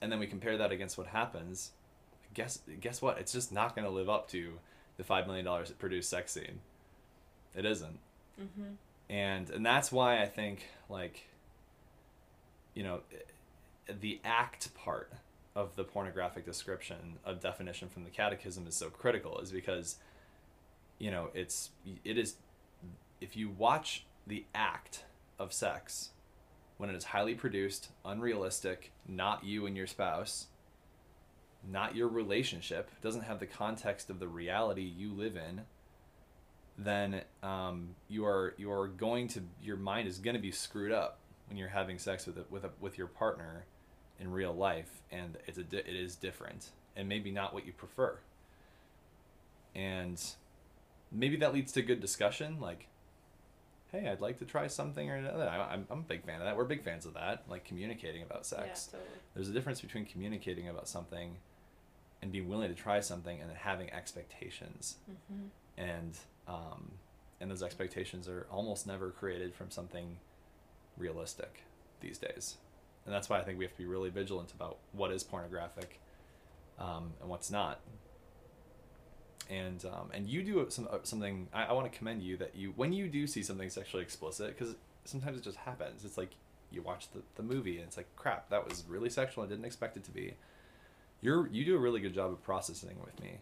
and 0.04 0.12
then 0.12 0.18
we 0.18 0.26
compare 0.26 0.58
that 0.58 0.70
against 0.70 0.98
what 0.98 1.06
happens. 1.08 1.70
Guess 2.34 2.60
guess 2.80 3.00
what? 3.00 3.18
It's 3.18 3.32
just 3.32 3.52
not 3.52 3.74
going 3.74 3.86
to 3.86 3.90
live 3.90 4.10
up 4.10 4.28
to 4.28 4.52
the 4.98 5.04
five 5.04 5.26
million 5.26 5.44
dollars 5.46 5.70
produced 5.70 6.10
sex 6.10 6.32
scene. 6.32 6.60
It 7.54 7.64
isn't. 7.64 7.98
Mm-hmm. 8.40 8.74
And 9.08 9.50
and 9.50 9.64
that's 9.64 9.92
why 9.92 10.20
i 10.22 10.26
think 10.26 10.66
like 10.88 11.28
you 12.74 12.82
know 12.82 13.00
the 14.00 14.20
act 14.24 14.74
part 14.74 15.12
of 15.54 15.76
the 15.76 15.84
pornographic 15.84 16.44
description 16.44 17.18
of 17.24 17.40
definition 17.40 17.88
from 17.88 18.04
the 18.04 18.10
catechism 18.10 18.66
is 18.66 18.74
so 18.74 18.88
critical 18.90 19.38
is 19.40 19.52
because 19.52 19.96
you 20.98 21.10
know 21.10 21.30
it's 21.34 21.70
it 22.04 22.18
is 22.18 22.36
if 23.20 23.36
you 23.36 23.48
watch 23.48 24.04
the 24.26 24.44
act 24.54 25.04
of 25.38 25.52
sex 25.52 26.10
when 26.76 26.90
it 26.90 26.96
is 26.96 27.04
highly 27.04 27.34
produced 27.34 27.90
unrealistic 28.04 28.90
not 29.06 29.44
you 29.44 29.66
and 29.66 29.76
your 29.76 29.86
spouse 29.86 30.46
not 31.70 31.94
your 31.94 32.08
relationship 32.08 32.90
doesn't 33.00 33.22
have 33.22 33.38
the 33.38 33.46
context 33.46 34.10
of 34.10 34.18
the 34.18 34.28
reality 34.28 34.82
you 34.82 35.12
live 35.12 35.36
in 35.36 35.62
then 36.76 37.22
um, 37.42 37.90
you 38.08 38.24
are 38.26 38.54
you 38.56 38.70
are 38.72 38.88
going 38.88 39.28
to 39.28 39.42
your 39.62 39.76
mind 39.76 40.08
is 40.08 40.18
going 40.18 40.34
to 40.34 40.42
be 40.42 40.50
screwed 40.50 40.92
up 40.92 41.18
when 41.48 41.56
you're 41.56 41.68
having 41.68 41.98
sex 41.98 42.26
with 42.26 42.38
a, 42.38 42.44
with 42.50 42.64
a, 42.64 42.70
with 42.80 42.98
your 42.98 43.06
partner 43.06 43.64
in 44.18 44.30
real 44.30 44.52
life 44.52 45.02
and 45.10 45.37
it's 45.46 45.58
a 45.58 45.62
di- 45.62 45.78
it 45.78 45.88
is 45.88 46.16
different 46.16 46.70
and 46.96 47.08
maybe 47.08 47.30
not 47.30 47.52
what 47.52 47.66
you 47.66 47.72
prefer. 47.72 48.18
And 49.74 50.20
maybe 51.12 51.37
that 51.37 51.52
leads 51.52 51.72
to 51.72 51.82
good 51.82 52.00
discussion 52.00 52.58
like 52.60 52.88
hey 53.92 54.08
i'd 54.08 54.20
like 54.20 54.38
to 54.38 54.44
try 54.44 54.66
something 54.66 55.08
or 55.08 55.14
another. 55.16 55.48
I'm, 55.48 55.87
I'm 55.90 55.98
a 56.00 56.02
big 56.02 56.24
fan 56.24 56.40
of 56.40 56.46
that. 56.46 56.56
We're 56.56 56.64
big 56.64 56.82
fans 56.82 57.06
of 57.06 57.14
that 57.14 57.44
like 57.48 57.64
communicating 57.64 58.22
about 58.22 58.46
sex. 58.46 58.88
yeah 58.92 58.98
totally. 58.98 59.18
There's 59.35 59.48
a 59.48 59.52
difference 59.52 59.81
between 59.81 60.06
communicating 60.06 60.68
about 60.68 60.88
something 60.88 61.37
and 62.20 62.33
being 62.33 62.48
willing 62.48 62.68
to 62.68 62.75
try 62.75 63.00
something 63.00 63.40
and 63.40 63.50
having 63.52 63.92
expectations. 63.92 64.96
Mm-hmm. 65.08 65.46
and 65.77 66.18
um, 66.48 66.92
and 67.40 67.50
those 67.50 67.62
expectations 67.62 68.28
are 68.28 68.46
almost 68.50 68.86
never 68.86 69.10
created 69.10 69.54
from 69.54 69.70
something 69.70 70.18
realistic 70.96 71.62
these 72.00 72.18
days. 72.18 72.56
And 73.04 73.14
that's 73.14 73.28
why 73.28 73.38
i 73.38 73.42
think 73.42 73.58
we 73.58 73.64
have 73.64 73.72
to 73.72 73.78
be 73.78 73.86
really 73.86 74.10
vigilant 74.10 74.52
about 74.52 74.78
what 74.92 75.10
is 75.10 75.22
pornographic 75.22 76.00
um, 76.78 77.12
and 77.20 77.28
what's 77.28 77.50
not. 77.50 77.80
And 79.50 79.84
um, 79.84 80.10
and 80.14 80.26
you 80.26 80.42
do 80.42 80.64
some 80.70 80.88
uh, 80.90 80.98
something 81.02 81.48
I, 81.52 81.64
I 81.64 81.72
want 81.72 81.90
to 81.90 81.96
commend 81.96 82.22
you 82.22 82.38
that 82.38 82.56
you 82.56 82.72
when 82.76 82.94
you 82.94 83.08
do 83.08 83.26
see 83.26 83.42
something 83.42 83.68
sexually 83.68 84.02
explicit 84.02 84.56
because 84.56 84.74
sometimes 85.04 85.36
it 85.36 85.44
just 85.44 85.58
happens. 85.58 86.02
It's 86.04 86.16
like 86.16 86.30
you 86.70 86.80
watch 86.80 87.10
the, 87.12 87.20
the 87.36 87.42
movie 87.42 87.76
and 87.76 87.86
it's 87.86 87.98
like 87.98 88.06
crap 88.16 88.48
that 88.48 88.66
was 88.66 88.84
really 88.88 89.10
sexual. 89.10 89.44
I 89.44 89.46
didn't 89.46 89.66
expect 89.66 89.98
it 89.98 90.04
to 90.04 90.10
be. 90.10 90.34
You're 91.20 91.46
you 91.48 91.62
do 91.66 91.76
a 91.76 91.78
really 91.78 92.00
good 92.00 92.14
job 92.14 92.32
of 92.32 92.42
processing 92.42 92.96
with 93.04 93.20
me 93.20 93.40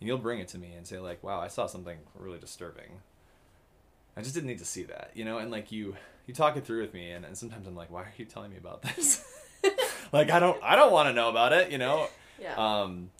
and 0.00 0.08
you'll 0.08 0.18
bring 0.18 0.38
it 0.38 0.48
to 0.48 0.58
me 0.58 0.72
and 0.74 0.86
say 0.86 0.98
like, 0.98 1.22
"Wow, 1.22 1.40
I 1.40 1.48
saw 1.48 1.66
something 1.66 1.98
really 2.14 2.38
disturbing." 2.38 3.00
I 4.16 4.22
just 4.22 4.34
didn't 4.34 4.48
need 4.48 4.58
to 4.58 4.64
see 4.64 4.82
that, 4.84 5.12
you 5.14 5.24
know, 5.24 5.38
and 5.38 5.50
like 5.50 5.70
you 5.70 5.96
you 6.26 6.34
talk 6.34 6.56
it 6.56 6.64
through 6.64 6.82
with 6.82 6.94
me, 6.94 7.10
and, 7.10 7.24
and 7.24 7.36
sometimes 7.36 7.66
I'm 7.66 7.76
like, 7.76 7.90
"Why 7.90 8.02
are 8.02 8.12
you 8.16 8.24
telling 8.24 8.50
me 8.50 8.56
about 8.56 8.82
this?" 8.82 9.24
like 10.12 10.30
I 10.30 10.38
don't 10.38 10.62
I 10.62 10.76
don't 10.76 10.92
want 10.92 11.08
to 11.08 11.12
know 11.12 11.28
about 11.28 11.52
it, 11.52 11.70
you 11.70 11.78
know. 11.78 12.08
Yeah. 12.40 12.54
Um, 12.54 13.10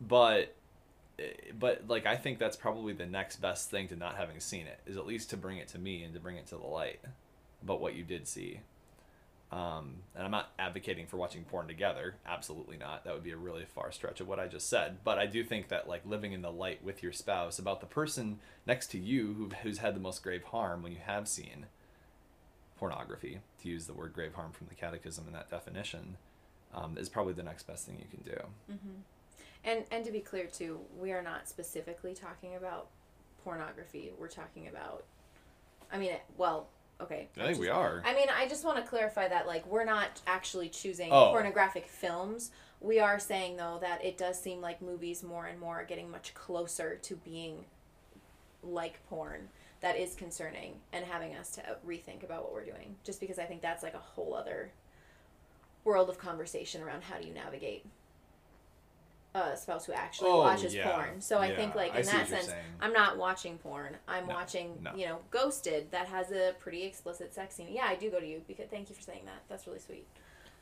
but 0.00 0.54
but 1.58 1.88
like 1.88 2.06
I 2.06 2.16
think 2.16 2.38
that's 2.38 2.56
probably 2.56 2.92
the 2.92 3.06
next 3.06 3.36
best 3.36 3.70
thing 3.70 3.88
to 3.88 3.96
not 3.96 4.16
having 4.16 4.40
seen 4.40 4.66
it 4.66 4.80
is 4.86 4.96
at 4.96 5.06
least 5.06 5.30
to 5.30 5.36
bring 5.36 5.58
it 5.58 5.68
to 5.68 5.78
me 5.78 6.02
and 6.02 6.14
to 6.14 6.20
bring 6.20 6.36
it 6.36 6.46
to 6.48 6.56
the 6.56 6.66
light 6.66 7.00
about 7.62 7.80
what 7.80 7.94
you 7.94 8.04
did 8.04 8.26
see. 8.26 8.60
Um, 9.52 9.96
and 10.16 10.24
I'm 10.24 10.30
not 10.32 10.52
advocating 10.58 11.06
for 11.06 11.16
watching 11.16 11.44
porn 11.44 11.68
together. 11.68 12.16
Absolutely 12.26 12.76
not. 12.76 13.04
That 13.04 13.14
would 13.14 13.22
be 13.22 13.30
a 13.30 13.36
really 13.36 13.64
far 13.64 13.92
stretch 13.92 14.20
of 14.20 14.26
what 14.26 14.40
I 14.40 14.48
just 14.48 14.68
said. 14.68 14.98
But 15.04 15.18
I 15.18 15.26
do 15.26 15.44
think 15.44 15.68
that 15.68 15.88
like 15.88 16.04
living 16.04 16.32
in 16.32 16.42
the 16.42 16.50
light 16.50 16.82
with 16.82 17.02
your 17.02 17.12
spouse 17.12 17.58
about 17.58 17.80
the 17.80 17.86
person 17.86 18.40
next 18.66 18.88
to 18.88 18.98
you 18.98 19.34
who, 19.34 19.50
who's 19.62 19.78
had 19.78 19.94
the 19.94 20.00
most 20.00 20.22
grave 20.22 20.42
harm 20.44 20.82
when 20.82 20.92
you 20.92 20.98
have 21.04 21.28
seen 21.28 21.66
pornography, 22.76 23.40
to 23.62 23.68
use 23.68 23.86
the 23.86 23.92
word 23.92 24.12
grave 24.12 24.34
harm 24.34 24.50
from 24.50 24.66
the 24.66 24.74
catechism 24.74 25.24
in 25.28 25.32
that 25.32 25.48
definition, 25.50 26.16
um, 26.74 26.98
is 26.98 27.08
probably 27.08 27.32
the 27.32 27.42
next 27.42 27.64
best 27.64 27.86
thing 27.86 27.96
you 27.98 28.08
can 28.10 28.24
do. 28.24 28.40
Mm-hmm. 28.72 29.00
And 29.64 29.84
and 29.90 30.04
to 30.04 30.10
be 30.10 30.20
clear 30.20 30.46
too, 30.46 30.80
we 30.98 31.12
are 31.12 31.22
not 31.22 31.48
specifically 31.48 32.14
talking 32.14 32.56
about 32.56 32.88
pornography. 33.44 34.12
We're 34.18 34.28
talking 34.28 34.68
about. 34.68 35.04
I 35.92 35.98
mean, 35.98 36.12
well, 36.36 36.68
okay. 37.00 37.28
I 37.38 37.46
think 37.46 37.58
we 37.58 37.68
are. 37.68 38.02
I 38.04 38.14
mean, 38.14 38.28
I 38.34 38.46
just 38.48 38.64
want 38.64 38.76
to 38.82 38.88
clarify 38.88 39.28
that 39.28 39.46
like 39.46 39.66
we're 39.66 39.84
not 39.84 40.20
actually 40.26 40.68
choosing 40.68 41.10
Oh. 41.12 41.30
pornographic 41.32 41.86
films. 41.88 42.50
We 42.80 43.00
are 43.00 43.18
saying 43.18 43.56
though 43.56 43.78
that 43.80 44.04
it 44.04 44.18
does 44.18 44.40
seem 44.40 44.60
like 44.60 44.82
movies 44.82 45.22
more 45.22 45.46
and 45.46 45.58
more 45.58 45.80
are 45.80 45.84
getting 45.84 46.10
much 46.10 46.34
closer 46.34 46.96
to 46.96 47.16
being 47.16 47.64
like 48.62 49.04
porn. 49.08 49.48
That 49.80 49.98
is 49.98 50.14
concerning 50.14 50.76
and 50.94 51.04
having 51.04 51.34
us 51.34 51.50
to 51.56 51.60
uh, 51.70 51.74
rethink 51.86 52.22
about 52.24 52.42
what 52.44 52.54
we're 52.54 52.64
doing. 52.64 52.96
Just 53.04 53.20
because 53.20 53.38
I 53.38 53.44
think 53.44 53.60
that's 53.60 53.82
like 53.82 53.92
a 53.94 53.98
whole 53.98 54.34
other 54.34 54.70
world 55.84 56.08
of 56.08 56.16
conversation 56.18 56.82
around 56.82 57.02
how 57.02 57.18
do 57.18 57.26
you 57.28 57.34
navigate 57.34 57.84
a 59.34 59.56
spouse 59.56 59.84
who 59.84 59.92
actually 59.92 60.30
Oh, 60.30 60.38
watches 60.38 60.74
yeah. 60.74 60.88
porn. 60.90 61.20
So 61.20 61.38
I 61.38 61.50
Yeah, 61.50 61.56
think 61.56 61.74
like 61.74 61.94
in 61.96 62.06
that 62.06 62.28
sense. 62.28 62.52
I'm 62.80 62.92
not 62.92 63.18
watching 63.18 63.58
porn. 63.58 63.96
I'm 64.06 64.28
No, 64.28 64.34
watching, 64.34 64.78
no. 64.82 64.94
you 64.94 65.06
know, 65.06 65.18
Ghosted 65.30 65.90
that 65.90 66.06
has 66.06 66.30
a 66.30 66.54
pretty 66.60 66.84
explicit 66.84 67.34
sex 67.34 67.56
scene. 67.56 67.68
Yeah, 67.70 67.86
I 67.86 67.96
do 67.96 68.10
go 68.10 68.20
to 68.20 68.26
you 68.26 68.42
because 68.46 68.68
thank 68.68 68.88
you 68.88 68.94
for 68.94 69.02
saying 69.02 69.22
that. 69.26 69.42
That's 69.48 69.66
really 69.66 69.80
sweet. 69.80 70.06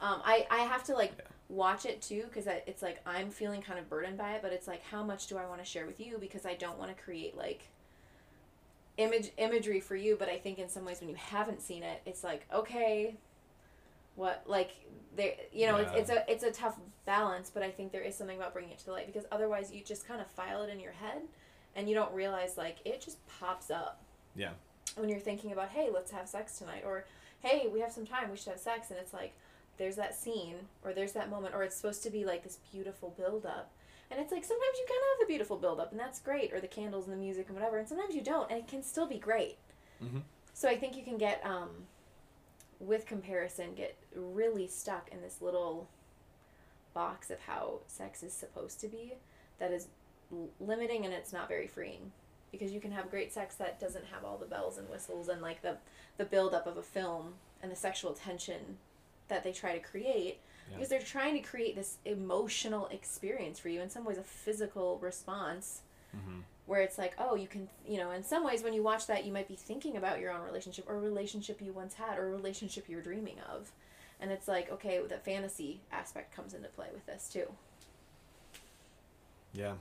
Um, 0.00 0.22
I, 0.24 0.46
I 0.50 0.58
have 0.58 0.84
to 0.84 0.94
like 0.94 1.12
Yeah. 1.18 1.24
watch 1.48 1.84
it 1.84 2.00
too 2.00 2.24
because 2.28 2.46
it's 2.66 2.82
like 2.82 3.00
I'm 3.06 3.30
feeling 3.30 3.60
kind 3.60 3.78
of 3.78 3.88
burdened 3.90 4.16
by 4.18 4.32
it, 4.32 4.42
but 4.42 4.52
it's 4.52 4.66
like 4.66 4.82
how 4.82 5.02
much 5.02 5.26
do 5.26 5.36
I 5.36 5.46
want 5.46 5.60
to 5.60 5.66
share 5.66 5.86
with 5.86 6.00
you 6.00 6.16
because 6.18 6.46
I 6.46 6.54
don't 6.54 6.78
want 6.78 6.96
to 6.96 7.02
create 7.02 7.36
like 7.36 7.68
image 8.96 9.30
imagery 9.36 9.80
for 9.80 9.96
you. 9.96 10.16
But 10.18 10.30
I 10.30 10.38
think 10.38 10.58
in 10.58 10.68
some 10.70 10.84
ways 10.86 11.00
when 11.00 11.10
you 11.10 11.16
haven't 11.16 11.60
seen 11.60 11.82
it, 11.82 12.00
it's 12.06 12.24
like 12.24 12.46
okay, 12.52 13.16
what 14.16 14.42
like 14.46 14.72
there 15.16 15.32
you 15.52 15.66
know 15.66 15.78
Yeah. 15.78 15.92
it's, 15.94 16.10
it's 16.10 16.10
a 16.10 16.30
it's 16.30 16.44
a 16.44 16.50
tough 16.52 16.76
balance. 17.04 17.50
But 17.52 17.62
I 17.62 17.70
think 17.70 17.92
there 17.92 18.02
is 18.02 18.14
something 18.16 18.36
about 18.36 18.52
bringing 18.52 18.70
it 18.72 18.78
to 18.80 18.86
the 18.86 18.92
light 18.92 19.06
because 19.06 19.26
otherwise 19.32 19.72
you 19.72 19.82
just 19.82 20.06
kind 20.06 20.20
of 20.20 20.26
file 20.28 20.62
it 20.62 20.70
in 20.70 20.78
your 20.80 20.92
head 20.92 21.22
and 21.74 21.88
you 21.88 21.94
don't 21.94 22.12
realize 22.14 22.56
like 22.56 22.76
it 22.84 23.00
just 23.00 23.18
pops 23.40 23.70
up 23.70 24.02
Yeah. 24.36 24.50
when 24.96 25.08
you're 25.08 25.18
thinking 25.18 25.52
about 25.52 25.70
hey 25.70 25.88
let's 25.92 26.10
have 26.12 26.28
sex 26.28 26.58
tonight 26.58 26.82
or 26.86 27.04
hey 27.40 27.68
we 27.72 27.80
have 27.80 27.90
some 27.92 28.06
time 28.06 28.30
we 28.30 28.36
should 28.36 28.50
have 28.52 28.60
sex 28.60 28.90
and 28.90 28.98
it's 28.98 29.12
like 29.14 29.32
there's 29.78 29.96
that 29.96 30.14
scene 30.14 30.56
or 30.84 30.92
there's 30.92 31.12
that 31.12 31.30
moment 31.30 31.54
or 31.54 31.62
it's 31.62 31.74
supposed 31.74 32.02
to 32.02 32.10
be 32.10 32.24
like 32.26 32.44
this 32.44 32.58
beautiful 32.72 33.14
build 33.16 33.46
up 33.46 33.70
and 34.10 34.20
it's 34.20 34.30
like 34.30 34.44
sometimes 34.44 34.78
you 34.78 34.84
kind 34.86 35.00
of 35.00 35.18
have 35.18 35.26
the 35.26 35.32
beautiful 35.32 35.56
build 35.56 35.80
up 35.80 35.90
and 35.92 35.98
that's 35.98 36.20
great 36.20 36.52
or 36.52 36.60
the 36.60 36.68
candles 36.68 37.06
and 37.08 37.14
the 37.14 37.18
music 37.20 37.46
and 37.48 37.56
whatever 37.56 37.78
and 37.78 37.88
sometimes 37.88 38.14
you 38.14 38.20
don't 38.20 38.50
and 38.50 38.60
it 38.60 38.68
can 38.68 38.82
still 38.82 39.06
be 39.06 39.18
great 39.18 39.56
Mhm. 40.04 40.20
so 40.52 40.68
i 40.68 40.76
think 40.76 40.94
you 40.94 41.02
can 41.02 41.16
get 41.16 41.40
um, 41.44 41.70
with 42.83 43.07
comparison 43.07 43.74
get 43.74 43.97
really 44.14 44.66
stuck 44.66 45.09
in 45.12 45.20
this 45.22 45.41
little 45.41 45.89
box 46.95 47.30
of 47.30 47.39
how 47.41 47.78
sex 47.87 48.22
is 48.22 48.33
supposed 48.33 48.80
to 48.80 48.89
be 48.89 49.14
that 49.59 49.70
is 49.72 49.87
l- 50.33 50.49
limiting 50.61 51.05
and 51.05 51.14
it's 51.14 51.33
not 51.33 51.49
very 51.49 51.66
freeing 51.66 52.11
because 52.51 52.70
you 52.72 52.80
can 52.80 52.91
have 52.93 53.11
great 53.11 53.33
sex 53.33 53.55
that 53.55 53.80
doesn't 53.80 54.05
have 54.07 54.24
all 54.24 54.37
the 54.37 54.45
bells 54.47 54.76
and 54.78 54.89
whistles 54.91 55.28
and 55.28 55.41
like 55.41 55.62
the 55.62 55.76
the 56.18 56.24
build 56.24 56.53
up 56.55 56.66
of 56.66 56.76
a 56.76 56.83
film 56.83 57.35
and 57.62 57.70
the 57.72 57.76
sexual 57.76 58.12
tension 58.12 58.76
that 59.28 59.43
they 59.45 59.53
try 59.53 59.72
to 59.72 59.78
create 59.80 60.39
Yeah. 60.68 60.74
because 60.76 60.89
they're 60.91 61.01
trying 61.01 61.35
to 61.35 61.41
create 61.49 61.76
this 61.76 61.97
emotional 62.05 62.89
experience 62.89 63.59
for 63.59 63.68
you 63.70 63.80
in 63.80 63.89
some 63.89 64.05
ways 64.05 64.18
a 64.18 64.22
physical 64.22 64.99
response 64.99 65.83
Mm-hmm. 66.14 66.41
Where 66.66 66.80
it's 66.80 66.96
like 66.98 67.14
oh 67.18 67.34
you 67.34 67.46
can 67.48 67.68
you 67.86 67.98
know 67.98 68.10
in 68.12 68.22
some 68.22 68.44
ways 68.44 68.62
when 68.62 68.72
you 68.72 68.82
watch 68.82 69.06
that 69.06 69.24
you 69.24 69.32
might 69.32 69.48
be 69.48 69.56
thinking 69.56 69.96
about 69.96 70.20
your 70.20 70.30
own 70.30 70.42
relationship 70.42 70.88
or 70.88 70.94
a 70.96 71.00
relationship 71.00 71.60
you 71.60 71.72
once 71.72 71.94
had 71.94 72.18
or 72.18 72.28
a 72.28 72.30
relationship 72.30 72.84
you're 72.88 73.02
dreaming 73.02 73.36
of 73.52 73.72
and 74.20 74.30
it's 74.30 74.46
like 74.48 74.70
okay 74.70 75.00
the 75.08 75.18
fantasy 75.18 75.80
aspect 75.90 76.34
comes 76.34 76.54
into 76.54 76.68
play 76.68 76.86
with 76.92 77.04
this 77.06 77.28
too 77.32 77.46
Yeah. 79.52 79.72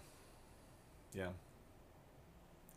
Yeah. 1.13 1.27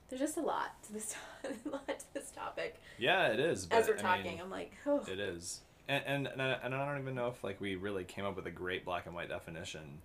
there's 0.09 0.21
just 0.21 0.37
a 0.37 0.41
lot 0.43 0.83
to 0.85 0.93
this 0.93 1.15
a 1.45 1.69
lot 1.69 1.87
to 1.87 2.05
this 2.15 2.31
topic 2.31 2.77
Yeah, 2.99 3.29
it 3.29 3.41
is. 3.41 3.67
But, 3.67 3.79
as 3.79 3.89
we're 3.89 3.95
I 3.99 3.99
talking 3.99 4.33
mean, 4.33 4.41
i'm 4.43 4.51
like 4.51 4.73
oh 4.87 5.03
It 5.11 5.19
is, 5.19 5.61
and 5.89 6.05
and 6.07 6.27
and 6.27 6.43
I, 6.43 6.59
and 6.63 6.75
I 6.75 6.87
don't 6.87 7.01
even 7.01 7.15
know 7.15 7.29
if 7.29 7.43
like 7.43 7.61
we 7.61 7.77
really 7.77 8.05
came 8.05 8.25
up 8.25 8.37
with 8.37 8.47
a 8.47 8.51
great 8.51 8.85
black 8.85 9.07
and 9.07 9.15
white 9.15 9.29
definition, 9.29 10.01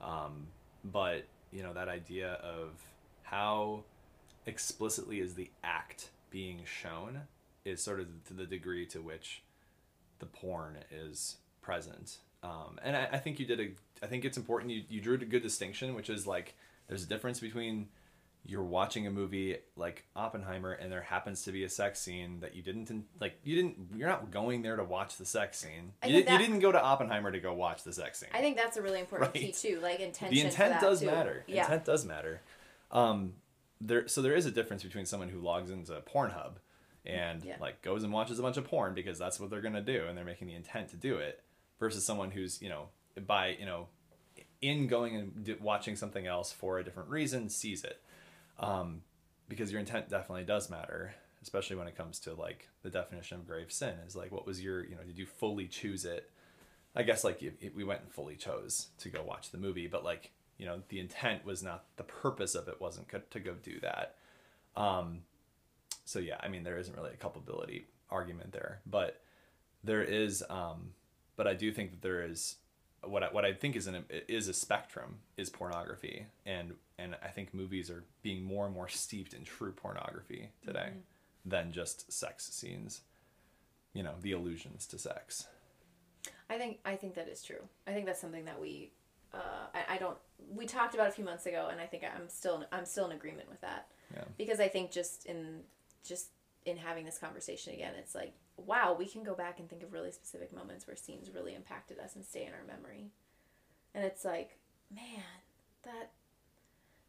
um, 0.00 0.46
but 0.84 1.24
you 1.52 1.62
know 1.62 1.72
that 1.72 1.88
idea 1.88 2.32
of 2.42 2.70
how 3.34 3.82
explicitly 4.46 5.18
is 5.20 5.34
the 5.34 5.50
act 5.64 6.10
being 6.30 6.60
shown 6.64 7.22
is 7.64 7.82
sort 7.82 7.98
of 7.98 8.06
to 8.26 8.32
the 8.34 8.46
degree 8.46 8.86
to 8.86 9.00
which 9.00 9.42
the 10.20 10.26
porn 10.26 10.76
is 10.92 11.36
present. 11.60 12.18
Um, 12.44 12.78
and 12.82 12.96
I, 12.96 13.08
I 13.12 13.18
think 13.18 13.40
you 13.40 13.46
did 13.46 13.60
a. 13.60 13.70
I 14.02 14.06
think 14.06 14.24
it's 14.24 14.36
important. 14.36 14.70
You 14.70 14.82
you 14.88 15.00
drew 15.00 15.14
a 15.14 15.18
good 15.18 15.42
distinction, 15.42 15.94
which 15.94 16.10
is 16.10 16.26
like 16.26 16.54
there's 16.88 17.02
a 17.02 17.06
difference 17.08 17.40
between 17.40 17.88
you're 18.46 18.62
watching 18.62 19.06
a 19.06 19.10
movie 19.10 19.56
like 19.74 20.04
Oppenheimer 20.14 20.72
and 20.72 20.92
there 20.92 21.00
happens 21.00 21.42
to 21.44 21.52
be 21.52 21.64
a 21.64 21.68
sex 21.68 21.98
scene 21.98 22.40
that 22.40 22.54
you 22.54 22.62
didn't 22.62 22.90
like 23.18 23.38
you 23.42 23.56
didn't 23.56 23.76
you're 23.96 24.08
not 24.08 24.30
going 24.30 24.60
there 24.60 24.76
to 24.76 24.84
watch 24.84 25.16
the 25.16 25.24
sex 25.24 25.58
scene. 25.58 25.92
You, 26.04 26.10
did, 26.12 26.16
you 26.18 26.24
that- 26.24 26.38
didn't 26.38 26.58
go 26.60 26.70
to 26.70 26.80
Oppenheimer 26.80 27.32
to 27.32 27.40
go 27.40 27.54
watch 27.54 27.84
the 27.84 27.92
sex 27.94 28.20
scene. 28.20 28.28
i 28.34 28.40
think 28.40 28.58
that's 28.58 28.76
a 28.76 28.82
really 28.82 29.00
important 29.00 29.32
key 29.32 29.50
too 29.52 29.80
like 29.82 30.00
intention 30.00 30.34
the 30.34 30.42
intent 30.42 30.78
does 30.80 31.00
too. 31.00 31.06
matter. 31.06 31.42
yeah 31.46 31.62
Intent 31.62 31.86
does 31.86 32.04
matter. 32.04 32.42
Um 32.94 33.34
there 33.80 34.08
so 34.08 34.22
there 34.22 34.34
is 34.34 34.46
a 34.46 34.50
difference 34.50 34.82
between 34.82 35.04
someone 35.04 35.28
who 35.28 35.40
logs 35.40 35.70
into 35.70 35.92
Pornhub 36.02 36.52
and 37.04 37.44
Yeah. 37.44 37.56
like 37.60 37.82
goes 37.82 38.02
and 38.02 38.12
watches 38.12 38.38
a 38.38 38.42
bunch 38.42 38.56
of 38.56 38.64
porn 38.64 38.94
because 38.94 39.18
that's 39.18 39.38
what 39.38 39.50
they're 39.50 39.60
going 39.60 39.74
to 39.74 39.82
do 39.82 40.06
and 40.06 40.16
they're 40.16 40.24
making 40.24 40.46
the 40.48 40.54
intent 40.54 40.88
to 40.90 40.96
do 40.96 41.16
it 41.16 41.42
versus 41.78 42.02
someone 42.06 42.30
who's, 42.30 42.62
you 42.62 42.70
know, 42.70 42.88
by, 43.26 43.48
you 43.60 43.66
know, 43.66 43.88
in 44.62 44.86
going 44.86 45.14
and 45.16 45.44
d- 45.44 45.56
watching 45.60 45.96
something 45.96 46.26
else 46.26 46.50
for 46.50 46.78
a 46.78 46.84
different 46.84 47.10
reason 47.10 47.50
sees 47.50 47.84
it. 47.84 48.00
Um 48.58 49.02
because 49.48 49.70
your 49.70 49.80
intent 49.80 50.08
definitely 50.08 50.44
does 50.44 50.70
matter 50.70 51.14
especially 51.42 51.76
when 51.76 51.86
it 51.86 51.94
comes 51.94 52.18
to 52.20 52.32
like 52.32 52.70
the 52.82 52.88
definition 52.88 53.36
of 53.38 53.46
grave 53.46 53.70
sin 53.70 53.92
is 54.06 54.16
like 54.16 54.32
what 54.32 54.46
was 54.46 54.62
your 54.62 54.82
you 54.86 54.94
know 54.94 55.02
did 55.02 55.18
you 55.18 55.26
fully 55.26 55.66
choose 55.66 56.06
it 56.06 56.30
i 56.96 57.02
guess 57.02 57.22
like 57.22 57.42
you, 57.42 57.52
we 57.76 57.84
went 57.84 58.00
and 58.00 58.10
fully 58.10 58.34
chose 58.36 58.86
to 58.96 59.10
go 59.10 59.22
watch 59.22 59.50
the 59.50 59.58
movie 59.58 59.86
but 59.86 60.02
like 60.02 60.30
you 60.58 60.66
know 60.66 60.82
the 60.88 61.00
intent 61.00 61.44
was 61.44 61.62
not 61.62 61.84
the 61.96 62.04
purpose 62.04 62.54
of 62.54 62.68
it 62.68 62.80
wasn't 62.80 63.06
to 63.30 63.40
go 63.40 63.54
do 63.54 63.80
that. 63.80 64.16
Um 64.76 65.20
so 66.06 66.18
yeah 66.18 66.36
i 66.40 66.48
mean 66.48 66.64
there 66.64 66.76
isn't 66.76 66.94
really 66.96 67.12
a 67.12 67.16
culpability 67.16 67.86
argument 68.10 68.52
there 68.52 68.80
but 68.84 69.22
there 69.82 70.02
is 70.02 70.44
um 70.50 70.90
but 71.34 71.46
i 71.46 71.54
do 71.54 71.72
think 71.72 71.92
that 71.92 72.02
there 72.02 72.22
is 72.22 72.56
what 73.06 73.22
I, 73.22 73.26
what 73.26 73.44
I 73.44 73.52
think 73.52 73.76
is 73.76 73.86
an 73.86 74.04
is 74.28 74.48
a 74.48 74.54
spectrum 74.54 75.16
is 75.36 75.50
pornography. 75.50 76.26
And 76.46 76.74
and 76.98 77.16
I 77.22 77.28
think 77.28 77.52
movies 77.52 77.90
are 77.90 78.04
being 78.22 78.42
more 78.42 78.66
and 78.66 78.74
more 78.74 78.88
steeped 78.88 79.34
in 79.34 79.44
true 79.44 79.72
pornography 79.72 80.50
today 80.64 80.90
than 81.44 81.72
just 81.72 82.10
sex 82.12 82.46
scenes 82.52 83.02
you 83.92 84.02
know 84.02 84.14
the 84.20 84.32
allusions 84.32 84.86
to 84.88 84.98
sex. 84.98 85.46
I 86.50 86.58
think 86.58 86.78
I 86.84 86.96
think 86.96 87.14
that 87.14 87.28
is 87.28 87.42
true. 87.42 87.62
I 87.86 87.92
think 87.92 88.06
that's 88.06 88.20
something 88.20 88.44
that 88.44 88.60
we, 88.60 88.92
uh, 89.34 89.66
I, 89.74 89.94
I 89.94 89.98
don't. 89.98 90.16
We 90.50 90.66
talked 90.66 90.94
about 90.94 91.08
a 91.08 91.12
few 91.12 91.24
months 91.24 91.46
ago, 91.46 91.68
and 91.70 91.80
I 91.80 91.86
think 91.86 92.04
I'm 92.04 92.28
still 92.28 92.64
I'm 92.72 92.84
still 92.84 93.06
in 93.06 93.12
agreement 93.12 93.48
with 93.48 93.60
that. 93.62 93.88
Yeah. 94.12 94.24
Because 94.36 94.60
I 94.60 94.68
think 94.68 94.90
just 94.90 95.26
in 95.26 95.60
just 96.06 96.28
in 96.64 96.76
having 96.76 97.04
this 97.04 97.18
conversation 97.18 97.74
again, 97.74 97.92
it's 97.98 98.14
like 98.14 98.34
wow, 98.56 98.94
we 98.96 99.06
can 99.06 99.24
go 99.24 99.34
back 99.34 99.58
and 99.58 99.68
think 99.68 99.82
of 99.82 99.92
really 99.92 100.12
specific 100.12 100.54
moments 100.54 100.86
where 100.86 100.94
scenes 100.94 101.28
really 101.34 101.54
impacted 101.54 101.98
us 101.98 102.14
and 102.14 102.24
stay 102.24 102.46
in 102.46 102.52
our 102.52 102.64
memory, 102.66 103.10
and 103.94 104.04
it's 104.04 104.24
like 104.24 104.58
man, 104.94 105.24
that 105.84 106.12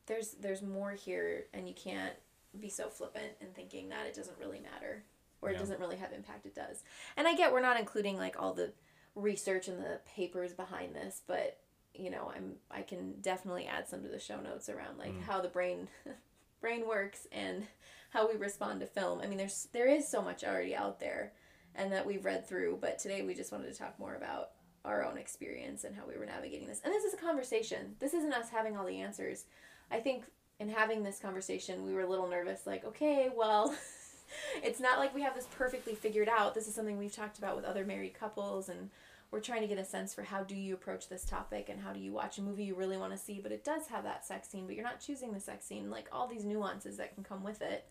there's 0.07 0.31
there's 0.41 0.61
more 0.61 0.91
here, 0.91 1.45
and 1.53 1.67
you 1.67 1.73
can't 1.73 2.15
be 2.59 2.69
so 2.69 2.87
flippant 2.87 3.33
in 3.41 3.47
thinking 3.49 3.89
that 3.89 4.05
it 4.07 4.15
doesn't 4.15 4.37
really 4.39 4.61
matter 4.61 5.03
or 5.41 5.49
it 5.49 5.59
doesn't 5.59 5.79
really 5.79 5.97
have 5.97 6.13
impact. 6.13 6.45
It 6.45 6.55
does, 6.55 6.83
and 7.17 7.27
I 7.27 7.35
get 7.35 7.51
we're 7.53 7.61
not 7.61 7.79
including 7.79 8.17
like 8.17 8.35
all 8.41 8.53
the 8.53 8.73
research 9.15 9.67
and 9.67 9.79
the 9.79 9.99
papers 10.15 10.53
behind 10.53 10.95
this, 10.95 11.21
but 11.27 11.59
you 11.99 12.09
know, 12.09 12.31
I'm 12.35 12.53
I 12.71 12.81
can 12.81 13.13
definitely 13.21 13.65
add 13.67 13.87
some 13.87 14.03
to 14.03 14.09
the 14.09 14.19
show 14.19 14.39
notes 14.39 14.69
around 14.69 14.97
like 14.97 15.13
Mm. 15.13 15.23
how 15.23 15.41
the 15.41 15.47
brain 15.49 15.87
brain 16.61 16.87
works 16.87 17.27
and 17.31 17.65
how 18.11 18.29
we 18.29 18.35
respond 18.37 18.79
to 18.79 18.85
film. 18.87 19.19
I 19.21 19.27
mean, 19.27 19.37
there's 19.37 19.67
there 19.73 19.87
is 19.87 20.07
so 20.07 20.21
much 20.21 20.43
already 20.43 20.75
out 20.75 20.99
there 20.99 21.33
and 21.75 21.91
that 21.91 22.05
we've 22.05 22.23
read 22.25 22.47
through, 22.47 22.77
but 22.81 22.99
today 22.99 23.21
we 23.21 23.33
just 23.33 23.51
wanted 23.51 23.71
to 23.71 23.77
talk 23.77 23.99
more 23.99 24.15
about 24.15 24.51
our 24.85 25.03
own 25.03 25.17
experience 25.17 25.83
and 25.83 25.95
how 25.95 26.03
we 26.07 26.17
were 26.17 26.25
navigating 26.25 26.67
this. 26.67 26.79
And 26.85 26.93
this 26.93 27.03
is 27.03 27.13
a 27.13 27.17
conversation. 27.17 27.95
This 27.99 28.13
isn't 28.13 28.33
us 28.33 28.49
having 28.49 28.77
all 28.77 28.85
the 28.85 29.01
answers. 29.01 29.45
I 29.91 29.99
think 29.99 30.23
in 30.59 30.69
having 30.69 31.03
this 31.03 31.19
conversation, 31.19 31.83
we 31.85 31.93
were 31.93 32.01
a 32.01 32.07
little 32.09 32.27
nervous 32.29 32.65
like, 32.65 32.85
okay, 32.85 33.29
well, 33.35 33.75
it's 34.63 34.79
not 34.79 34.99
like 34.99 35.13
we 35.13 35.21
have 35.23 35.35
this 35.35 35.47
perfectly 35.57 35.95
figured 35.95 36.29
out. 36.29 36.53
This 36.53 36.67
is 36.67 36.75
something 36.75 36.97
we've 36.97 37.15
talked 37.15 37.37
about 37.39 37.55
with 37.55 37.65
other 37.65 37.83
married 37.83 38.13
couples 38.13 38.69
and 38.69 38.89
we're 39.35 39.41
trying 39.41 39.59
to 39.59 39.67
get 39.67 39.77
a 39.77 39.83
sense 39.83 40.13
for 40.13 40.23
how 40.23 40.43
do 40.45 40.55
you 40.55 40.73
approach 40.73 41.09
this 41.09 41.25
topic 41.25 41.67
and 41.67 41.81
how 41.81 41.91
do 41.91 41.99
you 41.99 42.13
watch 42.13 42.37
a 42.37 42.41
movie 42.41 42.63
you 42.63 42.73
really 42.73 42.95
want 42.95 43.11
to 43.11 43.17
see 43.17 43.41
but 43.43 43.51
it 43.51 43.65
does 43.65 43.85
have 43.87 44.05
that 44.05 44.25
sex 44.25 44.47
scene 44.47 44.65
but 44.65 44.75
you're 44.75 44.83
not 44.83 45.01
choosing 45.01 45.33
the 45.33 45.39
sex 45.41 45.65
scene 45.65 45.89
like 45.89 46.07
all 46.13 46.25
these 46.25 46.45
nuances 46.45 46.95
that 46.95 47.13
can 47.13 47.21
come 47.21 47.43
with 47.43 47.61
it 47.61 47.85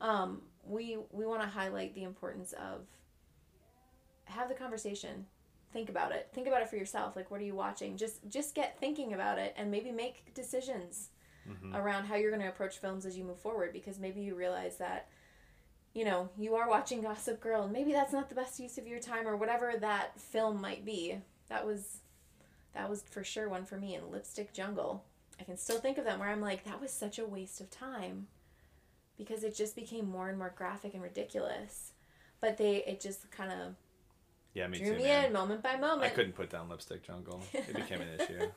um, 0.00 0.40
we 0.64 0.96
we 1.10 1.26
want 1.26 1.42
to 1.42 1.48
highlight 1.48 1.92
the 1.96 2.04
importance 2.04 2.52
of 2.52 2.82
have 4.26 4.48
the 4.48 4.54
conversation 4.54 5.26
think 5.72 5.88
about 5.88 6.12
it 6.12 6.28
think 6.32 6.46
about 6.46 6.62
it 6.62 6.68
for 6.70 6.76
yourself 6.76 7.16
like 7.16 7.32
what 7.32 7.40
are 7.40 7.44
you 7.44 7.56
watching 7.56 7.96
just 7.96 8.20
just 8.28 8.54
get 8.54 8.78
thinking 8.78 9.12
about 9.12 9.38
it 9.40 9.54
and 9.56 9.68
maybe 9.68 9.90
make 9.90 10.32
decisions 10.34 11.08
Mhm. 11.48 11.74
around 11.76 12.04
how 12.06 12.14
you're 12.14 12.30
going 12.30 12.42
to 12.42 12.48
approach 12.48 12.78
films 12.78 13.04
as 13.06 13.16
you 13.18 13.22
move 13.24 13.38
forward 13.40 13.72
because 13.72 13.98
maybe 14.00 14.20
you 14.20 14.34
realize 14.36 14.76
that 14.78 15.08
you 15.96 16.04
know 16.04 16.28
you 16.38 16.54
are 16.54 16.68
watching 16.68 17.00
gossip 17.00 17.40
girl 17.40 17.62
and 17.62 17.72
maybe 17.72 17.90
that's 17.90 18.12
not 18.12 18.28
the 18.28 18.34
best 18.34 18.60
use 18.60 18.76
of 18.76 18.86
your 18.86 19.00
time 19.00 19.26
or 19.26 19.34
whatever 19.34 19.72
that 19.80 20.20
film 20.20 20.60
might 20.60 20.84
be 20.84 21.16
that 21.48 21.66
was 21.66 22.00
that 22.74 22.90
was 22.90 23.02
for 23.10 23.24
sure 23.24 23.48
one 23.48 23.64
for 23.64 23.78
me 23.78 23.94
in 23.94 24.10
lipstick 24.10 24.52
jungle 24.52 25.02
i 25.40 25.44
can 25.44 25.56
still 25.56 25.78
think 25.80 25.96
of 25.96 26.04
them 26.04 26.20
where 26.20 26.28
i'm 26.28 26.42
like 26.42 26.64
that 26.64 26.80
was 26.82 26.90
such 26.92 27.18
a 27.18 27.24
waste 27.24 27.62
of 27.62 27.70
time 27.70 28.26
because 29.16 29.42
it 29.42 29.56
just 29.56 29.74
became 29.74 30.06
more 30.08 30.28
and 30.28 30.38
more 30.38 30.52
graphic 30.54 30.92
and 30.92 31.02
ridiculous 31.02 31.92
but 32.42 32.58
they 32.58 32.84
it 32.84 33.00
just 33.00 33.30
kind 33.30 33.50
of 33.50 33.74
Yeah, 34.52 34.66
me 34.66 34.76
drew 34.78 34.90
too, 34.92 34.96
me 34.98 35.04
man. 35.04 35.24
in 35.24 35.32
moment 35.32 35.62
by 35.62 35.76
moment. 35.76 36.02
I 36.02 36.10
couldn't 36.10 36.34
put 36.34 36.50
down 36.50 36.68
Lipstick 36.68 37.02
Jungle. 37.02 37.42
It 37.54 37.74
became 37.74 38.02
an 38.02 38.08
issue. 38.20 38.40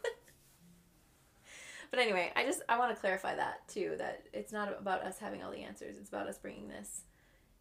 But 1.92 2.00
anyway, 2.00 2.32
I 2.36 2.44
just 2.46 2.62
I 2.70 2.78
want 2.78 2.94
to 2.94 3.00
clarify 3.02 3.36
that 3.36 3.68
too 3.68 3.96
that 3.98 4.22
it's 4.32 4.52
not 4.52 4.78
about 4.80 5.02
us 5.02 5.18
having 5.18 5.42
all 5.42 5.50
the 5.52 5.64
answers. 5.64 5.96
It's 6.00 6.10
about 6.10 6.28
us 6.28 6.38
bringing 6.38 6.68
this 6.68 7.02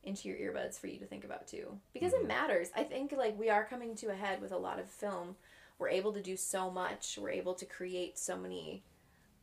into 0.04 0.28
your 0.28 0.38
earbuds 0.38 0.78
for 0.78 0.86
you 0.86 0.98
to 0.98 1.06
think 1.06 1.24
about 1.24 1.46
too 1.46 1.78
because 1.92 2.12
Mhm. 2.12 2.20
it 2.22 2.26
matters. 2.28 2.70
I 2.74 2.84
think 2.84 3.12
like 3.12 3.38
we 3.38 3.50
are 3.50 3.64
coming 3.66 3.94
to 3.96 4.10
a 4.10 4.14
head 4.14 4.40
with 4.40 4.52
a 4.52 4.56
lot 4.58 4.78
of 4.78 4.88
film. 4.90 5.36
We're 5.78 5.88
able 5.90 6.12
to 6.12 6.22
do 6.22 6.36
so 6.36 6.70
much. 6.70 7.18
We're 7.18 7.30
able 7.30 7.54
to 7.54 7.66
create 7.66 8.18
so 8.18 8.36
many 8.36 8.84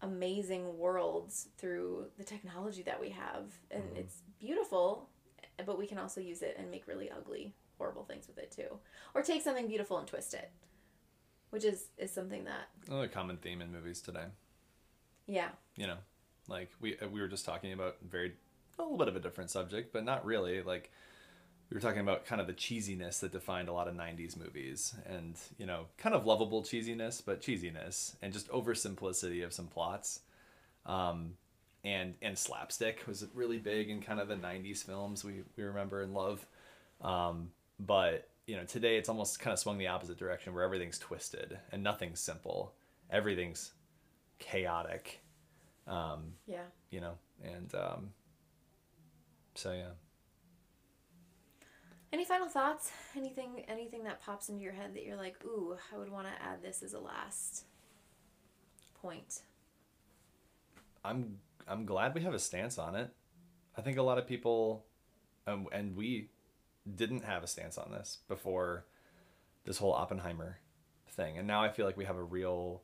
amazing 0.01 0.77
worlds 0.77 1.49
through 1.57 2.11
the 2.17 2.23
technology 2.23 2.83
that 2.83 2.99
we 2.99 3.09
have 3.09 3.53
and 3.71 3.83
Mhm. 3.83 3.97
it's 3.97 4.21
beautiful, 4.39 5.09
but 5.65 5.77
we 5.77 5.87
can 5.87 5.97
also 5.97 6.19
use 6.21 6.41
it 6.41 6.57
and 6.57 6.69
make 6.69 6.87
really 6.87 7.09
ugly 7.09 7.53
horrible 7.77 8.05
things 8.05 8.27
with 8.27 8.37
it 8.37 8.51
too. 8.51 8.79
Or 9.13 9.21
take 9.21 9.41
something 9.41 9.67
beautiful 9.67 9.97
and 9.97 10.07
twist 10.07 10.33
it. 10.33 10.51
Which 11.51 11.63
is 11.63 11.89
is 11.97 12.11
something 12.11 12.43
that 12.45 12.69
Another 12.87 13.07
common 13.07 13.37
theme 13.37 13.61
in 13.61 13.71
movies 13.71 14.01
today. 14.01 14.27
yeah, 15.25 15.51
You 15.75 15.87
know, 15.87 15.97
like 16.47 16.71
we 16.81 16.97
uh, 16.99 17.07
we 17.07 17.21
were 17.21 17.27
just 17.27 17.45
talking 17.45 17.71
about 17.73 17.99
very 18.01 18.35
a 18.77 18.81
little 18.81 18.97
bit 18.97 19.07
of 19.07 19.15
a 19.15 19.19
different 19.19 19.49
subject, 19.49 19.93
but 19.93 20.03
not 20.03 20.25
really. 20.25 20.61
Like 20.61 20.91
we 21.69 21.75
were 21.75 21.81
talking 21.81 22.01
about 22.01 22.25
kind 22.25 22.39
of 22.39 22.47
the 22.47 22.53
cheesiness 22.53 23.19
that 23.19 23.31
defined 23.31 23.69
a 23.69 23.73
lot 23.73 23.87
of 23.87 23.95
'90s 23.95 24.37
movies, 24.37 24.93
and 25.05 25.35
you 25.57 25.65
know, 25.65 25.85
kind 25.97 26.15
of 26.15 26.25
lovable 26.25 26.63
cheesiness, 26.63 27.21
but 27.25 27.41
cheesiness, 27.41 28.15
and 28.21 28.33
just 28.33 28.49
oversimplicity 28.49 29.43
of 29.43 29.53
some 29.53 29.67
plots. 29.67 30.21
Um, 30.85 31.33
and 31.83 32.15
and 32.21 32.37
slapstick 32.37 33.03
was 33.07 33.25
really 33.33 33.59
big 33.59 33.89
in 33.89 34.01
kind 34.01 34.19
of 34.19 34.27
the 34.27 34.35
'90s 34.35 34.83
films 34.83 35.23
we 35.23 35.43
we 35.55 35.63
remember 35.63 36.01
and 36.01 36.13
love. 36.13 36.45
Um, 37.01 37.51
but 37.79 38.29
you 38.47 38.55
know, 38.55 38.63
today 38.63 38.97
it's 38.97 39.09
almost 39.09 39.39
kind 39.39 39.53
of 39.53 39.59
swung 39.59 39.77
the 39.77 39.87
opposite 39.87 40.17
direction, 40.17 40.53
where 40.53 40.63
everything's 40.63 40.99
twisted 40.99 41.57
and 41.71 41.83
nothing's 41.83 42.19
simple. 42.19 42.73
Everything's 43.09 43.71
chaotic. 44.39 45.21
Um, 45.87 46.33
yeah. 46.47 46.63
you 46.89 46.99
know, 46.99 47.13
and 47.43 47.73
um, 47.75 48.09
so 49.55 49.71
yeah. 49.71 49.91
Any 52.13 52.23
final 52.23 52.47
thoughts? 52.47 52.91
Anything 53.17 53.65
anything 53.67 54.03
that 54.03 54.21
pops 54.21 54.49
into 54.49 54.63
your 54.63 54.73
head 54.73 54.93
that 54.93 55.03
you're 55.03 55.17
like, 55.17 55.35
ooh, 55.43 55.75
I 55.93 55.97
would 55.97 56.09
want 56.09 56.27
to 56.27 56.43
add 56.43 56.61
this 56.61 56.83
as 56.83 56.93
a 56.93 56.99
last 56.99 57.65
point. 59.01 59.41
I'm 61.03 61.37
I'm 61.67 61.85
glad 61.85 62.15
we 62.15 62.21
have 62.21 62.33
a 62.33 62.39
stance 62.39 62.77
on 62.77 62.95
it. 62.95 63.13
I 63.77 63.81
think 63.81 63.97
a 63.97 64.03
lot 64.03 64.17
of 64.17 64.27
people, 64.27 64.85
um, 65.47 65.67
and 65.71 65.95
we 65.95 66.29
didn't 66.95 67.23
have 67.23 67.43
a 67.43 67.47
stance 67.47 67.77
on 67.77 67.91
this 67.91 68.19
before 68.27 68.85
this 69.65 69.77
whole 69.77 69.93
Oppenheimer 69.93 70.59
thing, 71.09 71.37
and 71.37 71.47
now 71.47 71.63
I 71.63 71.69
feel 71.69 71.85
like 71.85 71.97
we 71.97 72.05
have 72.05 72.17
a 72.17 72.23
real 72.23 72.83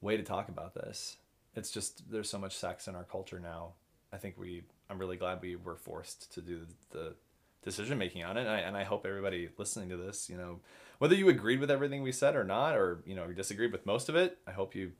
way 0.00 0.16
to 0.16 0.22
talk 0.22 0.48
about 0.48 0.74
this. 0.74 1.18
It's 1.54 1.70
just 1.70 2.10
there's 2.10 2.30
so 2.30 2.38
much 2.38 2.56
sex 2.56 2.88
in 2.88 2.94
our 2.94 3.04
culture 3.04 3.38
now. 3.38 3.74
I 4.12 4.16
think 4.16 4.36
we 4.38 4.62
I'm 4.90 4.98
really 4.98 5.16
glad 5.16 5.42
we 5.42 5.56
were 5.56 5.76
forced 5.76 6.32
to 6.34 6.40
do 6.40 6.66
the 6.90 7.14
decision 7.62 7.98
making 7.98 8.24
on 8.24 8.36
it, 8.36 8.42
and 8.42 8.50
I, 8.50 8.58
and 8.60 8.76
I 8.76 8.84
hope 8.84 9.04
everybody 9.06 9.48
listening 9.58 9.88
to 9.90 9.96
this, 9.96 10.30
you 10.30 10.36
know, 10.36 10.60
whether 10.98 11.14
you 11.14 11.28
agreed 11.28 11.60
with 11.60 11.70
everything 11.70 12.02
we 12.02 12.12
said 12.12 12.34
or 12.34 12.44
not, 12.44 12.76
or 12.76 13.02
you 13.06 13.14
know, 13.14 13.26
you 13.26 13.34
disagreed 13.34 13.72
with 13.72 13.86
most 13.86 14.08
of 14.08 14.16
it, 14.16 14.38
I 14.46 14.52
hope 14.52 14.74
you 14.74 14.92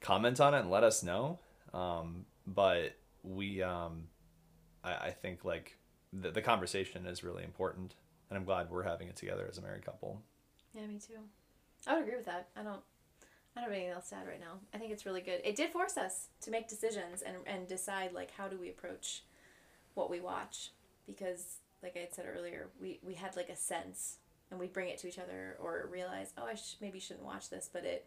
comment 0.00 0.40
on 0.40 0.54
it 0.54 0.60
and 0.60 0.70
let 0.70 0.84
us 0.84 1.02
know. 1.02 1.38
Um, 1.72 2.26
but 2.46 2.96
we, 3.22 3.62
um, 3.62 4.04
I, 4.82 4.92
I 4.92 5.10
think 5.10 5.44
like 5.44 5.78
the, 6.12 6.30
the 6.30 6.42
conversation 6.42 7.06
is 7.06 7.22
really 7.22 7.44
important, 7.44 7.94
and 8.28 8.38
I'm 8.38 8.44
glad 8.44 8.70
we're 8.70 8.82
having 8.82 9.08
it 9.08 9.16
together 9.16 9.46
as 9.48 9.58
a 9.58 9.62
married 9.62 9.84
couple. 9.84 10.20
Yeah, 10.74 10.86
me 10.86 10.98
too. 10.98 11.20
I 11.86 11.94
would 11.94 12.02
agree 12.02 12.16
with 12.16 12.26
that. 12.26 12.48
I 12.56 12.62
don't 12.62 12.82
I 13.56 13.60
don't 13.60 13.68
have 13.68 13.72
anything 13.76 13.92
else 13.92 14.08
to 14.10 14.16
add 14.16 14.26
right 14.26 14.40
now. 14.40 14.60
I 14.72 14.78
think 14.78 14.92
it's 14.92 15.04
really 15.04 15.20
good. 15.20 15.40
It 15.44 15.56
did 15.56 15.70
force 15.70 15.96
us 15.96 16.28
to 16.42 16.50
make 16.50 16.68
decisions 16.68 17.22
and, 17.22 17.36
and 17.46 17.66
decide 17.68 18.12
like 18.14 18.30
how 18.32 18.48
do 18.48 18.58
we 18.58 18.70
approach 18.70 19.24
what 19.94 20.08
we 20.10 20.20
watch 20.20 20.70
because 21.06 21.58
like 21.82 21.96
I 21.96 22.00
had 22.00 22.14
said 22.14 22.26
earlier, 22.34 22.68
we, 22.80 22.98
we 23.02 23.14
had 23.14 23.36
like 23.36 23.48
a 23.50 23.56
sense 23.56 24.18
and 24.50 24.58
we 24.58 24.68
bring 24.68 24.88
it 24.88 24.98
to 24.98 25.08
each 25.08 25.18
other 25.18 25.56
or 25.60 25.88
realize, 25.90 26.32
oh, 26.38 26.44
I 26.46 26.54
sh- 26.54 26.76
maybe 26.80 26.98
shouldn't 27.00 27.26
watch 27.26 27.50
this, 27.50 27.68
but 27.72 27.84
it 27.84 28.06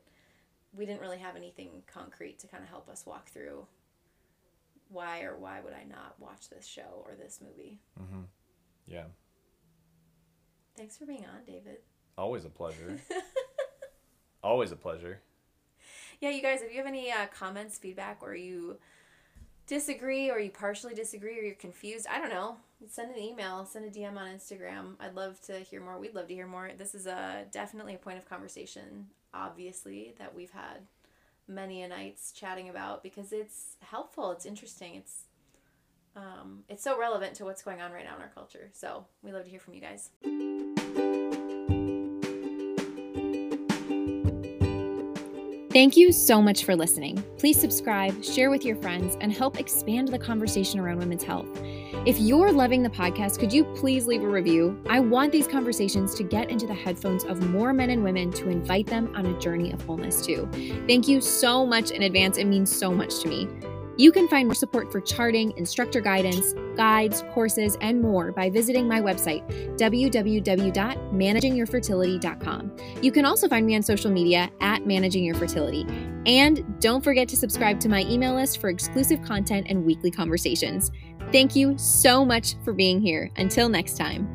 we 0.75 0.85
didn't 0.85 1.01
really 1.01 1.19
have 1.19 1.35
anything 1.35 1.83
concrete 1.87 2.39
to 2.39 2.47
kind 2.47 2.63
of 2.63 2.69
help 2.69 2.89
us 2.89 3.05
walk 3.05 3.29
through 3.29 3.65
why 4.89 5.21
or 5.23 5.35
why 5.37 5.61
would 5.61 5.73
I 5.73 5.83
not 5.89 6.15
watch 6.19 6.49
this 6.49 6.65
show 6.67 7.03
or 7.05 7.15
this 7.15 7.39
movie. 7.41 7.79
Mm-hmm. 8.01 8.21
Yeah, 8.87 9.05
Thanks 10.77 10.97
for 10.97 11.05
being 11.05 11.25
on, 11.25 11.43
David. 11.45 11.77
always 12.17 12.45
a 12.45 12.49
pleasure. 12.49 12.97
always 14.43 14.71
a 14.71 14.75
pleasure. 14.75 15.21
Yeah, 16.19 16.29
you 16.29 16.41
guys, 16.41 16.61
if 16.61 16.71
you 16.71 16.77
have 16.77 16.87
any 16.87 17.11
uh, 17.11 17.27
comments, 17.27 17.77
feedback, 17.77 18.19
or 18.21 18.35
you 18.35 18.77
disagree, 19.67 20.29
or 20.29 20.39
you 20.39 20.49
partially 20.49 20.93
disagree, 20.93 21.39
or 21.39 21.43
you're 21.43 21.55
confused, 21.55 22.07
I 22.09 22.19
don't 22.19 22.29
know, 22.29 22.57
send 22.89 23.11
an 23.11 23.19
email, 23.21 23.65
send 23.65 23.85
a 23.85 23.89
DM 23.89 24.17
on 24.17 24.27
Instagram. 24.27 24.95
I'd 24.99 25.15
love 25.15 25.39
to 25.41 25.59
hear 25.59 25.81
more. 25.81 25.97
We'd 25.97 26.15
love 26.15 26.27
to 26.27 26.33
hear 26.33 26.47
more. 26.47 26.71
This 26.77 26.95
is 26.95 27.07
a 27.07 27.45
definitely 27.51 27.95
a 27.95 27.97
point 27.97 28.17
of 28.17 28.29
conversation, 28.29 29.07
obviously, 29.33 30.13
that 30.19 30.35
we've 30.35 30.51
had 30.51 30.87
many 31.47 31.83
a 31.83 31.87
nights 31.87 32.31
chatting 32.31 32.69
about 32.69 33.03
because 33.03 33.31
it's 33.31 33.77
helpful. 33.81 34.31
It's 34.31 34.45
interesting. 34.45 34.95
It's 34.95 35.23
um, 36.15 36.63
it's 36.69 36.83
so 36.83 36.97
relevant 36.97 37.35
to 37.35 37.45
what's 37.45 37.61
going 37.61 37.81
on 37.81 37.91
right 37.91 38.05
now 38.05 38.15
in 38.15 38.21
our 38.21 38.31
culture. 38.33 38.69
So 38.73 39.05
we 39.21 39.33
love 39.33 39.43
to 39.43 39.49
hear 39.49 39.59
from 39.59 39.73
you 39.73 39.81
guys. 39.81 41.04
Thank 45.75 45.97
you 45.97 46.13
so 46.13 46.41
much 46.41 46.63
for 46.63 46.73
listening. 46.73 47.21
Please 47.37 47.59
subscribe, 47.59 48.23
share 48.23 48.49
with 48.49 48.63
your 48.63 48.77
friends, 48.77 49.17
and 49.19 49.29
help 49.29 49.59
expand 49.59 50.07
the 50.07 50.17
conversation 50.17 50.79
around 50.79 50.99
women's 50.99 51.21
health. 51.21 51.49
If 52.05 52.17
you're 52.17 52.53
loving 52.53 52.81
the 52.81 52.89
podcast, 52.89 53.39
could 53.39 53.51
you 53.51 53.65
please 53.75 54.07
leave 54.07 54.23
a 54.23 54.27
review? 54.29 54.81
I 54.87 55.01
want 55.01 55.33
these 55.33 55.47
conversations 55.47 56.15
to 56.15 56.23
get 56.23 56.49
into 56.49 56.65
the 56.65 56.73
headphones 56.73 57.25
of 57.25 57.49
more 57.49 57.73
men 57.73 57.89
and 57.89 58.05
women 58.05 58.31
to 58.31 58.47
invite 58.47 58.87
them 58.87 59.13
on 59.17 59.25
a 59.25 59.37
journey 59.37 59.73
of 59.73 59.81
wholeness 59.81 60.25
too. 60.25 60.47
Thank 60.87 61.09
you 61.09 61.19
so 61.19 61.65
much 61.65 61.91
in 61.91 62.03
advance. 62.03 62.37
It 62.37 62.45
means 62.45 62.73
so 62.73 62.93
much 62.93 63.19
to 63.23 63.27
me. 63.27 63.49
You 63.97 64.11
can 64.11 64.27
find 64.27 64.47
more 64.47 64.55
support 64.55 64.91
for 64.91 64.99
charting, 64.99 65.53
instructor 65.57 66.01
guidance, 66.01 66.53
guides, 66.75 67.23
courses, 67.31 67.77
and 67.81 68.01
more 68.01 68.31
by 68.31 68.49
visiting 68.49 68.87
my 68.87 68.99
website, 69.01 69.47
www.managingyourfertility.com. 69.77 72.77
You 73.01 73.11
can 73.11 73.25
also 73.25 73.47
find 73.47 73.65
me 73.65 73.75
on 73.75 73.83
social 73.83 74.11
media 74.11 74.51
at 74.59 74.85
Managing 74.85 75.23
Your 75.23 75.35
Fertility. 75.35 75.85
And 76.25 76.81
don't 76.81 77.03
forget 77.03 77.27
to 77.29 77.37
subscribe 77.37 77.79
to 77.81 77.89
my 77.89 78.01
email 78.01 78.35
list 78.35 78.59
for 78.59 78.69
exclusive 78.69 79.21
content 79.21 79.67
and 79.69 79.85
weekly 79.85 80.11
conversations. 80.11 80.91
Thank 81.31 81.55
you 81.55 81.77
so 81.77 82.25
much 82.25 82.55
for 82.63 82.73
being 82.73 83.01
here. 83.01 83.31
Until 83.37 83.69
next 83.69 83.97
time. 83.97 84.27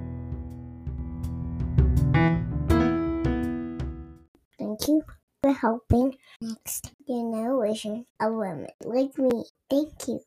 Thank 4.58 4.88
you 4.88 5.02
helping 5.52 6.16
next 6.40 6.92
generation 7.06 8.06
of 8.20 8.34
women 8.34 8.68
like 8.84 9.18
me. 9.18 9.44
Thank 9.68 10.08
you. 10.08 10.20